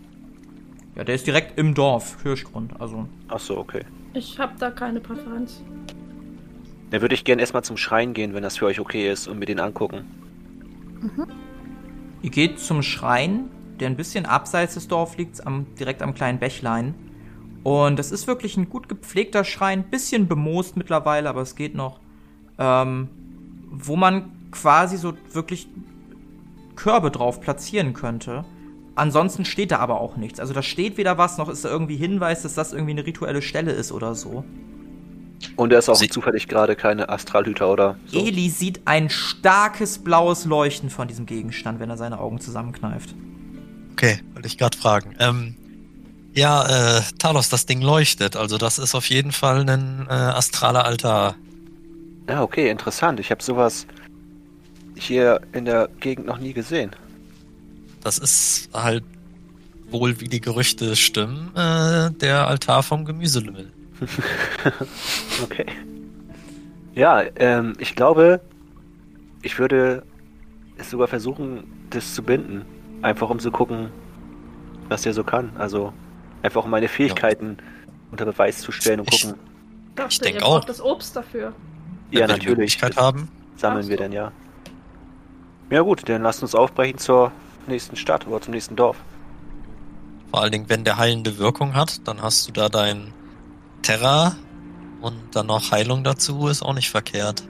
Ja, 0.95 1.03
der 1.03 1.17
ist 1.17 1.27
direkt 1.27 1.59
im 1.59 1.75
Dorf, 1.75 2.23
Hirschgrund. 2.23 2.81
Also, 2.81 3.09
Ach 3.29 3.41
so, 3.41 3.59
okay. 3.59 3.85
Ich 4.15 4.39
habe 4.39 4.55
da 4.59 4.71
keine 4.71 5.01
Präferenz. 5.01 5.63
Dann 6.91 7.01
würde 7.03 7.15
ich 7.15 7.25
gern 7.25 7.41
erstmal 7.41 7.65
zum 7.65 7.77
Schrein 7.77 8.15
gehen, 8.15 8.35
wenn 8.35 8.43
das 8.43 8.59
für 8.59 8.67
euch 8.67 8.79
okay 8.79 9.11
ist 9.11 9.27
und 9.27 9.41
mir 9.41 9.47
den 9.47 9.59
angucken. 9.59 10.05
ihr 12.23 12.31
geht 12.31 12.61
zum 12.61 12.83
Schrein, 12.83 13.51
der 13.81 13.89
ein 13.89 13.97
bisschen 13.97 14.27
abseits 14.27 14.75
des 14.75 14.87
Dorfs 14.87 15.17
liegt, 15.17 15.45
am, 15.45 15.67
direkt 15.75 16.03
am 16.03 16.15
kleinen 16.15 16.39
Bächlein. 16.39 16.95
Und 17.65 17.99
das 17.99 18.13
ist 18.13 18.27
wirklich 18.27 18.57
ein 18.57 18.69
gut 18.69 18.89
gepflegter 18.89 19.43
Schrein, 19.43 19.85
bisschen 19.85 20.29
bemoost 20.29 20.77
mittlerweile, 20.77 21.29
aber 21.29 21.43
es 21.43 21.57
geht 21.57 21.75
noch. 21.75 21.99
Ähm, 22.59 23.09
wo 23.71 23.97
man 23.97 24.31
quasi 24.53 24.97
so 24.97 25.15
wirklich 25.33 25.67
Körbe 26.77 27.11
drauf 27.11 27.41
platzieren 27.41 27.93
könnte. 27.93 28.45
Ansonsten 28.97 29.45
steht 29.45 29.73
da 29.73 29.79
aber 29.79 30.01
auch 30.01 30.17
nichts. 30.17 30.39
Also 30.39 30.55
da 30.55 30.63
steht 30.63 30.97
weder 30.97 31.19
was, 31.19 31.37
noch 31.37 31.49
ist 31.49 31.65
da 31.65 31.69
irgendwie 31.69 31.97
Hinweis, 31.97 32.43
dass 32.43 32.55
das 32.55 32.73
irgendwie 32.73 32.93
eine 32.93 33.05
rituelle 33.07 33.43
Stelle 33.43 33.73
ist 33.73 33.91
oder 33.91 34.15
so. 34.15 34.45
Und 35.57 35.73
da 35.73 35.79
ist 35.79 35.89
auch 35.89 35.97
Sie- 35.97 36.09
zufällig 36.09 36.49
gerade 36.49 36.77
keine 36.77 37.09
Astralhüter 37.09 37.71
oder 37.71 37.97
so. 38.07 38.19
Eli 38.19 38.49
sieht 38.49 38.83
ein 38.87 39.11
starkes 39.11 39.99
blaues 39.99 40.45
Leuchten 40.45 40.91
von 40.91 41.09
diesem 41.09 41.27
Gegenstand, 41.27 41.81
wenn 41.81 41.91
er 41.91 41.97
seine 41.97 42.21
Augen 42.21 42.41
zusammenkneift. 42.41 43.15
Okay, 43.93 44.21
wollte 44.33 44.47
ich 44.47 44.59
gerade 44.59 44.77
fragen. 44.79 45.15
Ähm, 45.19 45.57
ja, 46.33 46.99
äh, 46.99 47.03
Talos, 47.19 47.49
das 47.49 47.67
Ding 47.67 47.81
leuchtet. 47.83 48.37
Also 48.37 48.59
das 48.59 48.79
ist 48.79 48.95
auf 48.95 49.09
jeden 49.11 49.33
Fall 49.33 49.69
ein 49.69 50.07
äh, 50.09 50.13
astraler 50.13 50.85
Altar. 50.85 51.37
Ja, 52.29 52.43
okay, 52.43 52.71
interessant. 52.71 53.21
Ich 53.21 53.31
habe 53.31 53.43
sowas 53.43 53.87
hier 54.97 55.41
in 55.53 55.65
der 55.65 55.89
Gegend 56.01 56.27
noch 56.27 56.39
nie 56.39 56.53
gesehen. 56.53 56.91
Das 58.05 58.19
ist 58.19 58.69
halt 58.73 59.03
wohl, 59.91 60.21
wie 60.21 60.29
die 60.29 60.41
Gerüchte 60.41 60.95
stimmen, 60.97 61.51
äh, 61.57 62.11
der 62.13 62.47
Altar 62.47 62.83
vom 62.83 63.05
Gemüselümmel. 63.05 63.73
Okay. 65.43 65.67
Ja, 66.95 67.23
ähm, 67.37 67.73
ich 67.79 67.97
glaube, 67.97 68.41
ich 69.43 69.59
würde 69.59 70.03
es 70.79 70.91
sogar 70.91 71.09
versuchen, 71.09 71.65
das 71.91 72.15
zu 72.15 72.23
binden. 72.23 72.65
Einfach 73.03 73.29
um 73.31 73.39
zu 73.39 73.51
gucken, 73.51 73.91
was 74.89 75.03
der 75.03 75.13
so 75.13 75.25
kann. 75.25 75.51
Also 75.59 75.93
einfach 76.43 76.65
um 76.65 76.71
meine 76.71 76.89
Fähigkeiten 76.89 77.57
unter 78.11 78.25
Beweis 78.25 78.59
zu 78.61 78.71
stellen 78.73 79.01
und 79.01 79.13
Ich- 79.13 79.23
gucken. 79.23 79.39
Dachte, 79.97 80.09
Ich 80.13 80.21
denk 80.21 80.37
ihr 80.37 80.47
auch. 80.47 80.65
das 80.65 80.81
Obst 80.81 81.15
dafür. 81.17 81.53
Wenn 82.11 82.21
Ja, 82.21 82.21
wir 82.21 82.27
die 82.27 82.33
natürlich. 82.33 82.49
Möglichkeit 82.59 82.97
haben. 82.97 83.29
Sammeln 83.57 83.85
Ach 83.85 83.89
wir 83.89 83.97
so. 83.97 84.03
dann 84.03 84.13
ja. 84.13 84.33
Ja 85.71 85.81
gut, 85.83 86.09
dann 86.09 86.23
lasst 86.23 86.43
uns 86.43 86.55
aufbrechen 86.55 86.99
zur 86.99 87.31
nächsten 87.69 87.97
Stadt 87.97 88.27
oder 88.27 88.41
zum 88.41 88.53
nächsten 88.53 88.77
Dorf. 88.77 88.97
Vor 90.31 90.43
allen 90.43 90.53
Dingen, 90.53 90.69
wenn 90.69 90.85
der 90.85 90.97
heilende 90.97 91.39
Wirkung 91.39 91.75
hat, 91.75 92.07
dann 92.09 92.21
hast 92.21 92.49
du 92.49 92.53
da 92.53 92.69
dein 92.69 93.13
Terra 93.83 94.37
und 95.01 95.17
dann 95.33 95.47
noch 95.47 95.71
Heilung 95.71 96.03
dazu, 96.03 96.49
ist 96.49 96.63
auch 96.63 96.75
nicht 96.75 96.91
verkehrt. 96.91 97.45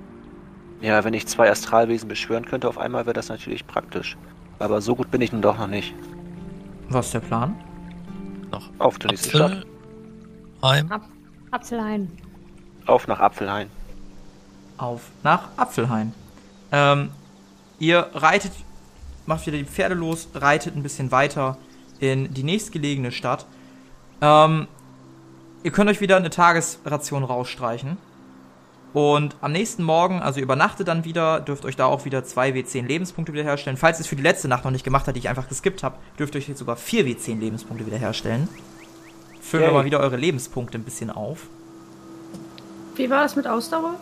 Ja, 0.81 1.03
wenn 1.05 1.15
ich 1.15 1.27
zwei 1.27 1.51
Astralwesen 1.51 2.09
beschwören 2.09 2.45
könnte 2.45 2.69
auf 2.69 2.77
einmal, 2.77 3.07
wäre 3.07 3.15
das 3.15 3.29
natürlich 3.29 3.67
praktisch. 3.67 4.17
Aber 4.59 4.81
so 4.81 4.95
gut 4.95 5.11
bin 5.11 5.21
ich 5.21 5.33
nun 5.33 5.41
doch 5.41 5.57
noch 5.57 5.67
nicht. 5.67 5.95
Was 6.89 7.07
ist 7.07 7.15
der 7.15 7.21
Plan? 7.21 7.57
Noch 8.51 8.71
Auf 8.79 8.99
zur 8.99 9.11
nächsten 9.11 9.31
Stadt. 9.31 9.65
Apfelheim. 10.61 10.93
Ap 10.93 11.03
Apfelhain. 11.51 12.11
Auf 12.87 13.07
nach 13.09 13.21
Apfelhain. 13.21 13.71
Auf 14.77 15.03
nach 15.23 15.49
Apfelhain. 15.57 16.13
Ähm, 16.73 17.11
ihr 17.79 18.09
reitet, 18.15 18.53
macht 19.27 19.47
wieder 19.47 19.59
die 19.59 19.65
Pferde 19.65 19.95
los, 19.95 20.29
reitet 20.35 20.77
ein 20.77 20.83
bisschen 20.83 21.11
weiter 21.11 21.57
in 22.01 22.33
die 22.33 22.43
nächstgelegene 22.43 23.13
Stadt. 23.13 23.47
Ähm, 24.21 24.67
ihr 25.63 25.71
könnt 25.71 25.91
euch 25.91 26.01
wieder 26.01 26.17
eine 26.17 26.31
Tagesration 26.31 27.25
rausstreichen. 27.25 27.97
Und 28.93 29.35
am 29.41 29.51
nächsten 29.51 29.83
Morgen, 29.83 30.23
also 30.23 30.39
übernachtet 30.39 30.87
dann 30.87 31.05
wieder, 31.05 31.41
dürft 31.41 31.65
euch 31.65 31.75
da 31.75 31.87
auch 31.87 32.05
wieder 32.05 32.23
2 32.23 32.51
W10 32.51 32.87
Lebenspunkte 32.87 33.33
wiederherstellen. 33.33 33.77
Falls 33.77 33.99
ihr 33.99 34.03
es 34.03 34.07
für 34.07 34.15
die 34.15 34.23
letzte 34.23 34.47
Nacht 34.47 34.65
noch 34.65 34.71
nicht 34.71 34.85
gemacht 34.85 35.07
habt, 35.07 35.17
die 35.17 35.21
ich 35.21 35.29
einfach 35.29 35.49
geskippt 35.49 35.83
habe, 35.83 35.97
dürft 36.17 36.37
ihr 36.37 36.39
euch 36.39 36.49
jetzt 36.49 36.61
sogar 36.61 36.77
4 36.77 37.05
W10 37.05 37.41
Lebenspunkte 37.41 37.87
wiederherstellen. 37.87 38.49
Füllen 39.41 39.65
wir 39.65 39.73
mal 39.73 39.85
wieder 39.85 39.99
eure 39.99 40.17
Lebenspunkte 40.17 40.79
ein 40.79 40.85
bisschen 40.85 41.11
auf. 41.11 41.49
Wie 42.95 43.11
war 43.11 43.25
das 43.25 43.35
mit 43.35 43.49
Ausdauer? 43.49 43.95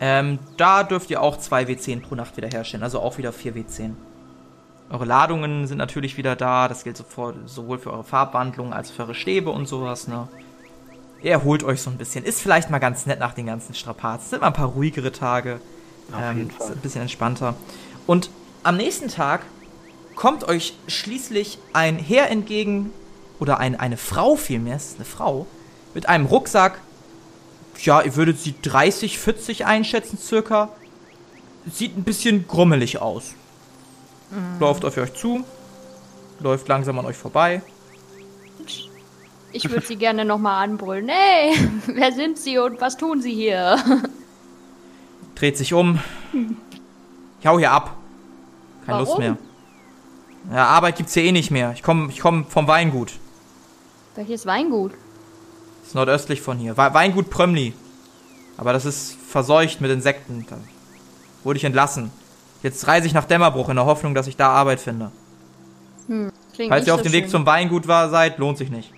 Ähm, 0.00 0.40
da 0.56 0.82
dürft 0.82 1.08
ihr 1.10 1.22
auch 1.22 1.38
2 1.38 1.62
W10 1.64 2.00
pro 2.00 2.16
Nacht 2.16 2.36
wiederherstellen, 2.36 2.82
also 2.82 2.98
auch 2.98 3.18
wieder 3.18 3.32
4 3.32 3.54
W10. 3.54 3.92
Eure 4.92 5.06
Ladungen 5.06 5.66
sind 5.66 5.78
natürlich 5.78 6.18
wieder 6.18 6.36
da, 6.36 6.68
das 6.68 6.84
gilt 6.84 6.98
sofort, 6.98 7.36
sowohl 7.46 7.78
für 7.78 7.90
eure 7.92 8.04
Farbwandlung 8.04 8.74
als 8.74 8.90
auch 8.90 8.94
für 8.94 9.02
eure 9.04 9.14
Stäbe 9.14 9.50
und 9.50 9.66
sowas, 9.66 10.06
ne? 10.06 10.28
Ihr 11.22 11.30
erholt 11.30 11.64
euch 11.64 11.80
so 11.80 11.88
ein 11.88 11.96
bisschen. 11.96 12.24
Ist 12.24 12.42
vielleicht 12.42 12.68
mal 12.68 12.78
ganz 12.78 13.06
nett 13.06 13.18
nach 13.18 13.32
den 13.32 13.46
ganzen 13.46 13.74
Strapazen. 13.74 14.28
Sind 14.28 14.40
mal 14.42 14.48
ein 14.48 14.52
paar 14.52 14.68
ruhigere 14.68 15.10
Tage. 15.12 15.60
Ähm. 16.12 16.50
Ein 16.60 16.76
bisschen 16.82 17.00
entspannter. 17.00 17.54
Und 18.06 18.28
am 18.64 18.76
nächsten 18.76 19.08
Tag 19.08 19.42
kommt 20.14 20.44
euch 20.44 20.74
schließlich 20.88 21.58
ein 21.72 21.96
Herr 21.96 22.28
entgegen, 22.28 22.90
oder 23.40 23.58
ein, 23.58 23.74
eine 23.74 23.96
Frau 23.96 24.36
vielmehr, 24.36 24.76
es 24.76 24.88
ist 24.88 24.96
eine 24.96 25.04
Frau, 25.04 25.46
mit 25.94 26.08
einem 26.08 26.26
Rucksack, 26.26 26.80
ja, 27.80 28.02
ihr 28.02 28.14
würdet 28.14 28.38
sie 28.38 28.54
30, 28.60 29.18
40 29.18 29.64
einschätzen 29.66 30.18
circa. 30.18 30.68
Sieht 31.72 31.96
ein 31.96 32.04
bisschen 32.04 32.46
grummelig 32.46 33.00
aus. 33.00 33.34
Läuft 34.58 34.84
auf 34.84 34.96
euch 34.96 35.12
zu, 35.14 35.44
läuft 36.40 36.68
langsam 36.68 36.98
an 36.98 37.06
euch 37.06 37.16
vorbei. 37.16 37.62
Ich 39.52 39.68
würde 39.70 39.84
sie 39.84 39.96
gerne 39.96 40.24
nochmal 40.24 40.64
anbrüllen. 40.64 41.08
Hey, 41.08 41.54
wer 41.86 42.12
sind 42.12 42.38
Sie 42.38 42.58
und 42.58 42.80
was 42.80 42.96
tun 42.96 43.20
Sie 43.20 43.34
hier? 43.34 43.76
dreht 45.34 45.58
sich 45.58 45.74
um. 45.74 45.98
Ich 47.40 47.46
hau 47.46 47.58
hier 47.58 47.72
ab. 47.72 47.96
Keine 48.86 48.98
Lust 48.98 49.10
Warum? 49.12 49.22
mehr. 49.24 49.36
Ja, 50.52 50.66
Arbeit 50.66 50.96
gibt's 50.96 51.14
hier 51.14 51.24
eh 51.24 51.32
nicht 51.32 51.50
mehr. 51.50 51.72
Ich 51.74 51.82
komme 51.82 52.10
ich 52.10 52.20
komm 52.20 52.46
vom 52.46 52.66
Weingut. 52.66 53.12
Welches 54.14 54.46
Weingut? 54.46 54.92
ist 55.84 55.94
nordöstlich 55.94 56.40
von 56.40 56.58
hier. 56.58 56.76
We- 56.76 56.94
Weingut 56.94 57.28
Prömli. 57.28 57.74
Aber 58.56 58.72
das 58.72 58.84
ist 58.84 59.16
verseucht 59.28 59.80
mit 59.80 59.90
Insekten. 59.90 60.46
Da 60.48 60.56
wurde 61.44 61.58
ich 61.58 61.64
entlassen. 61.64 62.10
Jetzt 62.62 62.86
reise 62.86 63.06
ich 63.06 63.14
nach 63.14 63.24
Dämmerbruch 63.24 63.68
in 63.68 63.76
der 63.76 63.86
Hoffnung, 63.86 64.14
dass 64.14 64.26
ich 64.26 64.36
da 64.36 64.50
Arbeit 64.50 64.80
finde. 64.80 65.10
Klingt 66.06 66.70
Falls 66.70 66.86
ihr 66.86 66.94
auf 66.94 67.00
so 67.00 67.04
dem 67.04 67.12
Weg 67.12 67.24
schön. 67.24 67.30
zum 67.30 67.46
Weingut 67.46 67.88
war, 67.88 68.10
seid, 68.10 68.38
lohnt 68.38 68.58
sich 68.58 68.70
nicht. 68.70 68.92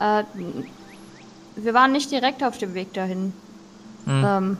Äh, 0.00 0.24
wir 1.56 1.74
waren 1.74 1.92
nicht 1.92 2.10
direkt 2.10 2.42
auf 2.42 2.58
dem 2.58 2.74
Weg 2.74 2.92
dahin. 2.92 3.32
Hm. 4.04 4.24
Ähm, 4.24 4.56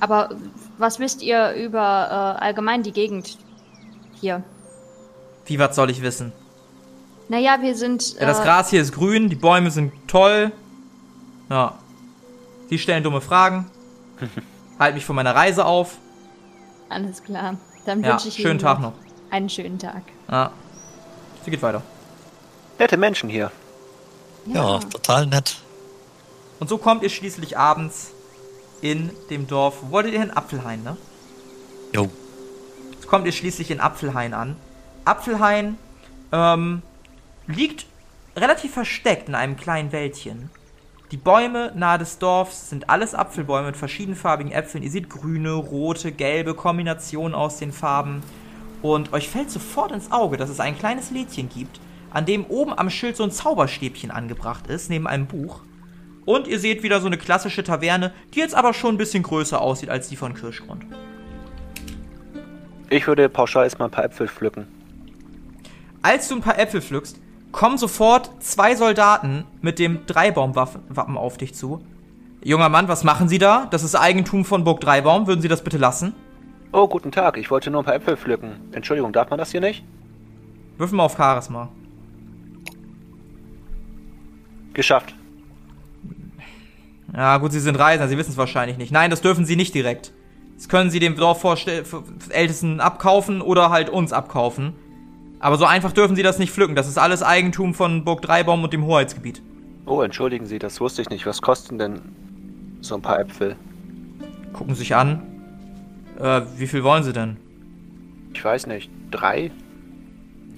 aber 0.00 0.30
was 0.78 0.98
wisst 0.98 1.22
ihr 1.22 1.52
über 1.52 2.36
äh, 2.38 2.44
allgemein 2.44 2.82
die 2.82 2.92
Gegend 2.92 3.38
hier? 4.20 4.42
Wie, 5.46 5.58
was 5.58 5.74
soll 5.74 5.90
ich 5.90 6.02
wissen? 6.02 6.32
Naja, 7.28 7.58
wir 7.60 7.74
sind. 7.74 8.14
Ja, 8.20 8.26
das 8.26 8.40
äh, 8.40 8.42
Gras 8.42 8.70
hier 8.70 8.82
ist 8.82 8.92
grün, 8.92 9.28
die 9.28 9.36
Bäume 9.36 9.70
sind 9.70 9.92
toll. 10.06 10.52
Ja. 11.48 11.74
Sie 12.68 12.78
stellen 12.78 13.02
dumme 13.02 13.20
Fragen. 13.20 13.66
halt 14.78 14.94
mich 14.94 15.04
von 15.04 15.16
meiner 15.16 15.34
Reise 15.34 15.64
auf. 15.64 15.98
Alles 16.88 17.22
klar. 17.22 17.56
Dann 17.84 18.02
Ja, 18.02 18.12
wünsche 18.12 18.28
ich 18.28 18.34
schönen 18.34 18.50
Ihnen 18.52 18.58
Tag 18.58 18.80
noch. 18.80 18.92
einen 19.30 19.48
schönen 19.48 19.78
Tag. 19.78 20.02
Ja. 20.30 20.50
Sie 21.44 21.50
geht 21.50 21.62
weiter. 21.62 21.82
Nette 22.78 22.96
Menschen 22.96 23.28
hier. 23.28 23.50
Ja, 24.46 24.78
total 24.78 25.26
nett. 25.26 25.56
Und 26.60 26.68
so 26.68 26.78
kommt 26.78 27.02
ihr 27.02 27.10
schließlich 27.10 27.58
abends 27.58 28.12
in 28.80 29.10
dem 29.30 29.46
Dorf. 29.46 29.76
Wo 29.82 29.90
wolltet 29.92 30.12
ihr 30.14 30.20
hin? 30.20 30.30
Apfelhain, 30.30 30.82
ne? 30.82 30.96
Jo. 31.94 32.08
Jetzt 32.92 33.06
kommt 33.08 33.26
ihr 33.26 33.32
schließlich 33.32 33.70
in 33.70 33.80
Apfelhain 33.80 34.34
an. 34.34 34.56
Apfelhain 35.04 35.78
ähm, 36.32 36.82
liegt 37.46 37.86
relativ 38.36 38.72
versteckt 38.74 39.28
in 39.28 39.34
einem 39.34 39.56
kleinen 39.56 39.92
Wäldchen. 39.92 40.50
Die 41.12 41.16
Bäume 41.16 41.70
nahe 41.76 41.98
des 41.98 42.18
Dorfs 42.18 42.68
sind 42.68 42.90
alles 42.90 43.14
Apfelbäume 43.14 43.68
mit 43.68 43.76
verschiedenfarbigen 43.76 44.50
Äpfeln. 44.50 44.82
Ihr 44.82 44.90
seht 44.90 45.08
grüne, 45.08 45.52
rote, 45.52 46.10
gelbe 46.10 46.54
Kombinationen 46.54 47.32
aus 47.32 47.58
den 47.58 47.70
Farben. 47.70 48.22
Und 48.82 49.12
euch 49.12 49.28
fällt 49.28 49.50
sofort 49.50 49.92
ins 49.92 50.10
Auge, 50.10 50.36
dass 50.36 50.50
es 50.50 50.58
ein 50.58 50.76
kleines 50.76 51.12
Lädchen 51.12 51.48
gibt, 51.48 51.80
an 52.10 52.26
dem 52.26 52.44
oben 52.46 52.76
am 52.76 52.90
Schild 52.90 53.16
so 53.16 53.22
ein 53.22 53.30
Zauberstäbchen 53.30 54.10
angebracht 54.10 54.66
ist, 54.66 54.90
neben 54.90 55.06
einem 55.06 55.26
Buch. 55.26 55.60
Und 56.24 56.48
ihr 56.48 56.58
seht 56.58 56.82
wieder 56.82 57.00
so 57.00 57.06
eine 57.06 57.18
klassische 57.18 57.62
Taverne, 57.62 58.12
die 58.34 58.40
jetzt 58.40 58.56
aber 58.56 58.74
schon 58.74 58.96
ein 58.96 58.98
bisschen 58.98 59.22
größer 59.22 59.60
aussieht 59.60 59.90
als 59.90 60.08
die 60.08 60.16
von 60.16 60.34
Kirschgrund. 60.34 60.84
Ich 62.90 63.06
würde 63.06 63.28
pauschal 63.28 63.62
erstmal 63.62 63.88
ein 63.88 63.92
paar 63.92 64.04
Äpfel 64.04 64.26
pflücken. 64.26 64.66
Als 66.02 66.26
du 66.26 66.34
ein 66.34 66.40
paar 66.40 66.58
Äpfel 66.58 66.82
pflückst, 66.82 67.20
kommen 67.52 67.78
sofort 67.78 68.30
zwei 68.42 68.74
Soldaten 68.76 69.44
mit 69.60 69.78
dem 69.78 70.06
Dreibaumwappen 70.06 71.16
auf 71.16 71.38
dich 71.38 71.54
zu. 71.54 71.80
Junger 72.42 72.68
Mann, 72.68 72.88
was 72.88 73.02
machen 73.02 73.28
Sie 73.28 73.38
da? 73.38 73.66
Das 73.70 73.82
ist 73.82 73.94
Eigentum 73.94 74.44
von 74.44 74.62
Burg 74.62 74.80
Dreibaum. 74.80 75.26
Würden 75.26 75.40
Sie 75.40 75.48
das 75.48 75.64
bitte 75.64 75.78
lassen? 75.78 76.14
Oh, 76.72 76.86
guten 76.86 77.10
Tag. 77.10 77.38
Ich 77.38 77.50
wollte 77.50 77.70
nur 77.70 77.82
ein 77.82 77.84
paar 77.84 77.94
Äpfel 77.94 78.16
pflücken. 78.16 78.60
Entschuldigung, 78.72 79.12
darf 79.12 79.30
man 79.30 79.38
das 79.38 79.50
hier 79.50 79.60
nicht? 79.60 79.84
Würfen 80.78 80.96
wir 80.96 81.02
auf 81.02 81.16
Charisma. 81.16 81.70
Geschafft. 84.74 85.14
Ja, 87.14 87.38
gut, 87.38 87.52
Sie 87.52 87.60
sind 87.60 87.76
Reisender, 87.76 88.08
Sie 88.08 88.18
wissen 88.18 88.32
es 88.32 88.36
wahrscheinlich 88.36 88.76
nicht. 88.76 88.92
Nein, 88.92 89.10
das 89.10 89.22
dürfen 89.22 89.46
Sie 89.46 89.56
nicht 89.56 89.74
direkt. 89.74 90.12
Das 90.56 90.68
können 90.68 90.90
Sie 90.90 91.00
dem 91.00 91.16
Dorfältesten 91.16 92.80
abkaufen 92.80 93.40
oder 93.40 93.70
halt 93.70 93.88
uns 93.88 94.12
abkaufen. 94.12 94.74
Aber 95.38 95.56
so 95.56 95.64
einfach 95.64 95.92
dürfen 95.92 96.16
Sie 96.16 96.22
das 96.22 96.38
nicht 96.38 96.52
pflücken. 96.52 96.74
Das 96.74 96.88
ist 96.88 96.98
alles 96.98 97.22
Eigentum 97.22 97.74
von 97.74 98.04
Burg 98.04 98.22
Dreibaum 98.22 98.64
und 98.64 98.72
dem 98.72 98.84
Hoheitsgebiet. 98.84 99.42
Oh, 99.84 100.02
entschuldigen 100.02 100.46
Sie, 100.46 100.58
das 100.58 100.80
wusste 100.80 101.02
ich 101.02 101.10
nicht. 101.10 101.26
Was 101.26 101.42
kosten 101.42 101.78
denn 101.78 102.00
so 102.80 102.94
ein 102.94 103.02
paar 103.02 103.20
Äpfel? 103.20 103.56
Gucken 104.52 104.74
Sie 104.74 104.80
sich 104.80 104.94
an. 104.94 105.22
Äh, 106.18 106.42
wie 106.56 106.66
viel 106.66 106.82
wollen 106.82 107.02
Sie 107.02 107.12
denn? 107.12 107.36
Ich 108.32 108.44
weiß 108.44 108.66
nicht. 108.66 108.90
Drei? 109.10 109.50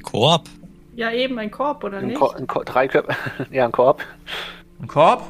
Koop. 0.02 0.44
Ja, 0.94 1.12
eben 1.12 1.38
ein 1.38 1.50
Korb, 1.50 1.84
oder 1.84 1.98
Ein 1.98 2.06
nicht? 2.06 2.18
Ko 2.18 2.30
ein 2.30 2.46
Ko 2.46 2.62
drei 2.64 2.88
Köpfe? 2.88 3.14
ja, 3.50 3.64
ein 3.64 3.72
Korb. 3.72 4.02
Ein 4.80 4.88
Korb? 4.88 5.22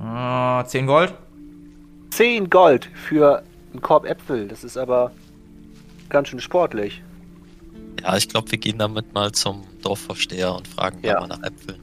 Ah, 0.00 0.64
10 0.64 0.86
Gold? 0.86 1.14
Zehn 2.10 2.48
Gold 2.48 2.88
für 2.94 3.42
einen 3.72 3.82
Korb 3.82 4.06
Äpfel. 4.06 4.48
Das 4.48 4.64
ist 4.64 4.76
aber 4.76 5.12
ganz 6.08 6.28
schön 6.28 6.40
sportlich. 6.40 7.02
Ja, 8.02 8.16
ich 8.16 8.28
glaube, 8.28 8.50
wir 8.50 8.58
gehen 8.58 8.78
damit 8.78 9.12
mal 9.14 9.32
zum 9.32 9.62
Dorfvorsteher 9.82 10.54
und 10.54 10.68
fragen 10.68 10.98
Ja. 11.02 11.20
mal 11.20 11.26
nach 11.28 11.42
Äpfeln. 11.42 11.80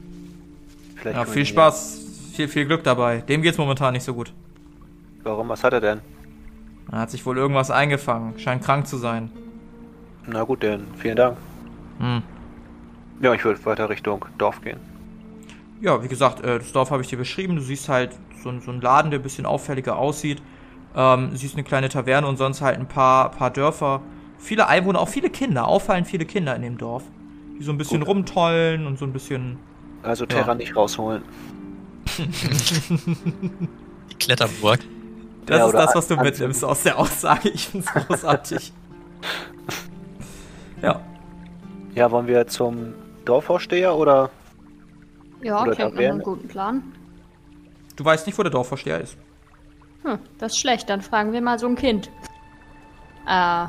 Vielleicht 0.96 1.16
Ja, 1.16 1.24
viel 1.24 1.44
Spaß, 1.44 2.00
viel, 2.34 2.48
viel 2.48 2.66
Glück 2.66 2.82
dabei. 2.84 3.18
Dem 3.18 3.42
geht's 3.42 3.58
momentan 3.58 3.92
nicht 3.92 4.04
so 4.04 4.14
gut. 4.14 4.32
Warum? 5.22 5.48
Was 5.48 5.64
hat 5.64 5.72
er 5.72 5.80
denn? 5.80 6.00
Er 6.90 6.98
hat 7.00 7.10
sich 7.10 7.24
wohl 7.26 7.36
irgendwas 7.36 7.70
eingefangen. 7.70 8.38
Scheint 8.38 8.62
krank 8.62 8.86
zu 8.86 8.96
sein. 8.98 9.30
Na 10.26 10.44
gut, 10.44 10.62
denn 10.62 10.84
vielen 10.96 11.16
Dank. 11.16 11.36
Hm. 11.98 12.22
Ja, 13.20 13.32
ich 13.34 13.44
würde 13.44 13.64
weiter 13.64 13.88
Richtung 13.88 14.24
Dorf 14.38 14.60
gehen. 14.62 14.78
Ja, 15.80 16.02
wie 16.02 16.08
gesagt, 16.08 16.42
äh, 16.44 16.58
das 16.58 16.72
Dorf 16.72 16.90
habe 16.90 17.02
ich 17.02 17.08
dir 17.08 17.18
beschrieben. 17.18 17.56
Du 17.56 17.62
siehst 17.62 17.88
halt 17.88 18.10
so, 18.42 18.48
ein- 18.48 18.60
so 18.60 18.70
einen 18.70 18.80
Laden, 18.80 19.10
der 19.10 19.20
ein 19.20 19.22
bisschen 19.22 19.46
auffälliger 19.46 19.96
aussieht. 19.96 20.42
Ähm, 20.96 21.30
du 21.30 21.36
siehst 21.36 21.54
eine 21.54 21.64
kleine 21.64 21.88
Taverne 21.88 22.26
und 22.26 22.36
sonst 22.36 22.60
halt 22.60 22.78
ein 22.78 22.86
paar, 22.86 23.30
paar 23.30 23.50
Dörfer. 23.50 24.00
Viele 24.38 24.66
Einwohner, 24.68 25.00
auch 25.00 25.08
viele 25.08 25.30
Kinder, 25.30 25.66
auffallend 25.68 26.06
viele 26.06 26.24
Kinder 26.26 26.54
in 26.56 26.62
dem 26.62 26.78
Dorf. 26.78 27.04
Die 27.58 27.62
so 27.64 27.72
ein 27.72 27.78
bisschen 27.78 28.00
Gut. 28.00 28.08
rumtollen 28.08 28.86
und 28.86 28.98
so 28.98 29.04
ein 29.04 29.12
bisschen. 29.12 29.58
Also 30.02 30.26
Terra 30.26 30.48
Ja. 30.48 30.54
nicht 30.54 30.76
rausholen. 30.76 31.22
Die 34.10 34.14
Kletterburg. 34.18 34.80
Das 35.46 35.58
Ja, 35.58 35.66
ist 35.66 35.72
das, 35.74 35.94
was 35.94 36.08
du 36.08 36.16
mitnimmst 36.16 36.64
aus 36.64 36.82
der 36.82 36.98
Aussage. 36.98 37.48
Ich 37.50 37.68
find's 37.68 37.92
großartig. 37.92 38.72
ja. 40.82 41.00
Ja, 41.94 42.10
wollen 42.10 42.26
wir 42.26 42.46
zum 42.46 42.94
Dorfvorsteher 43.24 43.94
oder? 43.94 44.30
Ja, 45.42 45.62
Oder 45.62 45.74
klingt 45.74 45.94
nach 45.94 46.02
einem 46.02 46.20
guten 46.22 46.48
Plan. 46.48 46.82
Du 47.96 48.04
weißt 48.04 48.26
nicht, 48.26 48.38
wo 48.38 48.42
der 48.42 48.50
Dorfvorsteher 48.50 49.00
ist. 49.00 49.16
Hm, 50.02 50.18
das 50.38 50.52
ist 50.52 50.58
schlecht. 50.58 50.88
Dann 50.88 51.02
fragen 51.02 51.32
wir 51.32 51.40
mal 51.40 51.58
so 51.58 51.66
ein 51.66 51.76
Kind. 51.76 52.10
Äh, 53.28 53.66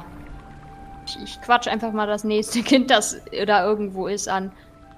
ich, 1.06 1.22
ich 1.22 1.42
quatsch 1.42 1.68
einfach 1.68 1.92
mal 1.92 2.08
das 2.08 2.24
nächste 2.24 2.62
Kind, 2.64 2.90
das 2.92 3.18
da 3.46 3.64
irgendwo 3.66 4.08
ist, 4.08 4.28
an. 4.28 4.52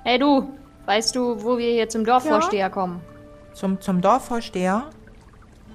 Hey 0.03 0.17
du, 0.19 0.49
weißt 0.85 1.15
du, 1.15 1.43
wo 1.43 1.57
wir 1.57 1.71
hier 1.71 1.89
zum 1.89 2.05
Dorfvorsteher 2.05 2.69
kommen? 2.69 3.01
Zum, 3.53 3.79
zum 3.81 4.01
Dorfvorsteher? 4.01 4.83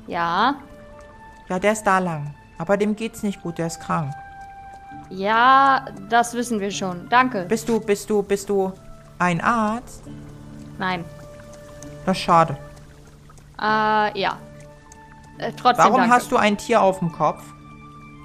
Ja, 0.07 0.55
Ja, 1.49 1.59
der 1.59 1.73
ist 1.73 1.85
da 1.85 1.99
lang. 1.99 2.35
Aber 2.59 2.77
dem 2.77 2.95
geht's 2.97 3.23
nicht 3.23 3.43
gut, 3.43 3.59
der 3.59 3.67
ist 3.67 3.81
krank. 3.81 4.13
ja, 5.11 5.85
das 6.09 6.33
wissen 6.35 6.61
wir 6.61 6.71
schon. 6.71 7.09
Danke. 7.09 7.45
Bist 7.49 7.69
du, 7.69 7.81
bist 7.81 8.09
du, 8.09 8.23
bist 8.23 8.49
du 8.49 8.73
ein 9.19 9.41
Arzt? 9.41 10.03
Nein. 10.79 11.05
Das 12.07 12.17
ist 12.17 12.23
schade. 12.25 12.57
Äh, 13.61 14.19
ja. 14.21 14.39
Äh, 15.39 15.53
trotzdem 15.57 15.85
Warum 15.85 15.97
danke. 16.01 16.15
hast 16.15 16.31
du 16.33 16.37
ein 16.37 16.57
Tier 16.57 16.81
auf 16.83 16.99
dem 17.01 17.13
Kopf? 17.13 17.43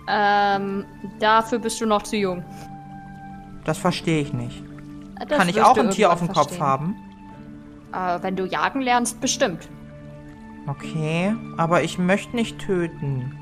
Ähm, 0.08 0.86
dafür 1.20 1.60
bist 1.60 1.82
du 1.82 1.86
noch 1.86 2.04
zu 2.04 2.16
jung. 2.16 2.44
Das 3.66 3.78
verstehe 3.78 4.22
ich 4.22 4.34
nicht. 4.34 4.64
Das 5.28 5.38
Kann 5.38 5.50
ich 5.50 5.62
auch 5.62 5.78
ein 5.78 5.90
Tier 5.90 6.12
auf 6.12 6.20
dem 6.20 6.30
Kopf 6.30 6.60
haben? 6.60 6.96
Äh, 7.94 8.20
wenn 8.22 8.36
du 8.36 8.46
jagen 8.46 8.82
lernst, 8.82 9.20
bestimmt. 9.20 9.68
Okay, 10.68 11.36
aber 11.58 11.84
ich 11.84 11.98
möchte 11.98 12.36
nicht 12.36 12.60
töten. 12.60 13.38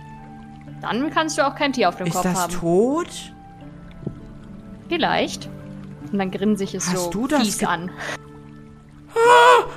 Dann 0.81 1.09
kannst 1.11 1.37
du 1.37 1.45
auch 1.45 1.55
kein 1.55 1.73
Tier 1.73 1.89
auf 1.89 1.97
dem 1.97 2.07
Ist 2.07 2.13
Kopf 2.13 2.23
das 2.23 2.41
haben. 2.43 2.53
tot? 2.53 3.33
Vielleicht. 4.89 5.49
Und 6.11 6.19
dann 6.19 6.31
grinsen 6.31 6.57
sich 6.57 6.75
es 6.75 6.87
Hast 6.87 7.05
so 7.05 7.09
du 7.09 7.27
das 7.27 7.41
fies 7.41 7.63
an. 7.63 7.91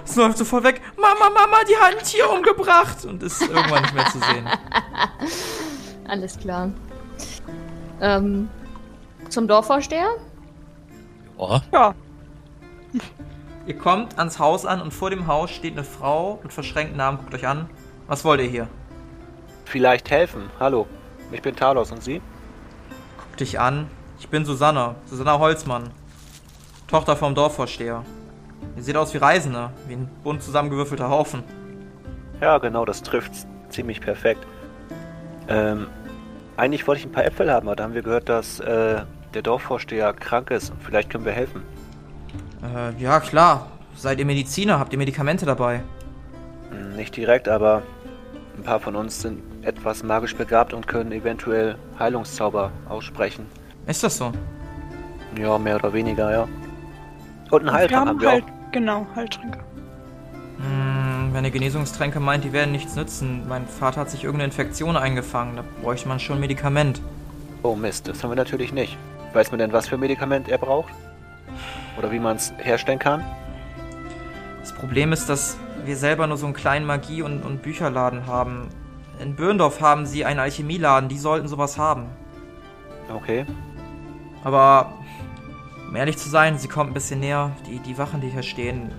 Es 0.04 0.16
läuft 0.16 0.38
so 0.38 0.44
voll 0.44 0.64
weg. 0.64 0.80
Mama, 0.96 1.30
Mama, 1.32 1.58
die 1.68 1.76
hat 1.76 1.98
ein 1.98 2.04
Tier 2.04 2.30
umgebracht. 2.30 3.04
Und 3.04 3.22
ist 3.22 3.40
irgendwann 3.42 3.82
nicht 3.82 3.94
mehr 3.94 4.06
zu 4.06 4.18
sehen. 4.18 4.48
Alles 6.08 6.38
klar. 6.38 6.70
Ähm, 8.00 8.48
zum 9.28 9.46
Dorfvorsteher? 9.46 10.08
Ja, 11.38 11.62
Ja, 11.72 11.94
Ihr 13.66 13.76
kommt 13.76 14.18
ans 14.18 14.38
Haus 14.38 14.64
an 14.64 14.80
und 14.80 14.94
vor 14.94 15.10
dem 15.10 15.26
Haus 15.26 15.50
steht 15.50 15.74
eine 15.74 15.84
Frau 15.84 16.40
mit 16.42 16.54
verschränkten 16.54 16.98
Armen. 17.02 17.18
Guckt 17.18 17.34
euch 17.34 17.46
an. 17.46 17.68
Was 18.06 18.24
wollt 18.24 18.40
ihr 18.40 18.46
hier? 18.48 18.66
Vielleicht 19.66 20.10
helfen. 20.10 20.48
Hallo, 20.58 20.86
ich 21.30 21.42
bin 21.42 21.54
Talos 21.54 21.92
und 21.92 22.02
Sie? 22.02 22.22
Guck 23.18 23.36
dich 23.36 23.60
an. 23.60 23.86
Ich 24.18 24.30
bin 24.30 24.46
Susanna. 24.46 24.94
Susanna 25.04 25.38
Holzmann. 25.38 25.90
Tochter 26.86 27.14
vom 27.14 27.34
Dorfvorsteher. 27.34 28.04
Ihr 28.74 28.82
seht 28.82 28.96
aus 28.96 29.12
wie 29.12 29.18
Reisende. 29.18 29.70
Wie 29.86 29.92
ein 29.96 30.08
bunt 30.24 30.42
zusammengewürfelter 30.42 31.10
Haufen. 31.10 31.44
Ja, 32.40 32.56
genau, 32.56 32.86
das 32.86 33.02
trifft 33.02 33.32
ziemlich 33.68 34.00
perfekt. 34.00 34.46
Ähm, 35.46 35.88
eigentlich 36.58 36.86
wollte 36.86 37.00
ich 37.00 37.06
ein 37.06 37.12
paar 37.12 37.24
Äpfel 37.24 37.50
haben, 37.50 37.68
aber 37.68 37.76
da 37.76 37.84
haben 37.84 37.94
wir 37.94 38.02
gehört, 38.02 38.28
dass 38.28 38.60
äh, 38.60 39.02
der 39.32 39.42
Dorfvorsteher 39.42 40.12
krank 40.12 40.50
ist. 40.50 40.72
Vielleicht 40.80 41.08
können 41.10 41.24
wir 41.24 41.32
helfen. 41.32 41.62
Äh, 42.62 43.00
ja, 43.00 43.20
klar. 43.20 43.68
Seid 43.94 44.18
ihr 44.18 44.26
Mediziner? 44.26 44.78
Habt 44.78 44.92
ihr 44.92 44.98
Medikamente 44.98 45.46
dabei? 45.46 45.80
Hm, 46.70 46.96
Nicht 46.96 47.16
direkt, 47.16 47.48
aber 47.48 47.82
ein 48.56 48.62
paar 48.64 48.80
von 48.80 48.96
uns 48.96 49.22
sind 49.22 49.40
etwas 49.62 50.02
magisch 50.02 50.34
begabt 50.34 50.72
und 50.72 50.86
können 50.88 51.12
eventuell 51.12 51.76
Heilungszauber 51.98 52.70
aussprechen. 52.88 53.46
Ist 53.86 54.02
das 54.02 54.18
so? 54.18 54.32
Ja, 55.40 55.58
mehr 55.58 55.76
oder 55.76 55.92
weniger, 55.92 56.30
ja. 56.32 56.48
Und 57.50 57.60
einen 57.60 57.66
wir 57.66 57.72
Heiltrank 57.72 58.00
haben, 58.00 58.08
haben 58.08 58.20
wir 58.20 58.30
halt, 58.30 58.44
auch. 58.44 58.72
genau, 58.72 59.06
Heiltränke. 59.14 59.58
Ihr 61.44 61.50
Genesungstränke 61.50 62.20
meint, 62.20 62.44
die 62.44 62.52
werden 62.52 62.72
nichts 62.72 62.96
nützen. 62.96 63.46
Mein 63.48 63.66
Vater 63.66 64.00
hat 64.00 64.10
sich 64.10 64.24
irgendeine 64.24 64.46
Infektion 64.46 64.96
eingefangen. 64.96 65.56
Da 65.56 65.64
bräuchte 65.82 66.08
man 66.08 66.20
schon 66.20 66.36
ein 66.36 66.40
Medikament. 66.40 67.00
Oh 67.62 67.74
Mist, 67.74 68.08
das 68.08 68.22
haben 68.22 68.30
wir 68.30 68.36
natürlich 68.36 68.72
nicht. 68.72 68.96
Weiß 69.32 69.50
man 69.50 69.58
denn, 69.58 69.72
was 69.72 69.88
für 69.88 69.98
Medikament 69.98 70.48
er 70.48 70.58
braucht? 70.58 70.92
Oder 71.98 72.10
wie 72.12 72.18
man 72.18 72.36
es 72.36 72.52
herstellen 72.58 72.98
kann? 72.98 73.24
Das 74.60 74.72
Problem 74.72 75.12
ist, 75.12 75.28
dass 75.28 75.56
wir 75.84 75.96
selber 75.96 76.26
nur 76.26 76.36
so 76.36 76.46
einen 76.46 76.54
kleinen 76.54 76.86
Magie- 76.86 77.22
und, 77.22 77.42
und 77.42 77.62
Bücherladen 77.62 78.26
haben. 78.26 78.68
In 79.20 79.34
Bürndorf 79.34 79.80
haben 79.80 80.06
sie 80.06 80.24
einen 80.24 80.40
Alchemieladen, 80.40 81.08
die 81.08 81.18
sollten 81.18 81.48
sowas 81.48 81.78
haben. 81.78 82.06
Okay. 83.12 83.46
Aber 84.44 84.92
um 85.88 85.96
ehrlich 85.96 86.18
zu 86.18 86.28
sein, 86.28 86.58
sie 86.58 86.68
kommt 86.68 86.90
ein 86.90 86.94
bisschen 86.94 87.20
näher. 87.20 87.52
Die, 87.66 87.78
die 87.78 87.98
Wachen, 87.98 88.20
die 88.20 88.28
hier 88.28 88.42
stehen, 88.42 88.92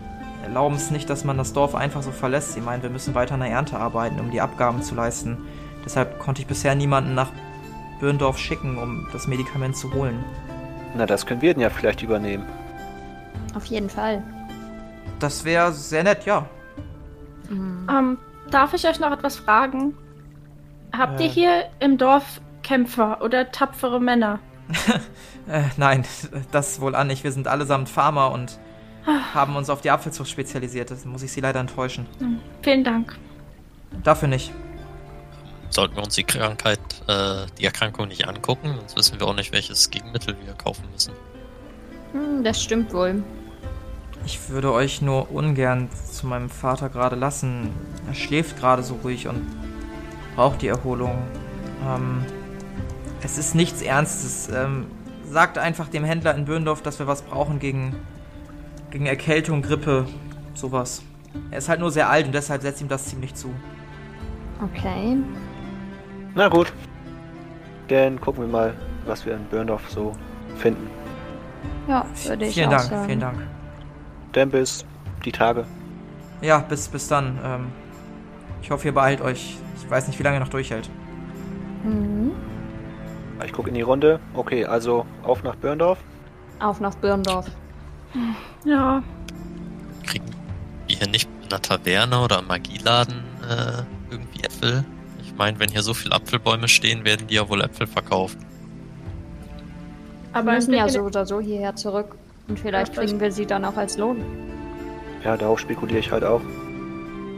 erlauben 0.50 0.76
es 0.76 0.90
nicht, 0.92 1.10
dass 1.10 1.24
man 1.24 1.38
das 1.38 1.54
Dorf 1.54 1.76
einfach 1.76 2.02
so 2.02 2.12
verlässt. 2.12 2.54
Sie 2.54 2.62
meinen, 2.62 2.82
wir 2.82 2.90
müssen 2.90 3.14
weiter 3.14 3.36
an 3.36 3.42
der 3.42 3.50
Ernte 3.52 3.78
arbeiten, 3.78 4.20
um 4.20 4.32
die 4.32 4.42
Abgaben 4.42 4.82
zu 4.82 4.96
leisten. 4.96 5.38
Deshalb 5.86 6.20
konnte 6.20 6.42
ich 6.42 6.48
bisher 6.48 6.74
niemanden 6.76 7.14
nach 7.14 7.32
Bürndorf 8.00 8.38
schicken, 8.38 8.78
um 8.78 9.08
das 9.14 9.28
Medikament 9.28 9.78
zu 9.78 9.94
holen. 9.94 10.24
Na, 10.96 11.06
das 11.06 11.26
können 11.26 11.42
wir 11.42 11.54
denn 11.54 11.62
ja 11.62 11.70
vielleicht 11.70 12.02
übernehmen. 12.02 12.46
Auf 13.56 13.66
jeden 13.66 13.90
Fall. 13.90 14.24
Das 15.20 15.46
wäre 15.46 15.72
sehr 15.72 16.04
nett, 16.04 16.26
ja. 16.26 16.46
Ähm, 17.52 18.18
darf 18.50 18.74
ich 18.74 18.88
euch 18.88 19.00
noch 19.00 19.12
etwas 19.12 19.38
fragen? 19.38 19.94
Habt 20.98 21.20
Äh. 21.20 21.26
ihr 21.26 21.30
hier 21.30 21.66
im 21.80 21.98
Dorf 21.98 22.42
Kämpfer 22.64 23.22
oder 23.22 23.52
tapfere 23.52 24.00
Männer? 24.00 24.40
Äh, 25.48 25.64
nein, 25.78 26.04
das 26.52 26.80
wohl 26.80 26.94
an 26.94 27.08
nicht. 27.08 27.24
Wir 27.24 27.32
sind 27.32 27.48
allesamt 27.48 27.90
Farmer 27.90 28.30
und 28.30 28.60
haben 29.34 29.56
uns 29.56 29.70
auf 29.70 29.82
die 29.82 29.92
Apfelzucht 29.92 30.30
spezialisiert. 30.30 30.92
Das 30.92 31.06
muss 31.06 31.24
ich 31.24 31.32
Sie 31.32 31.42
leider 31.42 31.60
enttäuschen. 31.60 32.06
Vielen 32.62 32.84
Dank. 32.84 33.18
Dafür 34.04 34.28
nicht. 34.28 34.52
sollten 35.70 35.96
wir 35.96 36.04
uns 36.04 36.16
die 36.16 36.24
Krankheit, 36.24 36.80
äh, 37.08 37.46
die 37.58 37.66
Erkrankung 37.66 38.08
nicht 38.08 38.28
angucken, 38.28 38.74
sonst 38.78 38.96
wissen 38.96 39.20
wir 39.20 39.28
auch 39.28 39.36
nicht, 39.36 39.52
welches 39.52 39.90
Gegenmittel 39.90 40.36
wir 40.44 40.54
kaufen 40.54 40.84
müssen. 40.92 41.14
Hm, 42.14 42.44
das 42.44 42.62
stimmt 42.62 42.94
wohl. 42.94 43.24
Ich 44.26 44.50
würde 44.50 44.72
euch 44.74 45.02
nur 45.02 45.32
ungern 45.32 45.90
zu 46.12 46.28
meinem 46.28 46.50
Vater 46.50 46.90
gerade 46.90 47.16
lassen. 47.16 47.72
Er 48.08 48.16
schläft 48.16 48.58
gerade 48.58 48.84
so 48.84 48.96
ruhig 49.04 49.28
und 49.28 49.46
braucht 50.36 50.62
die 50.62 50.68
Erholung. 50.68 51.22
Ähm, 51.88 52.26
es 53.22 53.38
ist 53.38 53.56
nichts 53.56 53.82
Ernstes. 53.82 54.50
Ähm, 54.50 54.88
sagt 55.30 55.58
einfach 55.58 55.88
dem 55.90 56.04
Händler 56.04 56.36
in 56.36 56.46
Böndorf, 56.46 56.82
dass 56.82 57.00
wir 57.00 57.08
was 57.08 57.22
brauchen 57.22 57.60
gegen, 57.60 57.96
gegen 58.92 59.06
Erkältung, 59.06 59.62
Grippe, 59.62 60.06
sowas. 60.54 61.04
Er 61.52 61.60
ist 61.60 61.70
halt 61.70 61.80
nur 61.80 61.92
sehr 61.92 62.10
alt 62.10 62.26
und 62.26 62.34
deshalb 62.34 62.62
setzt 62.62 62.82
ihm 62.82 62.88
das 62.88 63.06
ziemlich 63.06 63.36
zu. 63.36 63.50
Okay. 64.64 65.18
Na 66.36 66.48
gut. 66.48 66.74
Dann 67.88 68.20
gucken 68.20 68.44
wir 68.44 68.50
mal, 68.50 68.74
was 69.06 69.26
wir 69.26 69.34
in 69.36 69.46
Burndorf 69.46 69.90
so 69.90 70.14
finden. 70.58 70.90
Ja, 71.88 72.06
würde 72.26 72.46
ich 72.46 72.54
vielen 72.54 72.68
auch 72.68 72.78
Dank, 72.78 72.84
sagen. 72.84 73.06
vielen 73.06 73.20
Dank. 73.20 73.40
Dann 74.34 74.50
bis 74.50 74.86
die 75.26 75.32
Tage. 75.32 75.66
Ja, 76.42 76.60
bis, 76.60 76.88
bis 76.88 77.08
dann. 77.08 77.40
Ähm, 77.44 77.68
ich 78.62 78.70
hoffe, 78.72 78.88
ihr 78.88 78.94
beeilt 78.94 79.22
euch. 79.22 79.58
Ich 79.78 79.90
weiß 79.90 80.08
nicht, 80.08 80.20
wie 80.20 80.24
lange 80.24 80.38
ihr 80.38 80.42
noch 80.42 80.50
durchhält. 80.50 80.90
Mhm. 81.84 82.32
Ich 83.44 83.54
gucke 83.54 83.70
in 83.70 83.76
die 83.76 83.82
Runde. 83.82 84.20
Okay, 84.34 84.66
also 84.66 85.06
auf 85.24 85.44
nach 85.44 85.56
Burndorf. 85.56 85.98
Auf 86.60 86.80
nach 86.80 86.96
Birndorf. 86.96 87.48
Ja, 88.66 89.04
Kriegen 90.06 90.26
wir 90.88 90.98
hier 90.98 91.08
nicht 91.08 91.30
in 91.44 91.52
einer 91.52 91.62
Taverne 91.62 92.20
oder 92.22 92.40
im 92.40 92.48
Magieladen 92.48 93.24
äh, 93.48 93.84
irgendwie 94.12 94.44
Äpfel? 94.44 94.84
Ich 95.22 95.36
meine, 95.36 95.60
wenn 95.60 95.70
hier 95.70 95.84
so 95.84 95.94
viele 95.94 96.16
Apfelbäume 96.16 96.68
stehen, 96.68 97.06
werden 97.06 97.28
die 97.28 97.36
ja 97.36 97.48
wohl 97.50 97.62
Äpfel 97.62 97.88
verkaufen. 97.88 98.40
Wir 100.32 100.40
aber 100.42 100.54
müssen 100.54 100.74
im 100.74 100.80
ja 100.80 100.90
so 100.90 101.02
oder 101.02 101.26
so 101.26 101.40
hierher 101.40 101.76
zurück. 101.76 102.16
Und 102.48 102.60
vielleicht 102.60 102.96
Ja, 102.96 103.04
kriegen 103.04 103.20
wir 103.20 103.32
sie 103.32 103.46
dann 103.46 103.64
auch 103.66 103.78
als 103.78 103.98
Lohn. 103.98 104.18
Ja, 105.24 105.38
darauf 105.38 105.60
spekuliere 105.60 106.00
ich 106.00 106.12
halt 106.12 106.24
auch. 106.24 106.42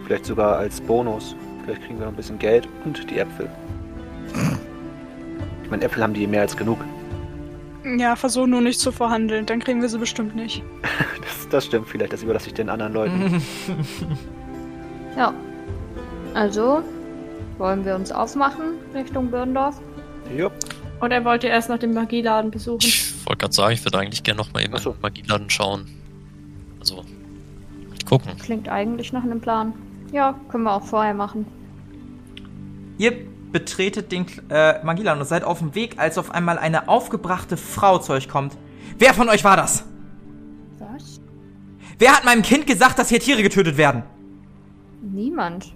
Vielleicht 0.05 0.25
sogar 0.25 0.57
als 0.57 0.79
Bonus. 0.81 1.35
Vielleicht 1.63 1.83
kriegen 1.83 1.99
wir 1.99 2.05
noch 2.05 2.13
ein 2.13 2.17
bisschen 2.17 2.39
Geld 2.39 2.67
und 2.85 3.09
die 3.09 3.19
Äpfel. 3.19 3.49
Ich 5.63 5.69
meine, 5.69 5.83
Äpfel 5.85 6.03
haben 6.03 6.13
die 6.13 6.27
mehr 6.27 6.41
als 6.41 6.55
genug. 6.55 6.79
Ja, 7.83 8.15
versuch 8.15 8.45
nur 8.45 8.61
nicht 8.61 8.79
zu 8.79 8.91
verhandeln, 8.91 9.45
dann 9.45 9.59
kriegen 9.59 9.81
wir 9.81 9.89
sie 9.89 9.97
bestimmt 9.99 10.35
nicht. 10.35 10.63
Das, 11.21 11.49
das 11.49 11.65
stimmt 11.65 11.87
vielleicht, 11.87 12.13
das 12.13 12.23
überlasse 12.23 12.47
ich 12.47 12.53
den 12.53 12.69
anderen 12.69 12.93
Leuten. 12.93 13.41
Ja. 15.17 15.33
Also, 16.33 16.81
wollen 17.57 17.83
wir 17.83 17.95
uns 17.95 18.13
aufmachen 18.13 18.75
Richtung 18.93 19.29
Birndorf? 19.29 19.81
Jupp. 20.35 20.53
Oder 21.01 21.25
wollt 21.25 21.43
ihr 21.43 21.49
erst 21.49 21.69
noch 21.69 21.79
den 21.79 21.93
Magieladen 21.93 22.49
besuchen? 22.49 22.79
Ich 22.81 23.13
wollte 23.25 23.39
gerade 23.39 23.53
sagen, 23.53 23.73
ich 23.73 23.83
würde 23.83 23.99
eigentlich 23.99 24.23
gerne 24.23 24.37
noch 24.37 24.53
mal 24.53 24.63
eben 24.63 24.77
so. 24.77 24.91
in 24.91 24.95
den 24.95 25.01
Magieladen 25.01 25.49
schauen. 25.49 25.87
Also, 26.79 27.03
gucken. 28.07 28.31
Klingt 28.37 28.69
eigentlich 28.69 29.11
nach 29.11 29.23
einem 29.23 29.41
Plan. 29.41 29.73
Ja, 30.13 30.39
können 30.49 30.63
wir 30.63 30.73
auch 30.73 30.85
vorher 30.85 31.13
machen. 31.13 31.45
Ihr 32.97 33.30
betretet 33.51 34.11
den 34.11 34.25
äh, 34.49 34.83
Magilan 34.83 35.19
und 35.19 35.25
seid 35.25 35.43
auf 35.43 35.59
dem 35.59 35.75
Weg, 35.75 35.99
als 35.99 36.17
auf 36.17 36.31
einmal 36.31 36.57
eine 36.57 36.87
aufgebrachte 36.87 37.57
Frau 37.57 37.99
zu 37.99 38.13
euch 38.13 38.29
kommt. 38.29 38.57
Wer 38.97 39.13
von 39.13 39.29
euch 39.29 39.43
war 39.43 39.57
das? 39.57 39.85
Was? 40.79 41.21
Wer 41.99 42.15
hat 42.15 42.25
meinem 42.25 42.41
Kind 42.41 42.67
gesagt, 42.67 42.99
dass 42.99 43.09
hier 43.09 43.19
Tiere 43.19 43.43
getötet 43.43 43.77
werden? 43.77 44.03
Niemand. 45.01 45.73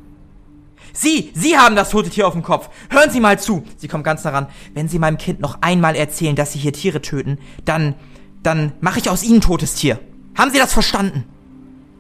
Sie, 0.94 1.32
Sie 1.34 1.58
haben 1.58 1.76
das 1.76 1.90
tote 1.90 2.10
Tier 2.10 2.28
auf 2.28 2.34
dem 2.34 2.44
Kopf. 2.44 2.70
Hören 2.90 3.10
Sie 3.10 3.20
mal 3.20 3.40
zu. 3.40 3.64
Sie 3.78 3.88
kommt 3.88 4.04
ganz 4.04 4.24
nah 4.24 4.32
ran. 4.32 4.48
Wenn 4.74 4.88
Sie 4.88 5.00
meinem 5.00 5.18
Kind 5.18 5.40
noch 5.40 5.58
einmal 5.62 5.96
erzählen, 5.96 6.36
dass 6.36 6.54
Sie 6.54 6.60
hier 6.60 6.74
Tiere 6.74 7.02
töten, 7.02 7.38
dann, 7.66 7.96
dann 8.44 8.72
mache 8.80 9.00
ich 9.00 9.10
aus 9.10 9.24
Ihnen 9.24 9.42
totes 9.42 9.76
Tier. 9.76 10.00
Haben 10.38 10.52
Sie 10.52 10.58
das 10.58 10.74
verstanden? 10.74 11.26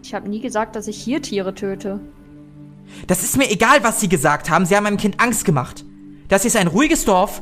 Ich 0.01 0.13
habe 0.13 0.29
nie 0.29 0.39
gesagt, 0.39 0.75
dass 0.75 0.87
ich 0.87 0.97
hier 0.97 1.21
Tiere 1.21 1.55
töte. 1.55 1.99
Das 3.07 3.23
ist 3.23 3.37
mir 3.37 3.49
egal, 3.51 3.83
was 3.83 3.99
Sie 3.99 4.09
gesagt 4.09 4.49
haben. 4.49 4.65
Sie 4.65 4.75
haben 4.75 4.83
meinem 4.83 4.97
Kind 4.97 5.19
Angst 5.19 5.45
gemacht. 5.45 5.85
Das 6.27 6.41
hier 6.41 6.49
ist 6.49 6.57
ein 6.57 6.67
ruhiges 6.67 7.05
Dorf. 7.05 7.41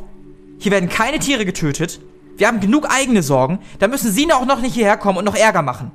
Hier 0.60 0.72
werden 0.72 0.90
keine 0.90 1.20
Tiere 1.20 1.46
getötet. 1.46 2.00
Wir 2.38 2.48
haben 2.48 2.60
genug 2.60 2.88
eigene 2.90 3.22
Sorgen. 3.22 3.60
Da 3.80 3.88
müssen 3.88 4.12
Sie 4.12 4.32
auch 4.32 4.46
noch 4.46 4.62
nicht 4.62 4.74
hierher 4.74 4.98
kommen 4.98 5.18
und 5.18 5.26
noch 5.26 5.36
Ärger 5.36 5.62
machen. 5.62 5.92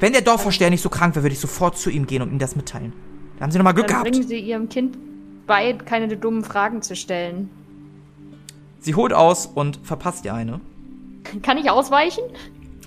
Wenn 0.00 0.12
der 0.12 0.22
Dorfvorsteher 0.22 0.70
nicht 0.70 0.82
so 0.82 0.88
krank 0.88 1.14
wäre, 1.14 1.24
würde 1.24 1.34
ich 1.34 1.40
sofort 1.40 1.78
zu 1.78 1.90
ihm 1.90 2.06
gehen 2.06 2.22
und 2.22 2.30
ihm 2.30 2.38
das 2.38 2.56
mitteilen. 2.56 2.92
Da 3.38 3.44
haben 3.44 3.50
Sie 3.52 3.58
noch 3.58 3.64
mal 3.64 3.72
Glück 3.72 3.86
Dann 3.86 3.96
gehabt. 4.02 4.10
bringen 4.10 4.26
Sie 4.26 4.38
Ihrem 4.38 4.68
Kind 4.68 4.96
bei, 5.46 5.72
keine 5.74 6.16
dummen 6.16 6.44
Fragen 6.44 6.82
zu 6.82 6.96
stellen. 6.96 7.50
Sie 8.80 8.94
holt 8.94 9.12
aus 9.12 9.46
und 9.46 9.78
verpasst 9.82 10.24
ihr 10.24 10.34
eine. 10.34 10.60
Kann 11.42 11.58
ich 11.58 11.70
ausweichen? 11.70 12.22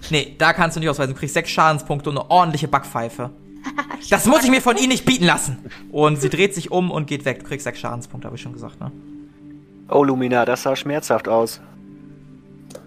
Nee, 0.09 0.35
da 0.37 0.53
kannst 0.53 0.75
du 0.75 0.79
nicht 0.79 0.89
ausweisen. 0.89 1.13
Du 1.13 1.19
kriegst 1.19 1.33
sechs 1.33 1.49
Schadenspunkte 1.49 2.09
und 2.09 2.17
eine 2.19 2.29
ordentliche 2.29 2.67
Backpfeife. 2.67 3.31
Das 4.09 4.25
muss 4.25 4.43
ich 4.43 4.49
mir 4.49 4.61
von 4.61 4.77
Ihnen 4.77 4.89
nicht 4.89 5.05
bieten 5.05 5.25
lassen. 5.25 5.57
Und 5.91 6.21
sie 6.21 6.29
dreht 6.29 6.53
sich 6.53 6.71
um 6.71 6.91
und 6.91 7.07
geht 7.07 7.25
weg. 7.25 7.39
Du 7.39 7.45
kriegst 7.45 7.65
sechs 7.65 7.79
Schadenspunkte, 7.79 8.27
habe 8.27 8.37
ich 8.37 8.41
schon 8.41 8.53
gesagt, 8.53 8.79
ne? 8.79 8.91
Oh, 9.89 10.03
Lumina, 10.03 10.45
das 10.45 10.63
sah 10.63 10.75
schmerzhaft 10.75 11.27
aus. 11.27 11.59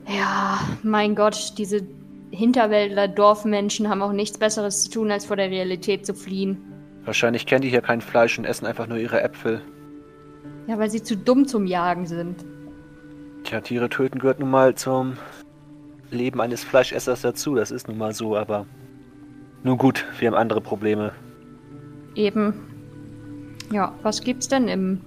Ja, 0.08 0.60
mein 0.82 1.14
Gott, 1.14 1.54
diese 1.58 1.86
Hinterwäldler 2.30 3.08
Dorfmenschen 3.08 3.88
haben 3.88 4.02
auch 4.02 4.12
nichts 4.12 4.38
Besseres 4.38 4.84
zu 4.84 4.90
tun, 4.90 5.10
als 5.10 5.26
vor 5.26 5.36
der 5.36 5.50
Realität 5.50 6.06
zu 6.06 6.14
fliehen. 6.14 6.58
Wahrscheinlich 7.04 7.46
kennen 7.46 7.62
die 7.62 7.70
hier 7.70 7.80
kein 7.80 8.00
Fleisch 8.00 8.38
und 8.38 8.44
essen 8.44 8.66
einfach 8.66 8.86
nur 8.86 8.98
ihre 8.98 9.20
Äpfel. 9.20 9.62
Ja, 10.66 10.78
weil 10.78 10.90
sie 10.90 11.02
zu 11.02 11.16
dumm 11.16 11.46
zum 11.46 11.66
Jagen 11.66 12.06
sind. 12.06 12.44
Tja, 13.44 13.60
Tiere 13.60 13.88
töten 13.88 14.18
gehört 14.18 14.40
nun 14.40 14.50
mal 14.50 14.74
zum 14.74 15.14
Leben 16.10 16.40
eines 16.40 16.62
Fleischessers 16.62 17.22
dazu. 17.22 17.54
Das 17.54 17.70
ist 17.70 17.88
nun 17.88 17.98
mal 17.98 18.14
so, 18.14 18.36
aber. 18.36 18.66
Nun 19.62 19.78
gut, 19.78 20.06
wir 20.18 20.28
haben 20.28 20.36
andere 20.36 20.60
Probleme. 20.60 21.12
Eben. 22.14 22.54
Ja, 23.72 23.94
was 24.02 24.22
gibt's 24.22 24.48
denn 24.48 24.68
im. 24.68 25.00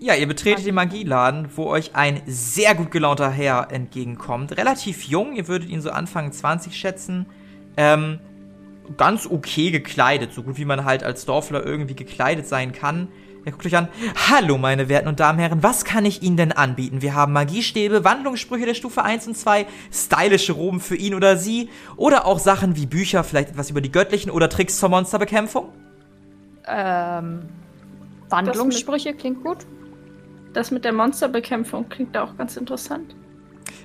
Ja, 0.00 0.14
ihr 0.14 0.28
betretet 0.28 0.64
den 0.64 0.76
Magieladen, 0.76 1.48
wo 1.56 1.66
euch 1.66 1.96
ein 1.96 2.22
sehr 2.26 2.74
gut 2.76 2.92
gelaunter 2.92 3.30
Herr 3.30 3.72
entgegenkommt. 3.72 4.56
Relativ 4.56 5.02
jung, 5.04 5.34
ihr 5.34 5.48
würdet 5.48 5.68
ihn 5.68 5.80
so 5.80 5.90
Anfang 5.90 6.30
20 6.30 6.76
schätzen. 6.76 7.26
Ähm, 7.76 8.20
ganz 8.96 9.26
okay 9.26 9.70
gekleidet, 9.70 10.32
so 10.32 10.42
gut 10.42 10.56
wie 10.56 10.64
man 10.64 10.84
halt 10.84 11.02
als 11.02 11.24
Dorfler 11.24 11.64
irgendwie 11.64 11.94
gekleidet 11.94 12.46
sein 12.46 12.72
kann. 12.72 13.08
Er 13.48 13.52
guckt 13.52 13.64
euch 13.64 13.78
an. 13.78 13.88
Hallo, 14.30 14.58
meine 14.58 14.90
werten 14.90 15.08
und 15.08 15.20
Damen 15.20 15.38
Herren, 15.38 15.62
was 15.62 15.86
kann 15.86 16.04
ich 16.04 16.22
Ihnen 16.22 16.36
denn 16.36 16.52
anbieten? 16.52 17.00
Wir 17.00 17.14
haben 17.14 17.32
Magiestäbe, 17.32 18.04
Wandlungssprüche 18.04 18.66
der 18.66 18.74
Stufe 18.74 19.02
1 19.02 19.26
und 19.26 19.38
2, 19.38 19.66
stylische 19.90 20.52
Roben 20.52 20.80
für 20.80 20.96
ihn 20.96 21.14
oder 21.14 21.38
sie 21.38 21.70
oder 21.96 22.26
auch 22.26 22.40
Sachen 22.40 22.76
wie 22.76 22.84
Bücher, 22.84 23.24
vielleicht 23.24 23.48
etwas 23.48 23.70
über 23.70 23.80
die 23.80 23.90
Göttlichen 23.90 24.30
oder 24.30 24.50
Tricks 24.50 24.78
zur 24.78 24.90
Monsterbekämpfung. 24.90 25.72
Ähm. 26.66 27.48
Wandlungssprüche 28.28 29.14
klingt 29.14 29.42
gut. 29.42 29.64
Das 30.52 30.70
mit 30.70 30.84
der 30.84 30.92
Monsterbekämpfung 30.92 31.88
klingt 31.88 32.18
auch 32.18 32.36
ganz 32.36 32.58
interessant. 32.58 33.16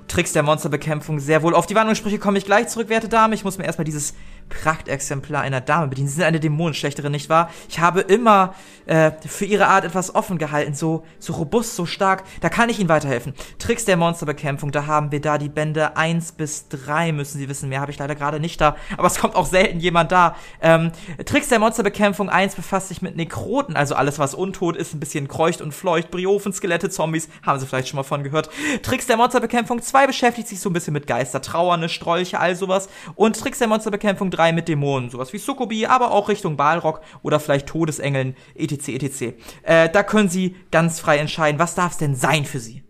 Tricks 0.07 0.33
der 0.33 0.43
Monsterbekämpfung 0.43 1.19
sehr 1.19 1.43
wohl. 1.43 1.55
Auf 1.55 1.65
die 1.65 1.75
Wandlungssprüche 1.75 2.19
komme 2.19 2.37
ich 2.37 2.45
gleich 2.45 2.67
zurück, 2.67 2.89
werte 2.89 3.09
Dame. 3.09 3.35
Ich 3.35 3.43
muss 3.43 3.57
mir 3.57 3.65
erstmal 3.65 3.85
dieses 3.85 4.13
Prachtexemplar 4.49 5.41
einer 5.41 5.61
Dame 5.61 5.87
bedienen. 5.87 6.07
Sie 6.07 6.15
sind 6.15 6.25
eine 6.25 6.39
Dämonenschlechterin, 6.39 7.11
nicht 7.11 7.29
wahr? 7.29 7.49
Ich 7.69 7.79
habe 7.79 8.01
immer 8.01 8.53
äh, 8.85 9.11
für 9.25 9.45
ihre 9.45 9.67
Art 9.67 9.85
etwas 9.85 10.13
offen 10.13 10.37
gehalten, 10.37 10.73
so, 10.73 11.05
so 11.19 11.33
robust, 11.33 11.75
so 11.75 11.85
stark. 11.85 12.23
Da 12.41 12.49
kann 12.49 12.69
ich 12.69 12.79
Ihnen 12.79 12.89
weiterhelfen. 12.89 13.33
Tricks 13.57 13.85
der 13.85 13.97
Monsterbekämpfung, 13.97 14.71
da 14.71 14.85
haben 14.85 15.11
wir 15.11 15.21
da 15.21 15.37
die 15.37 15.49
Bände 15.49 15.97
1 15.97 16.33
bis 16.33 16.67
3, 16.69 17.13
müssen 17.13 17.37
Sie 17.37 17.49
wissen. 17.49 17.69
Mehr 17.69 17.81
habe 17.81 17.91
ich 17.91 17.97
leider 17.97 18.15
gerade 18.15 18.39
nicht 18.39 18.59
da. 18.59 18.75
Aber 18.97 19.07
es 19.07 19.19
kommt 19.19 19.35
auch 19.35 19.45
selten 19.45 19.79
jemand 19.79 20.11
da. 20.11 20.35
Ähm, 20.61 20.91
Tricks 21.25 21.47
der 21.47 21.59
Monsterbekämpfung 21.59 22.29
1 22.29 22.55
befasst 22.55 22.89
sich 22.89 23.01
mit 23.01 23.15
Nekroten, 23.15 23.75
also 23.75 23.95
alles, 23.95 24.19
was 24.19 24.35
untot 24.35 24.75
ist, 24.75 24.93
ein 24.93 24.99
bisschen 24.99 25.27
kreucht 25.27 25.61
und 25.61 25.73
fleucht. 25.73 26.11
Briofen, 26.11 26.53
Skelette, 26.53 26.89
Zombies, 26.89 27.29
haben 27.43 27.59
Sie 27.59 27.65
vielleicht 27.65 27.87
schon 27.87 27.97
mal 27.97 28.03
von 28.03 28.23
gehört. 28.23 28.49
Tricks 28.81 29.07
der 29.07 29.17
Monsterbekämpfung 29.17 29.81
2 29.81 29.92
beschäftigt 30.07 30.47
sich 30.47 30.59
so 30.59 30.69
ein 30.69 30.73
bisschen 30.73 30.93
mit 30.93 31.07
Geister, 31.07 31.41
Trauernde, 31.41 31.89
Strolche, 31.89 32.39
all 32.39 32.55
sowas. 32.55 32.89
Und 33.15 33.39
Tricks 33.39 33.59
der 33.59 33.67
Monsterbekämpfung 33.67 34.31
3 34.31 34.51
mit 34.51 34.67
Dämonen, 34.67 35.09
sowas 35.09 35.33
wie 35.33 35.37
Sukubi, 35.37 35.85
aber 35.85 36.11
auch 36.11 36.29
Richtung 36.29 36.57
Balrog 36.57 37.01
oder 37.21 37.39
vielleicht 37.39 37.67
Todesengeln, 37.67 38.35
etc., 38.55 38.89
etc. 38.89 39.21
Äh, 39.63 39.89
da 39.89 40.03
können 40.03 40.29
Sie 40.29 40.55
ganz 40.71 40.99
frei 40.99 41.17
entscheiden, 41.17 41.59
was 41.59 41.75
darf 41.75 41.93
es 41.93 41.97
denn 41.97 42.15
sein 42.15 42.45
für 42.45 42.59
Sie? 42.59 42.83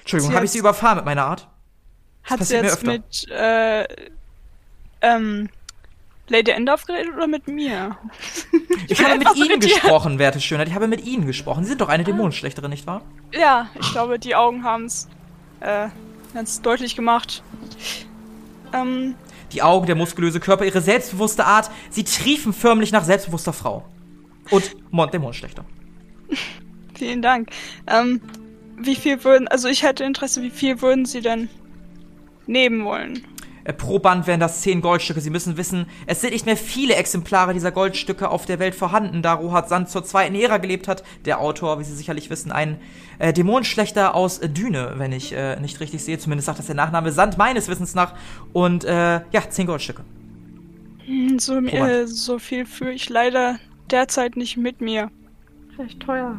Entschuldigung, 0.00 0.34
habe 0.34 0.44
ich 0.44 0.50
Sie 0.50 0.58
überfahren 0.58 0.96
mit 0.96 1.04
meiner 1.04 1.24
Art? 1.26 1.48
Hat 2.24 2.44
sie 2.44 2.54
jetzt 2.54 2.84
mit 2.86 3.28
äh, 3.30 3.84
ähm, 5.00 5.48
Lady 6.28 6.50
Endorf 6.52 6.86
geredet 6.86 7.14
oder 7.14 7.26
mit 7.26 7.48
mir? 7.48 7.96
Ich 8.88 9.02
habe 9.02 9.18
mit 9.18 9.34
Ihnen 9.36 9.50
irritiert. 9.50 9.82
gesprochen, 9.82 10.18
werte 10.18 10.40
Schönheit. 10.40 10.68
Ich 10.68 10.74
habe 10.74 10.86
mit 10.86 11.04
Ihnen 11.04 11.26
gesprochen. 11.26 11.64
Sie 11.64 11.70
sind 11.70 11.80
doch 11.80 11.88
eine 11.88 12.04
Dämonenschlechterin, 12.04 12.70
nicht 12.70 12.86
wahr? 12.86 13.02
Ja, 13.32 13.68
ich 13.78 13.90
glaube, 13.90 14.18
die 14.18 14.34
Augen 14.34 14.64
haben 14.64 14.84
es 14.84 15.08
äh, 15.60 15.88
ganz 16.34 16.60
deutlich 16.62 16.96
gemacht. 16.96 17.42
Ähm, 18.72 19.14
Die 19.52 19.62
Augen, 19.62 19.86
der 19.86 19.96
muskulöse 19.96 20.40
Körper, 20.40 20.64
ihre 20.64 20.80
selbstbewusste 20.80 21.44
Art, 21.44 21.70
sie 21.90 22.04
triefen 22.04 22.52
förmlich 22.52 22.92
nach 22.92 23.04
selbstbewusster 23.04 23.52
Frau. 23.52 23.84
Und 24.50 24.74
Mon 24.90 25.10
Dämonenschlechter. 25.10 25.64
vielen 26.94 27.22
Dank. 27.22 27.50
Ähm, 27.86 28.20
wie 28.78 28.96
viel 28.96 29.22
würden, 29.24 29.48
also 29.48 29.68
ich 29.68 29.82
hätte 29.82 30.04
Interesse, 30.04 30.42
wie 30.42 30.50
viel 30.50 30.80
würden 30.82 31.04
Sie 31.04 31.20
denn 31.20 31.48
nehmen 32.46 32.84
wollen? 32.84 33.24
Äh, 33.64 33.72
pro 33.72 33.98
Band 33.98 34.26
wären 34.26 34.40
das 34.40 34.60
10 34.62 34.80
Goldstücke. 34.80 35.20
Sie 35.20 35.30
müssen 35.30 35.56
wissen, 35.56 35.86
es 36.06 36.20
sind 36.20 36.32
nicht 36.32 36.46
mehr 36.46 36.56
viele 36.56 36.94
Exemplare 36.94 37.54
dieser 37.54 37.72
Goldstücke 37.72 38.28
auf 38.28 38.46
der 38.46 38.58
Welt 38.58 38.74
vorhanden, 38.74 39.22
da 39.22 39.34
Rohat 39.34 39.68
Sand 39.68 39.88
zur 39.88 40.04
zweiten 40.04 40.34
Ära 40.34 40.58
gelebt 40.58 40.88
hat. 40.88 41.04
Der 41.24 41.40
Autor, 41.40 41.78
wie 41.78 41.84
Sie 41.84 41.94
sicherlich 41.94 42.30
wissen, 42.30 42.52
ein 42.52 42.78
äh, 43.18 43.32
Dämonenschlechter 43.32 44.14
aus 44.14 44.38
äh, 44.38 44.48
Düne, 44.48 44.94
wenn 44.96 45.12
ich 45.12 45.32
äh, 45.32 45.58
nicht 45.60 45.80
richtig 45.80 46.02
sehe. 46.02 46.18
Zumindest 46.18 46.46
sagt 46.46 46.58
das 46.58 46.66
der 46.66 46.74
Nachname 46.74 47.12
Sand 47.12 47.38
meines 47.38 47.68
Wissens 47.68 47.94
nach. 47.94 48.14
Und 48.52 48.84
äh, 48.84 49.20
ja, 49.30 49.48
10 49.48 49.66
Goldstücke. 49.66 50.02
Hm, 51.06 51.38
So, 51.38 51.58
äh, 51.58 52.06
so 52.06 52.38
viel 52.38 52.66
führe 52.66 52.92
ich 52.92 53.08
leider 53.08 53.58
derzeit 53.90 54.36
nicht 54.36 54.56
mit 54.56 54.80
mir. 54.80 55.10
Vielleicht 55.74 56.00
teuer. 56.00 56.36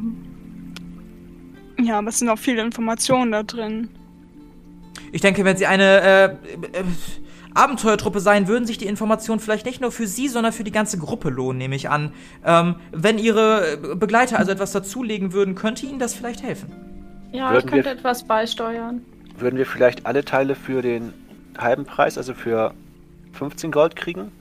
Ja, 1.81 1.97
aber 1.97 2.09
es 2.09 2.19
sind 2.19 2.29
auch 2.29 2.37
viele 2.37 2.61
Informationen 2.61 3.31
da 3.31 3.43
drin. 3.43 3.89
Ich 5.11 5.21
denke, 5.21 5.45
wenn 5.45 5.57
Sie 5.57 5.65
eine 5.65 6.01
äh, 6.01 6.25
äh, 6.25 6.83
Abenteuertruppe 7.53 8.19
sein, 8.19 8.47
würden 8.47 8.65
sich 8.65 8.77
die 8.77 8.87
Informationen 8.87 9.39
vielleicht 9.39 9.65
nicht 9.65 9.79
nur 9.81 9.91
für 9.91 10.07
Sie, 10.07 10.27
sondern 10.27 10.53
für 10.53 10.63
die 10.63 10.71
ganze 10.71 10.97
Gruppe 10.97 11.29
lohnen, 11.29 11.57
nehme 11.59 11.75
ich 11.75 11.89
an. 11.89 12.11
Ähm, 12.45 12.75
wenn 12.91 13.19
Ihre 13.19 13.73
äh, 13.73 13.95
Begleiter 13.95 14.39
also 14.39 14.51
etwas 14.51 14.71
dazulegen 14.71 15.33
würden, 15.33 15.53
könnte 15.55 15.85
Ihnen 15.85 15.99
das 15.99 16.13
vielleicht 16.15 16.41
helfen. 16.41 16.71
Ja, 17.31 17.51
Würden 17.51 17.65
ich 17.67 17.71
könnte 17.71 17.85
wir- 17.85 17.91
etwas 17.93 18.23
beisteuern. 18.23 19.01
Würden 19.37 19.57
wir 19.57 19.65
vielleicht 19.65 20.05
alle 20.05 20.23
Teile 20.23 20.55
für 20.55 20.81
den 20.83 21.13
halben 21.57 21.85
Preis, 21.85 22.17
also 22.17 22.33
für 22.33 22.73
15 23.33 23.71
Gold 23.71 23.95
kriegen? 23.95 24.31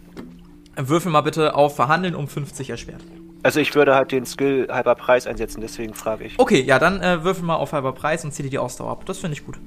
Würfel 0.76 1.10
mal 1.12 1.22
bitte 1.22 1.54
auf 1.54 1.76
Verhandeln 1.76 2.14
um 2.14 2.28
50 2.28 2.70
erschwert. 2.70 3.02
Also 3.42 3.58
ich 3.60 3.74
würde 3.74 3.94
halt 3.94 4.12
den 4.12 4.24
Skill 4.24 4.68
halber 4.70 4.94
Preis 4.94 5.26
einsetzen, 5.26 5.60
deswegen 5.60 5.94
frage 5.94 6.24
ich. 6.24 6.38
Okay, 6.38 6.60
ja, 6.62 6.78
dann 6.78 7.00
äh, 7.02 7.24
würfel 7.24 7.44
mal 7.44 7.56
auf 7.56 7.72
halber 7.72 7.92
Preis 7.92 8.24
und 8.24 8.32
zieh 8.32 8.42
dir 8.44 8.50
die 8.50 8.58
Ausdauer 8.58 8.90
ab. 8.92 9.04
Das 9.06 9.18
finde 9.18 9.34
ich 9.34 9.44
gut. 9.44 9.58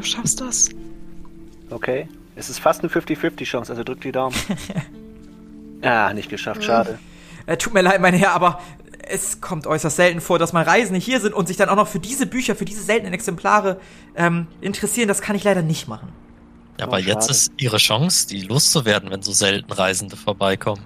Du 0.00 0.06
schaffst 0.06 0.40
das. 0.40 0.70
Okay. 1.68 2.08
Es 2.36 2.48
ist 2.48 2.58
fast 2.58 2.80
eine 2.80 2.90
50-50 2.90 3.44
Chance, 3.44 3.72
also 3.72 3.84
drück 3.84 4.00
die 4.00 4.12
Daumen. 4.12 4.34
ah, 5.82 6.14
nicht 6.14 6.30
geschafft, 6.30 6.64
schade. 6.64 6.98
Äh, 7.44 7.58
tut 7.58 7.74
mir 7.74 7.82
leid, 7.82 8.00
mein 8.00 8.14
Herr, 8.14 8.32
aber 8.32 8.60
es 9.06 9.42
kommt 9.42 9.66
äußerst 9.66 9.96
selten 9.96 10.22
vor, 10.22 10.38
dass 10.38 10.54
mal 10.54 10.64
Reisende 10.64 10.98
hier 10.98 11.20
sind 11.20 11.34
und 11.34 11.48
sich 11.48 11.58
dann 11.58 11.68
auch 11.68 11.76
noch 11.76 11.86
für 11.86 11.98
diese 11.98 12.26
Bücher, 12.26 12.56
für 12.56 12.64
diese 12.64 12.82
seltenen 12.82 13.12
Exemplare 13.12 13.78
ähm, 14.16 14.46
interessieren. 14.62 15.06
Das 15.06 15.20
kann 15.20 15.36
ich 15.36 15.44
leider 15.44 15.60
nicht 15.60 15.86
machen. 15.86 16.08
Ja, 16.78 16.86
Oh, 16.86 16.88
aber 16.88 16.98
jetzt 16.98 17.24
schade. 17.26 17.32
ist 17.32 17.52
ihre 17.58 17.76
Chance, 17.76 18.26
die 18.26 18.40
loszuwerden, 18.40 19.10
wenn 19.10 19.20
so 19.20 19.32
selten 19.32 19.70
Reisende 19.70 20.16
vorbeikommen. 20.16 20.82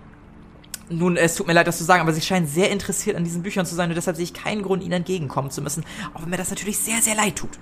Nun, 0.90 1.16
es 1.16 1.36
tut 1.36 1.46
mir 1.46 1.52
leid, 1.52 1.68
das 1.68 1.78
zu 1.78 1.84
sagen, 1.84 2.02
aber 2.02 2.12
Sie 2.12 2.20
scheinen 2.20 2.48
sehr 2.48 2.72
interessiert 2.72 3.16
an 3.16 3.22
diesen 3.22 3.42
Büchern 3.44 3.64
zu 3.64 3.76
sein 3.76 3.90
und 3.90 3.94
deshalb 3.94 4.16
sehe 4.16 4.24
ich 4.24 4.34
keinen 4.34 4.62
Grund, 4.62 4.82
Ihnen 4.82 4.92
entgegenkommen 4.92 5.52
zu 5.52 5.62
müssen. 5.62 5.84
Auch 6.14 6.22
wenn 6.22 6.30
mir 6.30 6.36
das 6.36 6.50
natürlich 6.50 6.78
sehr, 6.78 7.00
sehr 7.00 7.14
leid 7.14 7.36
tut. 7.36 7.60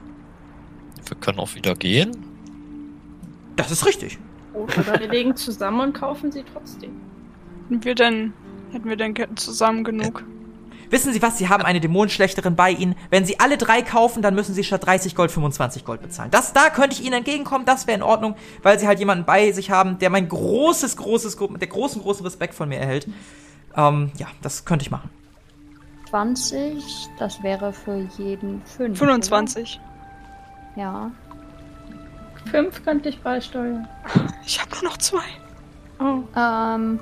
Wir 1.07 1.16
können 1.18 1.38
auch 1.38 1.55
wieder 1.55 1.74
gehen. 1.74 2.12
Das 3.57 3.70
ist 3.70 3.84
richtig. 3.86 4.18
Oder 4.55 5.00
wir 5.00 5.09
legen 5.09 5.36
zusammen 5.36 5.80
und 5.80 5.92
kaufen 5.94 6.30
sie 6.32 6.44
trotzdem. 6.53 6.90
Und 7.70 7.84
wir 7.84 7.94
denn, 7.94 8.32
hätten 8.72 8.88
wir 8.88 8.96
denn 8.96 9.14
zusammen 9.36 9.84
genug? 9.84 10.24
Wissen 10.90 11.11
Sie 11.14 11.22
was? 11.22 11.38
Sie 11.38 11.48
haben 11.48 11.62
eine 11.62 11.80
Dämonenschlechterin 11.80 12.55
bei 12.55 12.70
Ihnen. 12.70 12.94
Wenn 13.09 13.24
Sie 13.24 13.40
alle 13.40 13.57
drei 13.57 13.80
kaufen, 13.80 14.20
dann 14.20 14.34
müssen 14.34 14.55
Sie 14.55 14.62
statt 14.62 14.84
30 14.84 15.14
Gold 15.14 15.30
25 15.30 15.86
Gold 15.86 16.03
bezahlen. 16.03 16.30
Das, 16.30 16.53
da 16.53 16.68
könnte 16.68 16.94
ich 16.94 17.03
Ihnen 17.03 17.14
entgegenkommen. 17.14 17.64
Das 17.64 17.86
wäre 17.86 17.96
in 17.96 18.03
Ordnung, 18.03 18.34
weil 18.62 18.78
Sie 18.78 18.86
halt 18.86 18.98
jemanden 18.98 19.24
bei 19.24 19.53
sich 19.53 19.70
haben, 19.70 19.98
der 20.00 20.11
mein 20.11 20.28
großes, 20.28 20.98
großes, 20.98 21.38
gro- 21.38 21.46
der 21.57 21.68
großen, 21.68 22.03
großen 22.03 22.22
Respekt 22.26 22.53
von 22.53 22.68
mir 22.68 22.76
erhält. 22.76 23.09
Ähm, 23.74 24.11
ja, 24.18 24.26
das 24.42 24.66
könnte 24.66 24.82
ich 24.82 24.90
machen. 24.90 25.09
20, 26.11 26.84
das 27.18 27.42
wäre 27.42 27.72
für 27.72 28.07
jeden 28.18 28.61
5. 28.76 28.98
25. 28.98 29.80
Ja. 30.77 31.11
Fünf 32.51 32.85
könnte 32.85 33.09
ich 33.09 33.20
beisteuern. 33.23 33.89
Ich 34.45 34.61
habe 34.61 34.70
nur 34.75 34.85
noch 34.85 34.97
zwei. 34.99 35.23
Oh. 36.01 36.23
Ähm, 36.37 36.99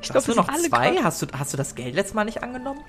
Ich 0.00 0.10
Hast 0.10 0.12
glaube, 0.12 0.26
du 0.26 0.28
wir 0.28 0.36
noch 0.36 0.52
zwei? 0.68 0.90
grad- 0.94 1.04
Hast 1.04 1.22
du, 1.22 1.26
hast 1.38 1.52
du 1.52 1.56
das 1.56 1.74
Geld 1.74 1.94
letztes 1.94 2.14
Mal 2.14 2.24
nicht 2.24 2.42
angenommen? 2.42 2.80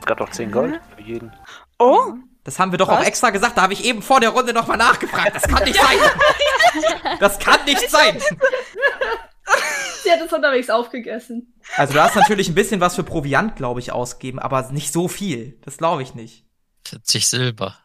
Es 0.00 0.06
gab 0.06 0.18
doch 0.18 0.30
10 0.30 0.50
Gold 0.50 0.80
für 0.96 1.02
jeden. 1.02 1.32
Oh, 1.78 2.14
Das 2.44 2.58
haben 2.58 2.72
wir 2.72 2.78
doch 2.78 2.88
auch 2.88 2.98
Was? 3.00 3.06
extra 3.06 3.30
gesagt. 3.30 3.56
Da 3.56 3.62
habe 3.62 3.72
ich 3.72 3.84
eben 3.84 4.02
vor 4.02 4.18
der 4.18 4.30
Runde 4.30 4.52
nochmal 4.52 4.76
nachgefragt. 4.76 5.34
Das 5.36 5.42
kann 5.44 5.62
nicht 5.64 5.80
sein. 5.80 7.16
Das 7.20 7.38
kann 7.38 7.64
nicht 7.66 7.88
sein. 7.90 8.18
Sie 10.02 10.10
hat 10.10 10.20
es 10.20 10.32
unterwegs 10.32 10.70
aufgegessen. 10.70 11.54
Also 11.76 11.92
du 11.94 12.02
hast 12.02 12.16
natürlich 12.16 12.48
ein 12.48 12.54
bisschen 12.56 12.80
was 12.80 12.96
für 12.96 13.04
Proviant, 13.04 13.54
glaube 13.54 13.78
ich, 13.78 13.92
ausgegeben, 13.92 14.40
aber 14.40 14.70
nicht 14.72 14.92
so 14.92 15.06
viel. 15.06 15.58
Das 15.64 15.76
glaube 15.76 16.02
ich 16.02 16.14
nicht. 16.14 16.44
40 16.88 17.28
Silber. 17.28 17.76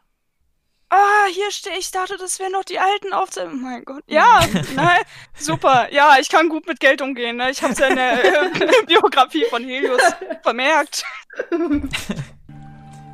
Ah, 0.89 1.25
hier 1.31 1.51
stehe 1.51 1.77
ich. 1.77 1.91
dachte, 1.91 2.17
das 2.17 2.39
wären 2.39 2.51
noch 2.53 2.63
die 2.63 2.79
alten 2.79 3.13
Aufzählungen. 3.13 3.61
Mein 3.61 3.85
Gott. 3.85 4.03
Ja, 4.07 4.39
nein, 4.75 5.01
super. 5.35 5.87
Ja, 5.91 6.15
ich 6.19 6.29
kann 6.29 6.49
gut 6.49 6.67
mit 6.67 6.79
Geld 6.79 7.01
umgehen. 7.01 7.37
Ne? 7.37 7.51
Ich 7.51 7.61
habe 7.61 7.73
es 7.73 7.79
ja 7.79 7.87
in 7.87 7.95
der 7.95 8.43
äh, 8.43 8.49
Biografie 8.87 9.45
von 9.49 9.63
Helios 9.63 10.01
vermerkt. 10.43 11.03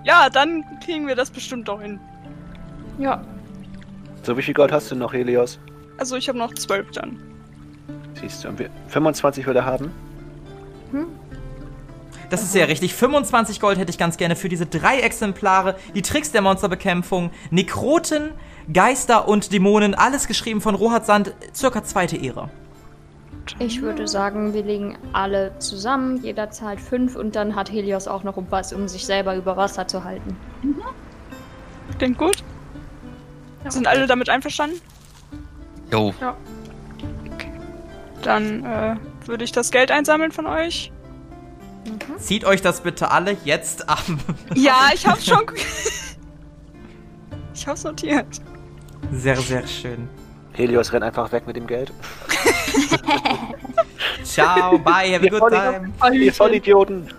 ja, 0.04 0.30
dann 0.30 0.64
kriegen 0.84 1.08
wir 1.08 1.16
das 1.16 1.30
bestimmt 1.32 1.68
doch 1.68 1.82
hin. 1.82 2.00
ja. 3.00 3.24
So, 4.26 4.38
wie 4.38 4.42
viel 4.42 4.54
Gold 4.54 4.72
hast 4.72 4.90
du 4.90 4.96
noch, 4.96 5.12
Helios? 5.12 5.60
Also 5.98 6.16
ich 6.16 6.30
habe 6.30 6.38
noch 6.38 6.54
zwölf 6.54 6.90
dann. 6.92 7.22
Siehst 8.22 8.44
du, 8.44 8.48
und 8.48 8.58
wir 8.58 8.70
25 8.88 9.46
will 9.46 9.56
er 9.58 9.66
haben. 9.66 9.92
Das 12.34 12.42
ist 12.42 12.52
sehr 12.52 12.68
richtig. 12.68 12.96
25 12.96 13.60
Gold 13.60 13.78
hätte 13.78 13.92
ich 13.92 14.00
ganz 14.00 14.18
gerne 14.18 14.36
für 14.36 14.50
diese 14.50 14.66
drei 14.66 15.02
Exemplare. 15.02 15.76
Die 15.94 16.02
Tricks 16.02 16.32
der 16.32 16.42
Monsterbekämpfung, 16.42 17.30
Nekroten, 17.52 18.32
Geister 18.74 19.28
und 19.28 19.54
Dämonen. 19.54 19.94
Alles 19.94 20.26
geschrieben 20.26 20.60
von 20.60 20.74
Rohat 20.74 21.06
Sand, 21.06 21.36
circa 21.54 21.84
zweite 21.84 22.20
Ära. 22.20 22.50
Ich 23.60 23.84
würde 23.84 24.08
sagen, 24.08 24.56
wir 24.56 24.64
legen 24.64 24.98
alle 25.12 25.52
zusammen, 25.60 26.24
jeder 26.24 26.50
zahlt 26.50 26.82
5 26.82 27.16
und 27.16 27.36
dann 27.36 27.56
hat 27.56 27.72
Helios 27.72 28.08
auch 28.08 28.24
noch 28.24 28.36
um 28.36 28.48
was, 28.50 28.74
um 28.74 28.88
sich 28.88 29.06
selber 29.06 29.36
über 29.36 29.56
Wasser 29.56 29.88
zu 29.88 30.04
halten. 30.04 30.36
Klingt 32.00 32.18
gut. 32.18 32.44
Sind 33.70 33.86
alle 33.86 34.08
damit 34.08 34.30
einverstanden? 34.30 34.82
Jo, 35.92 36.16
Dann 38.24 38.66
äh, 38.66 38.96
würde 39.28 39.44
ich 39.44 39.52
das 39.52 39.70
Geld 39.70 39.92
einsammeln 39.92 40.32
von 40.32 40.48
euch. 40.48 40.92
Zieht 42.20 42.46
euch 42.46 42.62
das 42.62 42.82
bitte 42.82 43.12
alle 43.12 43.38
jetzt 43.44 43.90
ab. 43.90 44.04
Ja, 44.56 44.90
ich 44.94 45.06
hab's 45.06 45.26
schon. 45.26 45.46
ich 47.54 47.68
hab's 47.68 47.84
notiert. 47.84 48.42
Sehr, 49.12 49.38
sehr 49.38 49.68
schön. 49.68 50.08
Helios 50.54 50.94
rennt 50.94 51.04
einfach 51.04 51.32
weg 51.32 51.48
mit 51.48 51.56
dem 51.56 51.68
Geld. 51.68 51.92
Ciao, 54.24 54.78
bye, 54.78 55.14
have 55.14 55.26
a 55.26 55.30
good 55.30 55.52
time. 55.52 56.16
Ihr 56.16 56.34
Vollidioten. 56.34 57.12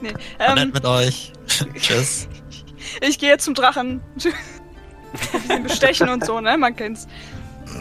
Nee, 0.00 0.14
ähm, 0.38 0.54
nett 0.54 0.74
mit 0.74 0.84
euch. 0.84 1.32
Tschüss. 1.74 2.28
ich 3.00 3.18
gehe 3.18 3.28
jetzt 3.28 3.44
zum 3.44 3.54
Drachen. 3.54 4.00
Bestechen 5.62 6.08
und 6.08 6.24
so, 6.24 6.40
ne? 6.40 6.56
Man 6.56 6.74
kennt's. 6.74 7.06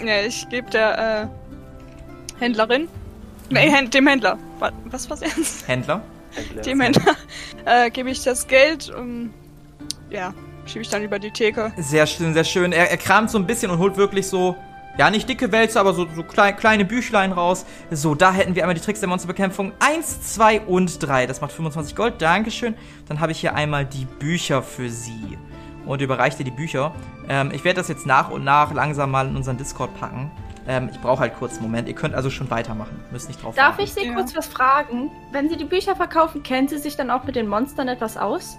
Ja, 0.06 0.22
ich 0.22 0.48
gebe 0.50 0.70
der 0.70 1.24
äh, 1.24 1.28
Händlerin. 2.40 2.88
Nee, 3.50 3.88
dem 3.88 4.08
Händler. 4.08 4.38
Wa- 4.60 4.72
Was 4.86 5.10
war's 5.10 5.22
jetzt? 5.22 5.68
Händler. 5.68 6.02
Dem 6.66 6.82
Händler. 6.82 7.16
Äh, 7.66 7.90
gebe 7.92 8.10
ich 8.10 8.24
das 8.24 8.48
Geld. 8.48 8.90
Um, 8.96 9.34
ja, 10.10 10.34
schiebe 10.66 10.82
ich 10.84 10.90
dann 10.90 11.04
über 11.04 11.20
die 11.20 11.32
Theke. 11.32 11.74
Sehr 11.78 12.08
schön, 12.08 12.34
sehr 12.34 12.46
schön. 12.46 12.72
Er, 12.72 12.90
er 12.90 12.96
kramt 12.96 13.30
so 13.30 13.38
ein 13.38 13.46
bisschen 13.46 13.70
und 13.72 13.78
holt 13.80 13.98
wirklich 13.98 14.26
so, 14.28 14.56
ja, 14.98 15.10
nicht 15.10 15.28
dicke 15.28 15.52
Wälze, 15.52 15.78
aber 15.78 15.94
so, 15.94 16.08
so 16.16 16.24
klei 16.24 16.54
kleine 16.54 16.86
Büchlein 16.86 17.34
raus. 17.34 17.66
So, 17.92 18.16
da 18.16 18.32
hätten 18.32 18.56
wir 18.56 18.64
einmal 18.64 18.74
die 18.76 18.80
Tricks 18.80 19.02
der 19.02 19.10
Monsterbekämpfung. 19.10 19.74
Eins, 19.80 20.22
zwei 20.34 20.62
und 20.62 21.04
drei. 21.06 21.26
Das 21.26 21.42
macht 21.42 21.52
25 21.52 21.94
Gold. 21.94 22.22
Dankeschön. 22.22 22.74
Dann 23.10 23.20
habe 23.20 23.34
ich 23.34 23.40
hier 23.42 23.54
einmal 23.54 23.84
die 23.84 24.06
Bücher 24.06 24.64
für 24.64 24.90
Sie. 24.90 25.38
Und 25.86 26.02
überreicht 26.02 26.40
ihr 26.40 26.46
die 26.46 26.52
Bücher. 26.52 26.94
Ähm, 27.28 27.52
ich 27.54 27.66
werde 27.66 27.82
das 27.82 27.90
jetzt 27.90 28.06
nach 28.06 28.32
und 28.32 28.46
nach 28.46 28.74
langsam 28.74 29.12
mal 29.12 29.28
in 29.28 29.36
unseren 29.36 29.58
Discord 29.58 29.94
packen. 30.00 30.32
Ähm, 30.68 30.90
ich 30.92 31.00
brauche 31.00 31.22
halt 31.22 31.38
kurz 31.38 31.54
einen 31.54 31.64
Moment. 31.64 31.88
Ihr 31.88 31.96
könnt 31.96 32.14
also 32.14 32.30
schon 32.30 32.50
weitermachen. 32.50 33.00
Müsst 33.12 33.28
nicht 33.30 33.42
drauf 33.42 33.56
Darf 33.56 33.70
warten. 33.78 33.82
ich 33.84 33.94
Sie 33.94 34.06
Ja. 34.06 34.14
kurz 34.14 34.36
was 34.36 34.48
fragen? 34.48 35.10
Wenn 35.32 35.50
Sie 35.50 35.56
die 35.58 35.64
Bücher 35.66 35.96
verkaufen, 35.96 36.44
kennen 36.44 36.68
Sie 36.68 36.78
sich 36.78 36.96
dann 36.98 37.10
auch 37.10 37.24
mit 37.24 37.36
den 37.36 37.48
Monstern 37.48 37.88
etwas 37.88 38.18
aus? 38.18 38.58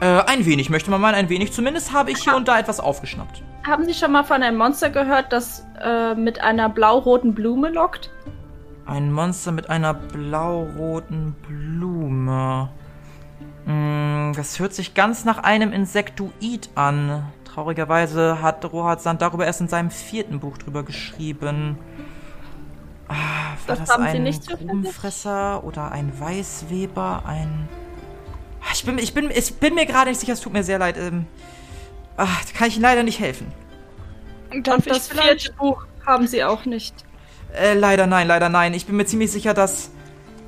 Äh, 0.00 0.06
ein 0.26 0.46
wenig, 0.46 0.70
möchte 0.70 0.90
man 0.90 1.00
meinen, 1.00 1.14
ein 1.16 1.28
wenig. 1.28 1.52
Zumindest 1.52 1.92
habe 1.92 2.10
ich 2.12 2.18
hier 2.22 2.36
und 2.36 2.46
da 2.48 2.58
etwas 2.58 2.80
aufgeschnappt. 2.80 3.42
Haben 3.66 3.84
Sie 3.84 3.94
schon 3.94 4.12
mal 4.12 4.24
von 4.24 4.42
einem 4.42 4.56
Monster 4.58 4.90
gehört, 4.90 5.32
das 5.32 5.66
äh, 5.80 6.14
mit 6.14 6.40
einer 6.40 6.68
blau-roten 6.68 7.34
Blume 7.34 7.70
lockt? 7.70 8.10
Ein 8.86 9.12
Monster 9.12 9.52
mit 9.52 9.70
einer 9.70 9.94
blau-roten 9.94 11.34
Blume. 11.46 12.68
Mm, 13.66 14.32
das 14.34 14.58
hört 14.58 14.74
sich 14.74 14.94
ganz 14.94 15.24
nach 15.24 15.38
einem 15.38 15.72
Insektoid 15.72 16.70
an. 16.74 17.24
Traurigerweise 17.52 18.40
hat 18.40 18.64
Rohat 18.72 19.02
Sand 19.02 19.20
darüber 19.20 19.44
erst 19.44 19.60
in 19.60 19.68
seinem 19.68 19.90
vierten 19.90 20.40
Buch 20.40 20.56
drüber 20.56 20.84
geschrieben. 20.84 21.78
Ah, 23.08 23.14
war 23.66 23.76
Das 23.76 23.80
das, 23.80 23.90
haben 23.90 24.04
Sie 24.10 24.16
ein? 24.18 24.58
Grubenfresser 24.68 25.62
oder 25.64 25.92
ein 25.92 26.18
Weißweber? 26.18 27.24
Ein. 27.26 27.68
Ah, 28.62 28.72
Ich 28.72 28.84
bin, 28.84 28.98
ich 28.98 29.12
bin, 29.12 29.30
ich 29.30 29.54
bin 29.56 29.74
mir 29.74 29.84
gerade 29.84 30.08
nicht 30.10 30.20
sicher, 30.20 30.32
es 30.32 30.40
tut 30.40 30.52
mir 30.52 30.62
sehr 30.64 30.78
leid. 30.78 30.96
Ähm, 30.96 31.26
Ach, 32.16 32.44
da 32.44 32.58
kann 32.58 32.68
ich 32.68 32.74
Ihnen 32.76 32.82
leider 32.82 33.02
nicht 33.02 33.20
helfen. 33.20 33.46
Und 34.50 34.68
ich 34.68 34.84
das 34.84 35.08
vierte 35.08 35.52
Buch 35.54 35.84
haben 36.06 36.26
sie 36.26 36.44
auch 36.44 36.64
nicht. 36.66 36.94
Äh, 37.54 37.74
leider 37.74 38.06
nein, 38.06 38.28
leider 38.28 38.48
nein. 38.48 38.74
Ich 38.74 38.86
bin 38.86 38.96
mir 38.96 39.06
ziemlich 39.06 39.32
sicher, 39.32 39.54
dass 39.54 39.90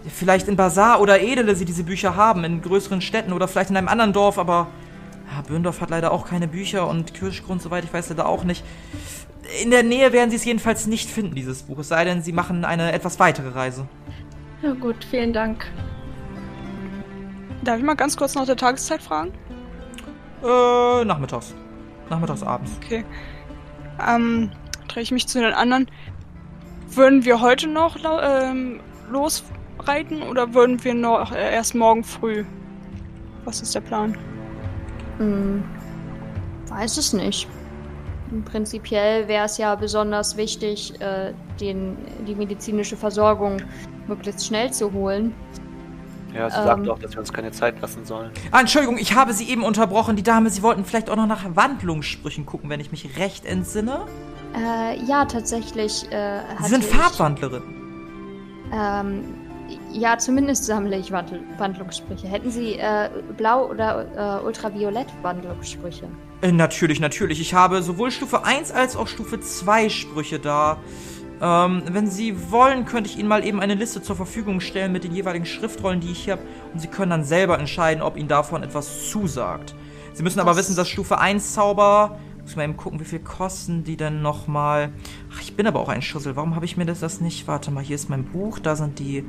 vielleicht 0.09 0.49
in 0.49 0.57
Bazar 0.57 1.01
oder 1.01 1.21
Edele 1.21 1.55
sie 1.55 1.65
diese 1.65 1.85
Bücher 1.85 2.17
haben, 2.17 2.45
in 2.45 2.61
größeren 2.61 3.01
Städten 3.01 3.33
oder 3.33 3.49
vielleicht 3.49 3.71
in 3.71 3.77
einem 3.77 3.89
anderen 3.89 4.13
Dorf, 4.13 4.39
aber 4.39 4.69
ja, 5.31 5.43
Böndorf 5.43 5.81
hat 5.81 5.91
leider 5.91 6.13
auch 6.13 6.27
keine 6.29 6.49
Bücher 6.49 6.89
und 6.89 7.15
Kirschgrund, 7.15 7.63
soweit 7.63 7.85
ich 7.85 7.93
weiß, 7.93 8.11
leider 8.11 8.27
auch 8.27 8.45
nicht. 8.45 8.65
In 9.63 9.71
der 9.71 9.83
Nähe 9.83 10.13
werden 10.13 10.31
sie 10.31 10.37
es 10.37 10.45
jedenfalls 10.45 10.87
nicht 10.87 11.11
finden, 11.11 11.35
dieses 11.35 11.65
Buch, 11.65 11.79
es 11.79 11.89
sei 11.89 12.05
denn, 12.05 12.23
sie 12.23 12.33
machen 12.33 12.65
eine 12.65 12.93
etwas 12.93 13.19
weitere 13.19 13.51
Reise. 13.51 13.87
Ja 14.63 14.73
gut, 14.73 15.05
vielen 15.05 15.33
Dank. 15.33 15.67
Darf 17.63 17.79
ich 17.79 17.85
mal 17.85 17.95
ganz 17.95 18.17
kurz 18.17 18.35
nach 18.35 18.47
der 18.47 18.57
Tageszeit 18.57 19.03
fragen? 19.03 19.33
Äh, 20.43 21.05
nachmittags. 21.05 21.55
Nachmittags, 22.11 22.43
abends. 22.43 22.73
Okay. 22.83 23.05
Ähm, 24.07 24.51
drehe 24.89 25.03
ich 25.03 25.11
mich 25.11 25.27
zu 25.27 25.41
den 25.41 25.53
anderen. 25.53 25.91
Würden 26.89 27.25
wir 27.25 27.41
heute 27.41 27.67
noch 27.67 27.97
ähm, 28.23 28.81
losreiten 29.11 30.23
oder 30.23 30.55
würden 30.55 30.83
wir 30.85 30.95
noch 30.95 31.33
äh, 31.33 31.55
erst 31.55 31.75
morgen 31.75 32.05
früh? 32.05 32.45
Was 33.45 33.61
ist 33.61 33.75
der 33.75 33.81
Plan? 33.81 34.17
Hm, 35.19 35.65
weiß 36.69 36.97
es 36.99 37.13
nicht. 37.13 37.49
Prinzipiell 38.47 39.29
wäre 39.29 39.45
es 39.45 39.59
ja 39.59 39.75
besonders 39.75 40.37
wichtig, 40.37 41.01
äh, 41.01 41.33
den, 41.61 41.97
die 42.27 42.35
medizinische 42.35 42.97
Versorgung 42.97 43.59
möglichst 44.09 44.47
schnell 44.47 44.73
zu 44.73 44.93
holen. 44.93 45.35
Ja, 46.35 46.51
sie 46.51 46.57
Ähm. 46.59 46.65
sagt 46.65 46.89
auch, 46.89 46.99
dass 46.99 47.13
wir 47.13 47.21
uns 47.21 47.33
keine 47.33 47.53
Zeit 47.53 47.81
lassen 47.81 48.05
sollen. 48.05 48.33
Ah, 48.51 48.59
Entschuldigung, 48.61 48.99
ich 48.99 49.15
habe 49.15 49.33
Sie 49.33 49.49
eben 49.49 49.63
unterbrochen. 49.63 50.17
Die 50.17 50.25
Dame, 50.25 50.51
Sie 50.51 50.63
wollten 50.65 50.85
vielleicht 50.85 51.09
auch 51.11 51.17
noch 51.17 51.29
nach 51.29 51.45
Wandlungssprüchen 51.55 52.45
gucken, 52.45 52.71
wenn 52.71 52.81
ich 52.81 52.91
mich 52.91 53.17
recht 53.19 53.45
entsinne. 53.47 54.01
Äh, 54.57 55.01
ja, 55.05 55.27
tatsächlich. 55.27 56.11
Äh, 56.11 56.41
Sie 56.63 56.71
sind 56.71 56.83
ich- 56.83 56.91
Farbwandlerin. 56.91 57.63
Ähm, 58.73 59.25
ja, 59.95 60.19
zumindest 60.19 60.65
sammle 60.65 60.99
ich 60.99 61.11
Wandl 61.13 61.41
Wandlungssprüche. 61.57 62.27
Hätten 62.29 62.51
Sie 62.51 62.75
äh, 62.75 63.09
Blau- 63.37 63.71
oder 63.71 64.41
äh, 64.43 64.45
Ultraviolett-Wandlungssprüche? 64.45 66.09
Äh, 66.43 66.53
natürlich, 66.53 67.01
natürlich. 67.01 67.41
Ich 67.41 67.55
habe 67.55 67.83
sowohl 67.83 68.11
Stufe 68.11 68.45
1 68.45 68.73
als 68.73 68.97
auch 68.97 69.07
Stufe 69.09 69.41
2 69.41 69.89
Sprüche 69.89 70.39
da. 70.39 70.79
Ähm, 71.41 71.83
wenn 71.91 72.07
Sie 72.09 72.51
wollen, 72.51 72.85
könnte 72.85 73.11
ich 73.11 73.19
Ihnen 73.19 73.29
mal 73.29 73.45
eben 73.45 73.61
eine 73.61 73.75
Liste 73.75 74.03
zur 74.03 74.17
Verfügung 74.17 74.61
stellen 74.61 74.93
mit 74.93 75.05
den 75.05 75.13
jeweiligen 75.13 75.47
Schriftrollen, 75.47 76.01
die 76.01 76.11
ich 76.13 76.25
hier 76.25 76.35
habe. 76.35 76.43
Und 76.73 76.81
Sie 76.81 76.89
können 76.89 77.11
dann 77.11 77.25
selber 77.25 77.59
entscheiden, 77.59 78.03
ob 78.03 78.17
Ihnen 78.17 78.29
davon 78.29 78.63
etwas 78.63 79.09
zusagt. 79.11 79.75
Sie 80.13 80.23
müssen 80.23 80.41
aber 80.41 80.51
Das- 80.51 80.59
wissen, 80.59 80.77
dass 80.77 80.89
Stufe 80.89 81.19
1 81.19 81.55
Zauber. 81.55 82.19
Muss 82.43 82.57
mal 82.57 82.65
eben 82.65 82.77
gucken, 82.77 83.01
wie 83.01 83.05
viel 83.05 83.21
kosten 83.21 83.85
die 83.85 83.97
denn 83.97 84.21
nochmal. 84.21 84.91
Ach, 85.35 85.41
ich 85.41 85.57
bin 85.57 85.67
aber 85.67 85.81
auch 85.81 85.89
ein 85.89 86.03
Schussel. 86.03 86.37
Warum 86.37 86.55
habe 86.55 86.67
ich 86.67 86.77
mir 86.77 86.85
das, 86.85 87.01
das 87.01 87.21
nicht? 87.23 87.49
Warte 87.49 87.71
mal, 87.71 87.83
hier 87.83 87.95
ist 87.97 88.11
mein 88.11 88.25
Buch. 88.25 88.59
Da 88.59 88.77
sind 88.77 88.99
die 88.99 89.25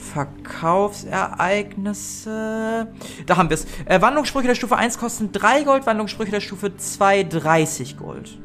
Verkaufsereignisse. 0.00 2.88
Da 3.26 3.36
haben 3.36 3.50
wir 3.50 3.54
es. 3.54 3.66
Äh, 3.86 4.00
Wandlungssprüche 4.00 4.46
der 4.48 4.54
Stufe 4.54 4.76
1 4.76 4.98
kosten 4.98 5.32
3 5.32 5.64
Gold, 5.64 5.86
Wandlungssprüche 5.86 6.30
der 6.30 6.40
Stufe 6.40 6.76
2 6.76 7.24
30 7.24 7.96
Gold. 7.96 8.38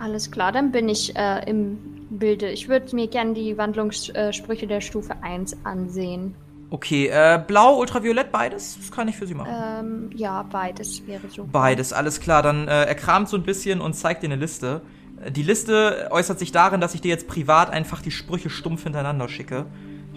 Alles 0.00 0.30
klar, 0.30 0.52
dann 0.52 0.72
bin 0.72 0.88
ich 0.88 1.14
äh, 1.16 1.48
im 1.48 1.78
Bilde. 2.10 2.50
Ich 2.50 2.68
würde 2.68 2.94
mir 2.94 3.08
gerne 3.08 3.34
die 3.34 3.56
Wandlungssprüche 3.56 4.66
der 4.66 4.80
Stufe 4.80 5.14
1 5.22 5.64
ansehen. 5.64 6.34
Okay, 6.70 7.06
äh, 7.06 7.40
blau, 7.46 7.78
ultraviolett, 7.78 8.32
beides? 8.32 8.76
Das 8.78 8.90
kann 8.90 9.06
ich 9.06 9.16
für 9.16 9.26
Sie 9.26 9.34
machen. 9.34 9.52
Ähm, 9.52 10.10
ja, 10.14 10.42
beides 10.42 11.06
wäre 11.06 11.28
so. 11.28 11.46
Beides, 11.50 11.92
alles 11.92 12.20
klar. 12.20 12.42
Dann 12.42 12.66
äh, 12.66 12.86
er 12.86 12.94
kramt 12.96 13.28
so 13.28 13.36
ein 13.36 13.44
bisschen 13.44 13.80
und 13.80 13.94
zeigt 13.94 14.22
dir 14.24 14.26
eine 14.26 14.36
Liste. 14.36 14.80
Äh, 15.22 15.30
Die 15.30 15.42
Liste 15.42 16.08
äußert 16.10 16.40
sich 16.40 16.50
darin, 16.50 16.80
dass 16.80 16.94
ich 16.94 17.00
dir 17.00 17.10
jetzt 17.10 17.28
privat 17.28 17.70
einfach 17.70 18.02
die 18.02 18.10
Sprüche 18.10 18.50
stumpf 18.50 18.82
hintereinander 18.82 19.28
schicke. 19.28 19.66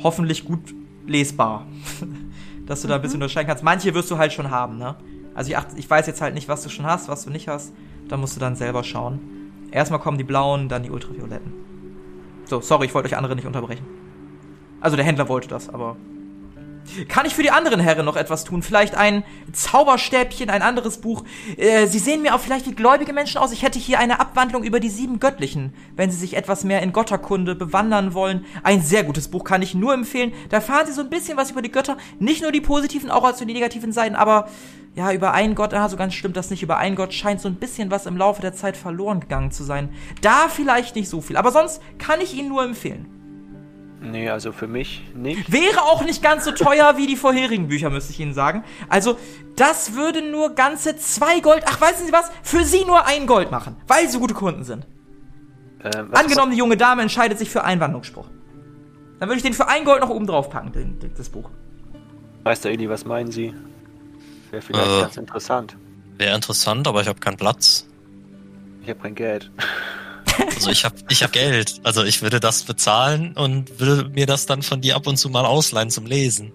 Hoffentlich 0.03 0.45
gut 0.45 0.73
lesbar. 1.05 1.65
dass 2.67 2.81
du 2.81 2.87
da 2.87 2.95
ein 2.95 3.01
bisschen 3.01 3.17
unterscheiden 3.17 3.47
kannst. 3.47 3.63
Manche 3.63 3.93
wirst 3.93 4.11
du 4.11 4.17
halt 4.17 4.33
schon 4.33 4.51
haben, 4.51 4.77
ne? 4.77 4.95
Also 5.33 5.49
ich, 5.49 5.57
acht, 5.57 5.67
ich 5.75 5.89
weiß 5.89 6.05
jetzt 6.05 6.21
halt 6.21 6.35
nicht, 6.35 6.49
was 6.49 6.63
du 6.63 6.69
schon 6.69 6.85
hast, 6.85 7.07
was 7.07 7.23
du 7.23 7.29
nicht 7.29 7.47
hast. 7.47 7.73
Da 8.09 8.17
musst 8.17 8.35
du 8.35 8.39
dann 8.39 8.55
selber 8.55 8.83
schauen. 8.83 9.19
Erstmal 9.71 9.99
kommen 9.99 10.17
die 10.17 10.23
blauen, 10.23 10.69
dann 10.69 10.83
die 10.83 10.91
ultravioletten. 10.91 11.53
So, 12.45 12.61
sorry, 12.61 12.85
ich 12.85 12.93
wollte 12.93 13.07
euch 13.07 13.17
andere 13.17 13.35
nicht 13.35 13.47
unterbrechen. 13.47 13.85
Also 14.79 14.95
der 14.95 15.05
Händler 15.05 15.27
wollte 15.29 15.47
das, 15.47 15.69
aber 15.69 15.97
kann 17.07 17.25
ich 17.25 17.35
für 17.35 17.43
die 17.43 17.51
anderen 17.51 17.79
Herren 17.79 18.05
noch 18.05 18.15
etwas 18.15 18.43
tun? 18.43 18.63
Vielleicht 18.63 18.95
ein 18.95 19.23
Zauberstäbchen, 19.51 20.49
ein 20.49 20.61
anderes 20.61 20.99
Buch? 20.99 21.23
Äh, 21.57 21.87
Sie 21.87 21.99
sehen 21.99 22.21
mir 22.21 22.35
auch 22.35 22.39
vielleicht 22.39 22.67
wie 22.67 22.75
gläubige 22.75 23.13
Menschen 23.13 23.37
aus. 23.39 23.51
Ich 23.51 23.63
hätte 23.63 23.79
hier 23.79 23.99
eine 23.99 24.19
Abwandlung 24.19 24.63
über 24.63 24.79
die 24.79 24.89
sieben 24.89 25.19
Göttlichen, 25.19 25.73
wenn 25.95 26.11
Sie 26.11 26.17
sich 26.17 26.35
etwas 26.35 26.63
mehr 26.63 26.81
in 26.81 26.93
Götterkunde 26.93 27.55
bewandern 27.55 28.13
wollen. 28.13 28.45
Ein 28.63 28.81
sehr 28.81 29.03
gutes 29.03 29.27
Buch 29.27 29.43
kann 29.43 29.61
ich 29.61 29.75
nur 29.75 29.93
empfehlen. 29.93 30.33
Da 30.49 30.57
erfahren 30.57 30.87
Sie 30.87 30.93
so 30.93 31.01
ein 31.01 31.09
bisschen 31.09 31.37
was 31.37 31.51
über 31.51 31.61
die 31.61 31.71
Götter. 31.71 31.97
Nicht 32.19 32.41
nur 32.41 32.51
die 32.51 32.61
positiven, 32.61 33.11
auch 33.11 33.23
als 33.23 33.37
die 33.37 33.45
negativen 33.45 33.91
Seiten, 33.91 34.15
aber 34.15 34.47
ja, 34.95 35.11
über 35.11 35.31
einen 35.33 35.53
Gott, 35.53 35.75
ah, 35.75 35.87
so 35.89 35.95
ganz 35.95 36.15
stimmt 36.15 36.37
das 36.37 36.49
nicht. 36.49 36.63
Über 36.63 36.77
einen 36.77 36.95
Gott 36.95 37.13
scheint 37.13 37.39
so 37.39 37.47
ein 37.47 37.55
bisschen 37.55 37.91
was 37.91 38.07
im 38.07 38.17
Laufe 38.17 38.41
der 38.41 38.53
Zeit 38.53 38.75
verloren 38.75 39.19
gegangen 39.19 39.51
zu 39.51 39.63
sein. 39.63 39.89
Da 40.21 40.47
vielleicht 40.49 40.95
nicht 40.95 41.07
so 41.07 41.21
viel, 41.21 41.37
aber 41.37 41.51
sonst 41.51 41.81
kann 41.99 42.19
ich 42.19 42.33
Ihnen 42.33 42.49
nur 42.49 42.63
empfehlen. 42.63 43.16
Nee, 44.11 44.29
also 44.29 44.51
für 44.51 44.67
mich 44.67 45.03
nicht. 45.15 45.51
Wäre 45.51 45.81
auch 45.83 46.03
nicht 46.03 46.21
ganz 46.21 46.45
so 46.45 46.51
teuer 46.51 46.97
wie 46.97 47.07
die 47.07 47.15
vorherigen 47.15 47.67
Bücher, 47.67 47.89
müsste 47.89 48.11
ich 48.13 48.19
Ihnen 48.19 48.33
sagen. 48.33 48.63
Also, 48.89 49.17
das 49.55 49.93
würde 49.93 50.21
nur 50.21 50.55
ganze 50.55 50.97
zwei 50.97 51.39
Gold, 51.39 51.63
ach, 51.67 51.81
wissen 51.81 52.05
Sie 52.05 52.13
was? 52.13 52.31
Für 52.43 52.63
Sie 52.63 52.85
nur 52.85 53.05
ein 53.05 53.25
Gold 53.27 53.51
machen, 53.51 53.75
weil 53.87 54.07
Sie 54.09 54.19
gute 54.19 54.33
Kunden 54.33 54.63
sind. 54.63 54.85
Ähm, 55.83 56.07
was 56.11 56.21
Angenommen, 56.21 56.51
die 56.51 56.57
junge 56.57 56.77
Dame 56.77 57.01
entscheidet 57.01 57.37
sich 57.39 57.49
für 57.49 57.63
einen 57.63 57.81
Wandlungsspruch. 57.81 58.27
Dann 59.19 59.29
würde 59.29 59.37
ich 59.37 59.43
den 59.43 59.53
für 59.53 59.67
ein 59.67 59.83
Gold 59.83 60.01
noch 60.01 60.09
oben 60.09 60.27
drauf 60.27 60.49
packen, 60.49 60.71
den, 60.71 60.99
den, 60.99 61.11
das 61.15 61.29
Buch. 61.29 61.49
Meister 62.43 62.69
Eli, 62.69 62.89
was 62.89 63.03
meinen 63.05 63.31
Sie? 63.31 63.53
Wäre 64.51 64.61
vielleicht 64.61 64.87
Äh. 64.89 65.01
ganz 65.01 65.17
interessant. 65.17 65.75
Wäre 66.17 66.35
interessant, 66.35 66.87
aber 66.87 67.01
ich 67.01 67.07
habe 67.07 67.19
keinen 67.19 67.37
Platz. 67.37 67.87
Ich 68.83 68.89
habe 68.89 68.99
kein 68.99 69.15
Geld. 69.15 69.51
Also 70.55 70.71
ich 70.71 70.85
habe 70.85 70.95
ich 71.09 71.23
hab 71.23 71.31
Geld. 71.31 71.79
Also 71.83 72.03
ich 72.03 72.21
würde 72.21 72.39
das 72.39 72.63
bezahlen 72.63 73.33
und 73.37 73.79
würde 73.79 74.09
mir 74.09 74.25
das 74.25 74.45
dann 74.45 74.61
von 74.61 74.81
dir 74.81 74.95
ab 74.95 75.07
und 75.07 75.17
zu 75.17 75.29
mal 75.29 75.45
ausleihen 75.45 75.89
zum 75.89 76.05
Lesen. 76.05 76.51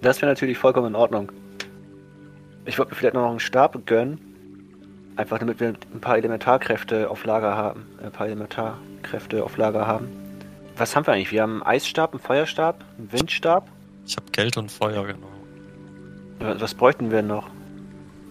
Das 0.00 0.20
wäre 0.20 0.30
natürlich 0.30 0.58
vollkommen 0.58 0.88
in 0.88 0.94
Ordnung. 0.94 1.30
Ich 2.64 2.78
würde 2.78 2.90
mir 2.90 2.96
vielleicht 2.96 3.14
noch 3.14 3.28
einen 3.28 3.40
Stab 3.40 3.86
gönnen. 3.86 4.20
Einfach 5.16 5.38
damit 5.38 5.60
wir 5.60 5.68
ein 5.68 6.00
paar 6.00 6.16
Elementarkräfte 6.16 7.10
auf 7.10 7.24
Lager 7.24 7.56
haben. 7.56 7.86
Ein 8.02 8.10
paar 8.12 8.26
Elementarkräfte 8.26 9.44
auf 9.44 9.56
Lager 9.56 9.86
haben. 9.86 10.08
Was 10.76 10.96
haben 10.96 11.06
wir 11.06 11.12
eigentlich? 11.12 11.32
Wir 11.32 11.42
haben 11.42 11.62
einen 11.62 11.76
Eisstab, 11.76 12.12
einen 12.12 12.20
Feuerstab, 12.20 12.84
einen 12.98 13.12
Windstab. 13.12 13.68
Ich 14.06 14.16
habe 14.16 14.26
Geld 14.32 14.56
und 14.56 14.70
Feuer, 14.70 15.06
genau. 15.06 15.28
Was 16.40 16.74
bräuchten 16.74 17.10
wir 17.10 17.22
noch? 17.22 17.48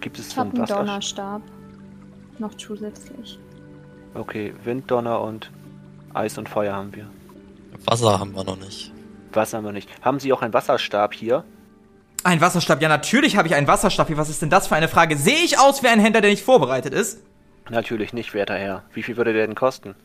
Gibt 0.01 0.17
es 0.19 0.29
Ich 0.29 0.37
habe 0.37 0.49
einen? 0.55 0.65
Donnerstab. 0.65 1.41
Noch 2.39 2.55
zusätzlich. 2.55 3.39
Okay, 4.13 4.53
Wind, 4.63 4.89
Donner 4.91 5.21
und 5.21 5.51
Eis 6.13 6.37
und 6.37 6.49
Feuer 6.49 6.75
haben 6.75 6.93
wir. 6.95 7.07
Wasser 7.85 8.19
haben 8.19 8.35
wir 8.35 8.43
noch 8.43 8.57
nicht. 8.57 8.91
Wasser 9.31 9.57
haben 9.57 9.65
wir 9.65 9.71
nicht. 9.71 9.89
Haben 10.01 10.19
Sie 10.19 10.33
auch 10.33 10.41
einen 10.41 10.53
Wasserstab 10.53 11.13
hier? 11.13 11.43
Ein 12.23 12.41
Wasserstab, 12.41 12.81
ja, 12.81 12.89
natürlich 12.89 13.37
habe 13.37 13.47
ich 13.47 13.55
einen 13.55 13.67
Wasserstab 13.67 14.07
hier. 14.07 14.17
Was 14.17 14.29
ist 14.29 14.41
denn 14.41 14.49
das 14.49 14.67
für 14.67 14.75
eine 14.75 14.87
Frage? 14.87 15.17
Sehe 15.17 15.43
ich 15.43 15.57
aus 15.57 15.81
wie 15.81 15.87
ein 15.87 15.99
Händler, 15.99 16.21
der 16.21 16.29
nicht 16.29 16.43
vorbereitet 16.43 16.93
ist? 16.93 17.19
Natürlich 17.69 18.13
nicht, 18.13 18.33
werter 18.33 18.55
Herr. 18.55 18.83
Wie 18.93 19.01
viel 19.01 19.17
würde 19.17 19.33
der 19.33 19.47
denn 19.47 19.55
kosten? 19.55 19.95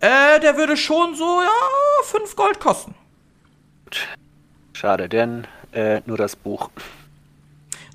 Äh, 0.00 0.40
der 0.40 0.56
würde 0.56 0.76
schon 0.76 1.14
so, 1.14 1.40
ja, 1.42 2.02
fünf 2.04 2.36
Gold 2.36 2.60
kosten. 2.60 2.94
Schade, 4.74 5.08
denn 5.08 5.46
äh, 5.72 6.02
nur 6.06 6.16
das 6.16 6.36
Buch. 6.36 6.70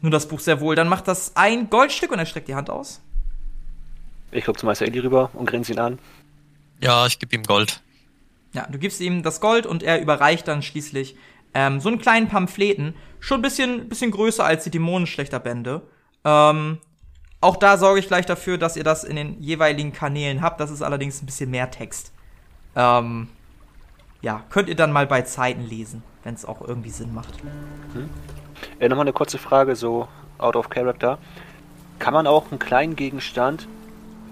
Nur 0.02 0.12
das 0.12 0.28
Buch 0.28 0.40
sehr 0.40 0.60
wohl. 0.60 0.76
Dann 0.76 0.90
macht 0.90 1.08
das 1.08 1.34
ein 1.36 1.70
Goldstück 1.70 2.12
und 2.12 2.20
er 2.20 2.26
streckt 2.26 2.48
die 2.48 2.56
Hand 2.56 2.70
aus. 2.70 3.02
Ich 4.34 4.46
gucke 4.46 4.60
zu 4.60 4.66
Meister 4.66 4.86
Eli 4.86 5.00
rüber 5.00 5.30
und 5.34 5.46
grinse 5.46 5.74
ihn 5.74 5.80
an. 5.80 6.00
Ja, 6.82 7.06
ich 7.06 7.20
gebe 7.20 7.36
ihm 7.36 7.44
Gold. 7.44 7.82
Ja, 8.54 8.68
du 8.70 8.78
gibst 8.78 9.00
ihm 9.00 9.24
das 9.24 9.40
Gold 9.40 9.66
und 9.66 9.84
er 9.84 10.02
überreicht 10.02 10.48
dann 10.48 10.62
schließlich 10.62 11.16
ähm, 11.54 11.80
so 11.80 11.90
einen 11.90 12.00
kleinen 12.00 12.28
Pamphleten. 12.28 12.96
Schon 13.20 13.40
ein 13.40 13.42
bisschen, 13.44 13.88
bisschen 13.90 14.12
größer 14.12 14.44
als 14.44 14.64
die 14.64 14.72
Dämonenschlechterbände. 14.72 15.82
Ähm, 16.26 16.80
auch 17.42 17.58
da 17.58 17.78
sorge 17.78 18.00
ich 18.00 18.08
gleich 18.08 18.26
dafür, 18.26 18.58
dass 18.58 18.76
ihr 18.76 18.84
das 18.84 19.04
in 19.04 19.16
den 19.16 19.40
jeweiligen 19.42 19.94
Kanälen 19.94 20.42
habt. 20.42 20.60
Das 20.60 20.72
ist 20.72 20.82
allerdings 20.82 21.22
ein 21.22 21.26
bisschen 21.26 21.52
mehr 21.52 21.70
Text. 21.70 22.12
Ähm, 22.76 23.30
ja, 24.22 24.44
könnt 24.50 24.68
ihr 24.68 24.76
dann 24.76 24.92
mal 24.92 25.06
bei 25.06 25.22
Zeiten 25.22 25.62
lesen, 25.62 26.02
wenn 26.24 26.34
es 26.34 26.46
auch 26.46 26.62
irgendwie 26.62 26.90
Sinn 26.90 27.14
macht. 27.14 27.36
Äh, 28.80 28.90
Nochmal 28.90 29.04
eine 29.04 29.14
kurze 29.14 29.38
Frage, 29.38 29.76
so 29.76 30.08
out 30.38 30.56
of 30.56 30.70
character. 30.70 31.20
Kann 32.00 32.14
man 32.14 32.26
auch 32.26 32.50
einen 32.50 32.60
kleinen 32.60 32.96
Gegenstand 32.96 33.68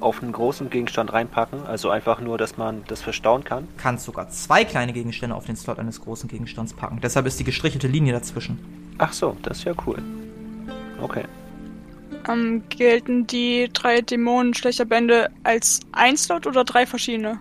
auf 0.02 0.22
einen 0.22 0.32
großen 0.32 0.70
Gegenstand 0.70 1.14
reinpacken? 1.14 1.66
Also 1.66 1.90
einfach 1.90 2.20
nur, 2.20 2.38
dass 2.38 2.58
man 2.58 2.84
das 2.88 3.02
verstauen 3.02 3.44
kann? 3.44 3.68
Kannst 3.78 4.06
sogar 4.06 4.30
zwei 4.30 4.66
kleine 4.66 4.94
Gegenstände 4.94 5.36
auf 5.36 5.46
den 5.46 5.56
Slot 5.56 5.80
eines 5.80 6.02
großen 6.02 6.28
Gegenstands 6.30 6.74
packen. 6.74 7.00
Deshalb 7.02 7.26
ist 7.26 7.40
die 7.40 7.44
gestrichelte 7.44 7.88
Linie 7.88 8.14
dazwischen. 8.14 8.60
Ach 8.98 9.14
so, 9.14 9.38
das 9.42 9.60
ist 9.60 9.64
ja 9.64 9.74
cool. 9.86 10.02
Okay. 11.02 11.24
Ähm, 12.30 12.64
gelten 12.70 13.26
die 13.26 13.70
drei 13.74 14.02
Dämonen 14.02 14.54
schlechter 14.54 14.86
Bände 14.86 15.30
als 15.44 15.80
ein 15.92 16.18
Slot 16.18 16.46
oder 16.46 16.64
drei 16.64 16.86
verschiedene? 16.86 17.40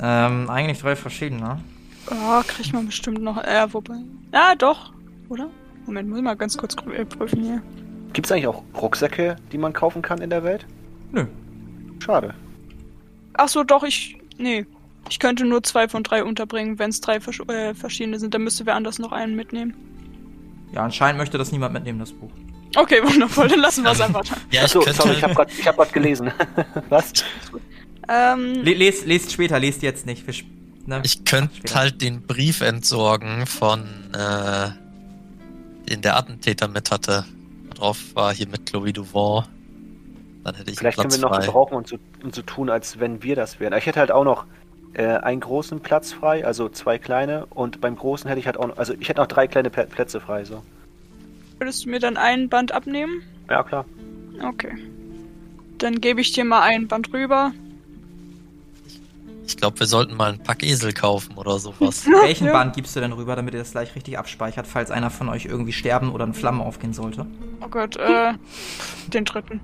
Ähm, 0.00 0.48
eigentlich 0.48 0.80
drei 0.80 0.96
verschiedene. 0.96 1.60
Oh, 2.10 2.42
kriegt 2.46 2.72
man 2.72 2.86
bestimmt 2.86 3.20
noch. 3.20 3.36
Äh, 3.38 3.72
wobei. 3.72 3.96
Ja, 4.32 4.54
doch. 4.54 4.92
Oder? 5.28 5.50
Moment, 5.86 6.08
muss 6.08 6.18
ich 6.18 6.24
mal 6.24 6.36
ganz 6.36 6.56
kurz 6.56 6.74
prüfen 6.74 7.42
hier. 7.42 7.62
Gibt 8.12 8.26
es 8.26 8.32
eigentlich 8.32 8.46
auch 8.46 8.62
Rucksäcke, 8.80 9.36
die 9.52 9.58
man 9.58 9.72
kaufen 9.72 10.02
kann 10.02 10.20
in 10.20 10.30
der 10.30 10.42
Welt? 10.44 10.66
Nö. 11.12 11.26
Schade. 12.04 12.34
Ach 13.34 13.48
so, 13.48 13.64
doch, 13.64 13.84
ich. 13.84 14.18
Nee. 14.38 14.66
Ich 15.10 15.18
könnte 15.18 15.44
nur 15.46 15.62
zwei 15.62 15.88
von 15.88 16.02
drei 16.02 16.22
unterbringen, 16.24 16.78
wenn 16.78 16.90
es 16.90 17.00
drei 17.00 17.20
versch 17.20 17.40
äh, 17.48 17.74
verschiedene 17.74 18.18
sind. 18.18 18.34
Dann 18.34 18.42
müsste 18.42 18.66
wer 18.66 18.74
anders 18.74 18.98
noch 18.98 19.12
einen 19.12 19.34
mitnehmen. 19.36 19.74
Ja, 20.72 20.82
anscheinend 20.84 21.18
möchte 21.18 21.38
das 21.38 21.50
niemand 21.52 21.72
mitnehmen, 21.72 21.98
das 21.98 22.12
Buch. 22.12 22.30
Okay, 22.76 23.00
wundervoll, 23.02 23.48
dann 23.48 23.60
lassen 23.60 23.84
wir 23.84 23.92
es 23.92 24.00
einfach 24.00 24.24
da. 24.24 24.34
Ja, 24.50 24.60
ich 24.60 24.62
Achso, 24.64 24.80
könnte. 24.80 25.00
sorry, 25.02 25.14
ich 25.14 25.22
habe 25.22 25.34
gerade 25.34 25.52
hab 25.64 25.92
gelesen. 25.92 26.30
Was? 26.90 27.12
Ähm, 28.08 28.62
Le 28.62 28.74
lest, 28.74 29.06
lest 29.06 29.32
später, 29.32 29.58
lest 29.58 29.82
jetzt 29.82 30.04
nicht. 30.06 30.26
Wir, 30.26 30.32
sp- 30.36 30.50
ne? 30.86 31.00
Ich 31.04 31.24
könnte 31.24 31.74
halt 31.74 32.02
den 32.02 32.22
Brief 32.22 32.60
entsorgen 32.60 33.46
von, 33.46 33.84
äh, 34.14 34.70
den 35.88 36.02
der 36.02 36.16
Attentäter 36.16 36.68
mit 36.68 36.90
hatte. 36.90 37.24
Drauf 37.78 38.14
war 38.14 38.34
hier 38.34 38.48
mit 38.48 38.66
Chloe 38.66 38.92
Duvall. 38.92 39.44
Dann 40.44 40.54
hätte 40.54 40.70
ich 40.70 40.78
Vielleicht 40.78 40.98
können 40.98 41.12
wir 41.12 41.18
noch 41.18 41.34
frei. 41.34 41.46
gebrauchen 41.46 41.74
und 41.76 41.86
so, 41.88 41.96
und 42.22 42.34
so 42.34 42.42
tun, 42.42 42.70
als 42.70 42.98
wenn 43.00 43.22
wir 43.22 43.36
das 43.36 43.60
wären. 43.60 43.72
Ich 43.74 43.86
hätte 43.86 44.00
halt 44.00 44.10
auch 44.10 44.24
noch 44.24 44.46
äh, 44.94 45.04
einen 45.06 45.40
großen 45.40 45.80
Platz 45.80 46.12
frei, 46.12 46.44
also 46.44 46.68
zwei 46.68 46.98
kleine. 46.98 47.46
Und 47.46 47.80
beim 47.80 47.96
großen 47.96 48.28
hätte 48.28 48.40
ich 48.40 48.46
halt 48.46 48.56
auch 48.56 48.68
noch, 48.68 48.78
also 48.78 48.94
ich 48.98 49.08
hätte 49.08 49.20
noch 49.20 49.28
drei 49.28 49.46
kleine 49.46 49.70
Plätze 49.70 50.20
frei. 50.20 50.44
So. 50.44 50.62
würdest 51.58 51.84
du 51.84 51.90
mir 51.90 52.00
dann 52.00 52.16
ein 52.16 52.48
Band 52.48 52.72
abnehmen? 52.72 53.22
Ja, 53.48 53.62
klar. 53.62 53.84
Okay. 54.42 54.72
Dann 55.78 56.00
gebe 56.00 56.20
ich 56.20 56.32
dir 56.32 56.44
mal 56.44 56.62
ein 56.62 56.88
Band 56.88 57.12
rüber. 57.12 57.52
Ich 59.46 59.56
glaube, 59.56 59.78
wir 59.80 59.86
sollten 59.86 60.14
mal 60.16 60.30
einen 60.32 60.42
Packesel 60.42 60.92
kaufen 60.92 61.36
oder 61.36 61.58
sowas. 61.58 62.06
Welchen 62.22 62.46
Ja. 62.48 62.52
Band 62.52 62.74
gibst 62.74 62.94
du 62.96 63.00
denn 63.00 63.12
rüber, 63.12 63.34
damit 63.36 63.54
ihr 63.54 63.60
das 63.60 63.70
gleich 63.72 63.94
richtig 63.94 64.18
abspeichert, 64.18 64.66
falls 64.66 64.90
einer 64.90 65.10
von 65.10 65.28
euch 65.28 65.46
irgendwie 65.46 65.72
sterben 65.72 66.10
oder 66.12 66.24
in 66.24 66.34
Flammen 66.34 66.60
aufgehen 66.60 66.92
sollte? 66.92 67.26
Oh 67.60 67.68
Gott, 67.68 67.96
äh, 67.96 68.34
den 69.08 69.24
dritten. 69.24 69.60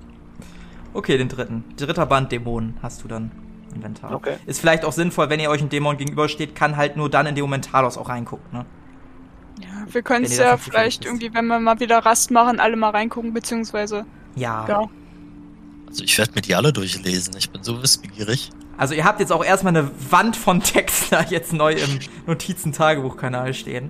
Okay, 0.93 1.17
den 1.17 1.29
dritten. 1.29 1.63
Dritter 1.77 2.05
Band 2.05 2.31
Dämonen 2.31 2.77
hast 2.81 3.03
du 3.03 3.07
dann 3.07 3.31
im 3.69 3.75
Inventar. 3.75 4.13
Okay. 4.13 4.37
Ist 4.45 4.59
vielleicht 4.59 4.85
auch 4.85 4.93
sinnvoll, 4.93 5.29
wenn 5.29 5.39
ihr 5.39 5.49
euch 5.49 5.61
ein 5.61 5.69
Dämon 5.69 5.97
gegenübersteht, 5.97 6.55
kann 6.55 6.77
halt 6.77 6.97
nur 6.97 7.09
dann 7.09 7.25
in 7.25 7.35
dem 7.35 7.43
Moment 7.43 7.65
Talos 7.65 7.97
auch 7.97 8.09
reingucken, 8.09 8.45
ne? 8.51 8.65
Ja, 9.61 9.85
wir 9.89 10.01
können 10.01 10.25
es 10.25 10.37
ja 10.37 10.57
vielleicht 10.57 11.05
irgendwie, 11.05 11.33
wenn 11.33 11.47
wir 11.47 11.59
mal 11.59 11.79
wieder 11.79 11.99
Rast 11.99 12.31
machen, 12.31 12.59
alle 12.59 12.75
mal 12.75 12.89
reingucken, 12.89 13.33
beziehungsweise. 13.33 14.05
Ja. 14.35 14.65
Ja. 14.67 14.89
Also 15.87 16.03
ich 16.03 16.17
werde 16.17 16.33
mir 16.33 16.41
die 16.41 16.55
alle 16.55 16.73
durchlesen. 16.73 17.35
Ich 17.37 17.49
bin 17.49 17.63
so 17.63 17.81
wissbegierig. 17.81 18.51
Also 18.77 18.93
ihr 18.93 19.05
habt 19.05 19.21
jetzt 19.21 19.31
auch 19.31 19.43
erstmal 19.43 19.75
eine 19.75 19.89
Wand 20.09 20.35
von 20.35 20.61
Text 20.61 21.11
da 21.11 21.21
jetzt 21.21 21.53
neu 21.53 21.73
im 21.73 21.99
Notizen-Tagebuch-Kanal 22.27 23.53
stehen. 23.53 23.89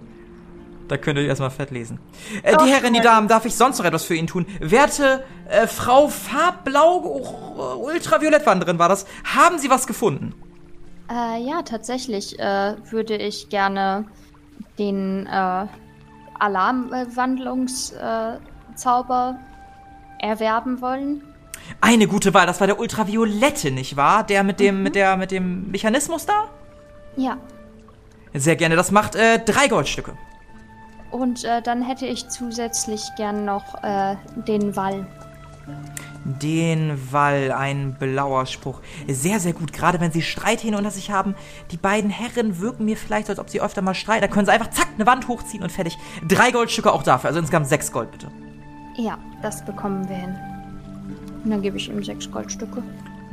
Da 0.88 0.98
könnt 0.98 1.18
ihr 1.18 1.26
erstmal 1.26 1.50
fett 1.50 1.72
lesen. 1.72 2.00
Äh, 2.44 2.56
die 2.58 2.70
Herren, 2.70 2.94
die. 2.94 3.02
Damen, 3.02 3.28
darf 3.28 3.46
ich 3.46 3.56
sonst 3.56 3.80
noch 3.80 3.86
etwas 3.86 4.06
für 4.06 4.16
ihn 4.16 4.28
tun? 4.28 4.46
Werte 4.60 5.24
äh, 5.50 5.68
Frau 5.68 6.08
Farbblau, 6.08 7.02
oh, 7.04 7.86
Ultraviolettwanderin 7.86 8.80
war 8.80 8.90
das. 8.90 9.06
Haben 9.24 9.60
Sie 9.60 9.70
was 9.70 9.88
gefunden? 9.88 10.34
Äh, 11.10 11.44
ja, 11.44 11.62
tatsächlich 11.64 12.40
äh, 12.40 12.76
würde 12.90 13.16
ich 13.16 13.50
gerne 13.50 14.06
den 14.78 15.28
äh, 15.28 15.68
Alarmwandlungszauber 16.40 18.36
äh, 18.36 18.76
Zauber 18.76 19.40
erwerben 20.20 20.82
wollen. 20.82 21.24
Eine 21.82 22.08
gute 22.08 22.34
Wahl, 22.34 22.46
das 22.46 22.60
war 22.60 22.68
der 22.68 22.80
Ultraviolette, 22.80 23.72
nicht 23.72 23.96
wahr? 23.96 24.24
Der 24.24 24.44
mit 24.44 24.60
dem, 24.60 24.84
mit 24.84 24.96
der, 24.96 25.18
mit 25.18 25.32
dem 25.32 25.72
Mechanismus 25.72 26.26
da? 26.26 26.50
Ja. 27.16 27.38
Sehr 28.34 28.56
gerne, 28.56 28.76
das 28.76 28.92
macht 28.92 29.16
äh, 29.16 29.40
drei 29.40 29.68
Goldstücke. 29.68 30.14
Und 31.12 31.44
äh, 31.44 31.62
dann 31.62 31.82
hätte 31.82 32.06
ich 32.06 32.28
zusätzlich 32.30 33.02
gern 33.18 33.46
noch 33.46 33.84
äh, 33.84 34.16
den 34.48 34.76
Wall. 34.76 35.06
Den 36.26 37.12
Wall, 37.12 37.52
ein 37.52 37.96
blauer 38.00 38.48
Spruch. 38.48 38.82
Sehr, 39.08 39.40
sehr 39.40 39.54
gut. 39.54 39.74
Gerade 39.74 40.00
wenn 40.00 40.12
sie 40.12 40.22
Streithähne 40.22 40.78
unter 40.78 40.92
sich 40.92 41.12
haben. 41.12 41.36
Die 41.72 41.78
beiden 41.78 42.10
Herren 42.10 42.60
wirken 42.60 42.86
mir 42.86 42.98
vielleicht, 42.98 43.30
als 43.30 43.40
ob 43.40 43.50
sie 43.50 43.62
öfter 43.62 43.82
mal 43.82 43.94
streiten. 43.94 44.22
Da 44.22 44.28
können 44.28 44.46
sie 44.46 44.52
einfach 44.52 44.72
zack 44.72 44.88
eine 44.96 45.06
Wand 45.06 45.28
hochziehen 45.28 45.64
und 45.64 45.72
fertig. 45.72 45.98
Drei 46.28 46.52
Goldstücke 46.52 46.92
auch 46.92 47.04
dafür. 47.04 47.30
Also 47.30 47.40
insgesamt 47.40 47.68
sechs 47.68 47.92
Gold, 47.92 48.12
bitte. 48.12 48.28
Ja, 48.98 49.18
das 49.42 49.64
bekommen 49.64 50.08
wir 50.10 50.16
hin. 50.16 50.36
Und 51.44 51.52
dann 51.52 51.62
gebe 51.62 51.78
ich 51.78 51.90
ihm 51.90 52.04
sechs 52.04 52.30
Goldstücke. 52.30 52.82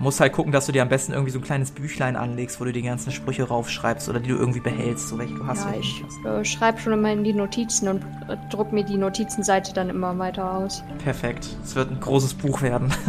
Musst 0.02 0.18
halt 0.18 0.32
gucken, 0.32 0.50
dass 0.50 0.66
du 0.66 0.72
dir 0.72 0.82
am 0.82 0.88
besten 0.88 1.12
irgendwie 1.12 1.30
so 1.30 1.38
ein 1.38 1.44
kleines 1.44 1.70
Büchlein 1.70 2.16
anlegst, 2.16 2.60
wo 2.60 2.64
du 2.64 2.72
die 2.72 2.82
ganzen 2.82 3.12
Sprüche 3.12 3.44
raufschreibst 3.44 4.08
oder 4.08 4.18
die 4.18 4.30
du 4.30 4.36
irgendwie 4.36 4.58
behältst. 4.58 5.08
So 5.08 5.16
welche 5.16 5.34
du 5.34 5.46
hast. 5.46 5.64
ja, 5.64 5.74
ich 5.78 6.02
äh, 6.26 6.44
schreibe 6.44 6.80
schon 6.80 6.92
immer 6.92 7.12
in 7.12 7.22
die 7.22 7.32
Notizen 7.32 7.86
und 7.86 8.02
äh, 8.28 8.36
druck 8.50 8.72
mir 8.72 8.84
die 8.84 8.96
Notizenseite 8.96 9.72
dann 9.72 9.90
immer 9.90 10.18
weiter 10.18 10.52
aus. 10.54 10.82
Perfekt. 11.04 11.46
Es 11.64 11.76
wird 11.76 11.92
ein 11.92 12.00
großes 12.00 12.34
Buch 12.34 12.62
werden. 12.62 12.92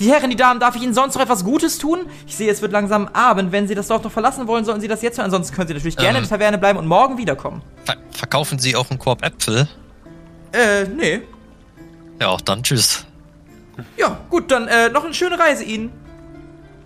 Die 0.00 0.10
Herren, 0.10 0.28
die 0.30 0.34
Damen, 0.34 0.58
darf 0.58 0.74
ich 0.74 0.82
Ihnen 0.82 0.94
sonst 0.94 1.14
noch 1.14 1.22
etwas 1.22 1.44
Gutes 1.44 1.78
tun? 1.78 2.00
Ich 2.26 2.34
sehe, 2.34 2.50
es 2.50 2.60
wird 2.62 2.72
langsam 2.72 3.06
Abend. 3.12 3.52
Wenn 3.52 3.68
Sie 3.68 3.76
das 3.76 3.86
Dorf 3.86 4.02
noch 4.02 4.10
verlassen 4.10 4.48
wollen, 4.48 4.64
sollten 4.64 4.80
Sie 4.80 4.88
das 4.88 5.02
jetzt 5.02 5.16
tun. 5.16 5.24
Ansonsten 5.24 5.54
können 5.54 5.68
Sie 5.68 5.74
natürlich 5.74 5.96
gerne 5.96 6.18
Ähm. 6.18 6.24
in 6.24 6.28
der 6.28 6.36
Taverne 6.36 6.58
bleiben 6.58 6.80
und 6.80 6.88
morgen 6.88 7.16
wiederkommen. 7.16 7.62
Ver 7.84 7.94
verkaufen 8.10 8.58
Sie 8.58 8.74
auch 8.74 8.90
einen 8.90 8.98
Korb 8.98 9.22
Äpfel? 9.24 9.68
Äh, 10.52 10.84
nee. 10.88 11.20
Ja, 12.20 12.28
auch 12.28 12.40
dann 12.40 12.64
tschüss. 12.64 13.06
Ja, 13.96 14.18
gut, 14.30 14.50
dann 14.50 14.68
äh, 14.68 14.88
noch 14.90 15.04
eine 15.04 15.14
schöne 15.14 15.38
Reise 15.38 15.64
Ihnen. 15.64 15.90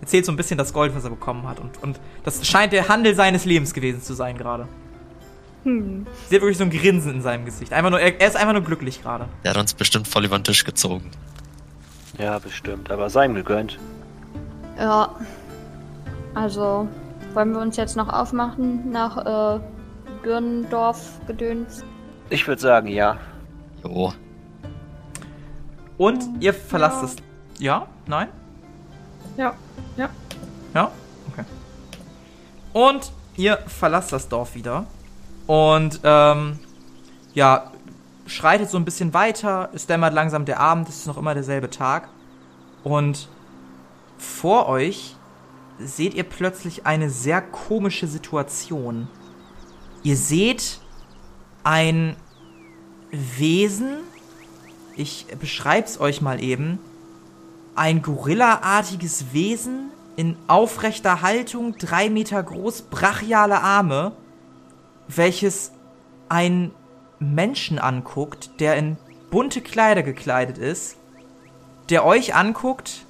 Erzählt 0.01 0.25
so 0.25 0.31
ein 0.31 0.37
bisschen 0.37 0.57
das 0.57 0.73
Gold, 0.73 0.95
was 0.95 1.03
er 1.03 1.09
bekommen 1.09 1.47
hat. 1.47 1.59
Und, 1.59 1.81
und 1.83 1.99
das 2.23 2.45
scheint 2.47 2.73
der 2.73 2.87
Handel 2.87 3.15
seines 3.15 3.45
Lebens 3.45 3.73
gewesen 3.73 4.01
zu 4.01 4.13
sein 4.13 4.37
gerade. 4.37 4.67
Hm. 5.63 6.07
Sie 6.29 6.35
hat 6.35 6.41
wirklich 6.41 6.57
so 6.57 6.63
ein 6.63 6.69
Grinsen 6.69 7.15
in 7.15 7.21
seinem 7.21 7.45
Gesicht. 7.45 7.73
Einfach 7.73 7.89
nur, 7.89 7.99
er, 7.99 8.19
er 8.19 8.27
ist 8.27 8.35
einfach 8.35 8.53
nur 8.53 8.63
glücklich 8.63 9.01
gerade. 9.01 9.25
Der 9.43 9.51
hat 9.51 9.57
uns 9.57 9.73
bestimmt 9.73 10.07
voll 10.07 10.25
über 10.25 10.39
den 10.39 10.43
Tisch 10.43 10.63
gezogen. 10.63 11.11
Ja, 12.17 12.39
bestimmt. 12.39 12.89
Aber 12.91 13.09
sei 13.09 13.25
ihm 13.25 13.35
gegönnt. 13.35 13.77
Ja. 14.77 15.15
Also, 16.33 16.87
wollen 17.33 17.51
wir 17.51 17.59
uns 17.59 17.75
jetzt 17.75 17.97
noch 17.97 18.07
aufmachen 18.07 18.91
nach 18.91 19.57
äh, 19.57 19.59
Birnendorf 20.23 21.19
gedöns? 21.27 21.83
Ich 22.29 22.47
würde 22.47 22.61
sagen, 22.61 22.87
ja. 22.87 23.17
Jo. 23.83 24.13
Und 25.99 26.41
ihr 26.41 26.53
verlasst 26.53 27.03
es. 27.03 27.15
Ja? 27.59 27.87
Nein? 28.07 28.29
Ja, 29.37 29.53
ja. 29.97 30.09
Ja? 30.73 30.91
Okay. 31.31 31.43
Und 32.71 33.11
ihr 33.35 33.57
verlasst 33.67 34.13
das 34.13 34.29
Dorf 34.29 34.55
wieder. 34.55 34.85
Und, 35.45 35.99
ähm, 36.03 36.57
ja, 37.33 37.71
schreitet 38.27 38.69
so 38.69 38.77
ein 38.77 38.85
bisschen 38.85 39.13
weiter. 39.13 39.69
Es 39.73 39.87
dämmert 39.87 40.13
langsam 40.13 40.45
der 40.45 40.61
Abend. 40.61 40.87
Es 40.87 40.99
ist 40.99 41.07
noch 41.07 41.17
immer 41.17 41.33
derselbe 41.33 41.69
Tag. 41.69 42.07
Und 42.83 43.27
vor 44.17 44.69
euch 44.69 45.17
seht 45.79 46.13
ihr 46.13 46.23
plötzlich 46.23 46.85
eine 46.85 47.09
sehr 47.09 47.41
komische 47.41 48.07
Situation. 48.07 49.09
Ihr 50.03 50.15
seht 50.15 50.79
ein 51.65 52.15
Wesen. 53.11 53.97
Ich 54.99 55.27
beschreib's 55.39 55.97
euch 56.01 56.19
mal 56.19 56.43
eben 56.43 56.77
ein 57.73 58.01
gorillaartiges 58.01 59.31
Wesen 59.31 59.91
in 60.17 60.35
aufrechter 60.47 61.21
Haltung, 61.21 61.77
drei 61.77 62.09
Meter 62.09 62.43
groß, 62.43 62.81
brachiale 62.81 63.61
Arme, 63.61 64.11
welches 65.07 65.71
einen 66.27 66.71
Menschen 67.17 67.79
anguckt, 67.79 68.49
der 68.59 68.75
in 68.75 68.97
bunte 69.31 69.61
Kleider 69.61 70.03
gekleidet 70.03 70.57
ist, 70.57 70.97
der 71.89 72.05
euch 72.05 72.35
anguckt. 72.35 73.05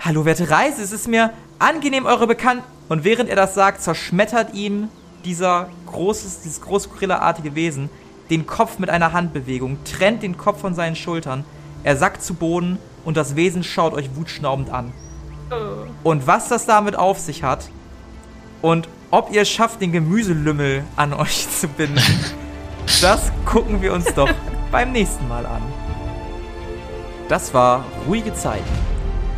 Hallo, 0.00 0.24
werte 0.24 0.48
Reise, 0.48 0.80
es 0.80 0.90
ist 0.92 1.06
mir 1.06 1.34
angenehm, 1.58 2.06
eure 2.06 2.26
Bekannt. 2.26 2.62
Und 2.88 3.04
während 3.04 3.28
er 3.28 3.36
das 3.36 3.52
sagt, 3.52 3.82
zerschmettert 3.82 4.54
ihm 4.54 4.88
dieser 5.26 5.68
großes, 5.84 6.40
dieses 6.40 6.62
große 6.62 6.88
gorillaartige 6.88 7.54
Wesen 7.54 7.90
den 8.30 8.46
Kopf 8.46 8.78
mit 8.78 8.90
einer 8.90 9.12
Handbewegung, 9.12 9.78
trennt 9.84 10.22
den 10.22 10.36
Kopf 10.36 10.60
von 10.60 10.74
seinen 10.74 10.96
Schultern. 10.96 11.44
Er 11.82 11.96
sackt 11.96 12.22
zu 12.22 12.34
Boden 12.34 12.78
und 13.04 13.16
das 13.16 13.36
Wesen 13.36 13.62
schaut 13.62 13.94
euch 13.94 14.16
wutschnaubend 14.16 14.70
an. 14.70 14.92
Und 16.02 16.26
was 16.26 16.48
das 16.48 16.66
damit 16.66 16.96
auf 16.96 17.18
sich 17.18 17.42
hat 17.42 17.68
und 18.62 18.88
ob 19.10 19.30
ihr 19.30 19.44
schafft, 19.44 19.80
den 19.80 19.92
Gemüselümmel 19.92 20.84
an 20.96 21.12
euch 21.14 21.48
zu 21.50 21.68
binden, 21.68 22.02
das 23.00 23.30
gucken 23.44 23.82
wir 23.82 23.92
uns 23.92 24.12
doch 24.14 24.30
beim 24.72 24.92
nächsten 24.92 25.28
Mal 25.28 25.46
an. 25.46 25.62
Das 27.28 27.54
war 27.54 27.84
Ruhige 28.06 28.34
Zeiten. 28.34 28.64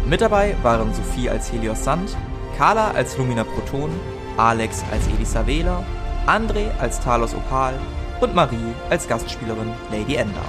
Mit 0.06 0.20
dabei 0.20 0.56
waren 0.62 0.94
Sophie 0.94 1.28
als 1.28 1.52
Helios 1.52 1.84
Sand, 1.84 2.16
Carla 2.56 2.92
als 2.92 3.18
Lumina 3.18 3.44
Proton, 3.44 3.90
Alex 4.36 4.84
als 4.92 5.06
Elisa 5.08 5.46
Wähler, 5.46 5.84
André 6.26 6.70
als 6.78 7.00
Talos 7.00 7.34
Opal, 7.34 7.74
und 8.20 8.34
Marie 8.34 8.74
als 8.90 9.08
Gastspielerin 9.08 9.72
Lady 9.90 10.16
Ender. 10.16 10.44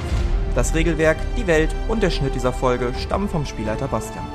Das 0.56 0.74
Regelwerk, 0.74 1.18
die 1.38 1.48
Welt 1.48 1.76
und 1.88 2.02
der 2.02 2.10
Schnitt 2.10 2.36
dieser 2.36 2.54
Folge 2.54 2.94
stammen 3.00 3.30
vom 3.30 3.46
Spielleiter 3.46 3.88
Bastian. 3.88 4.26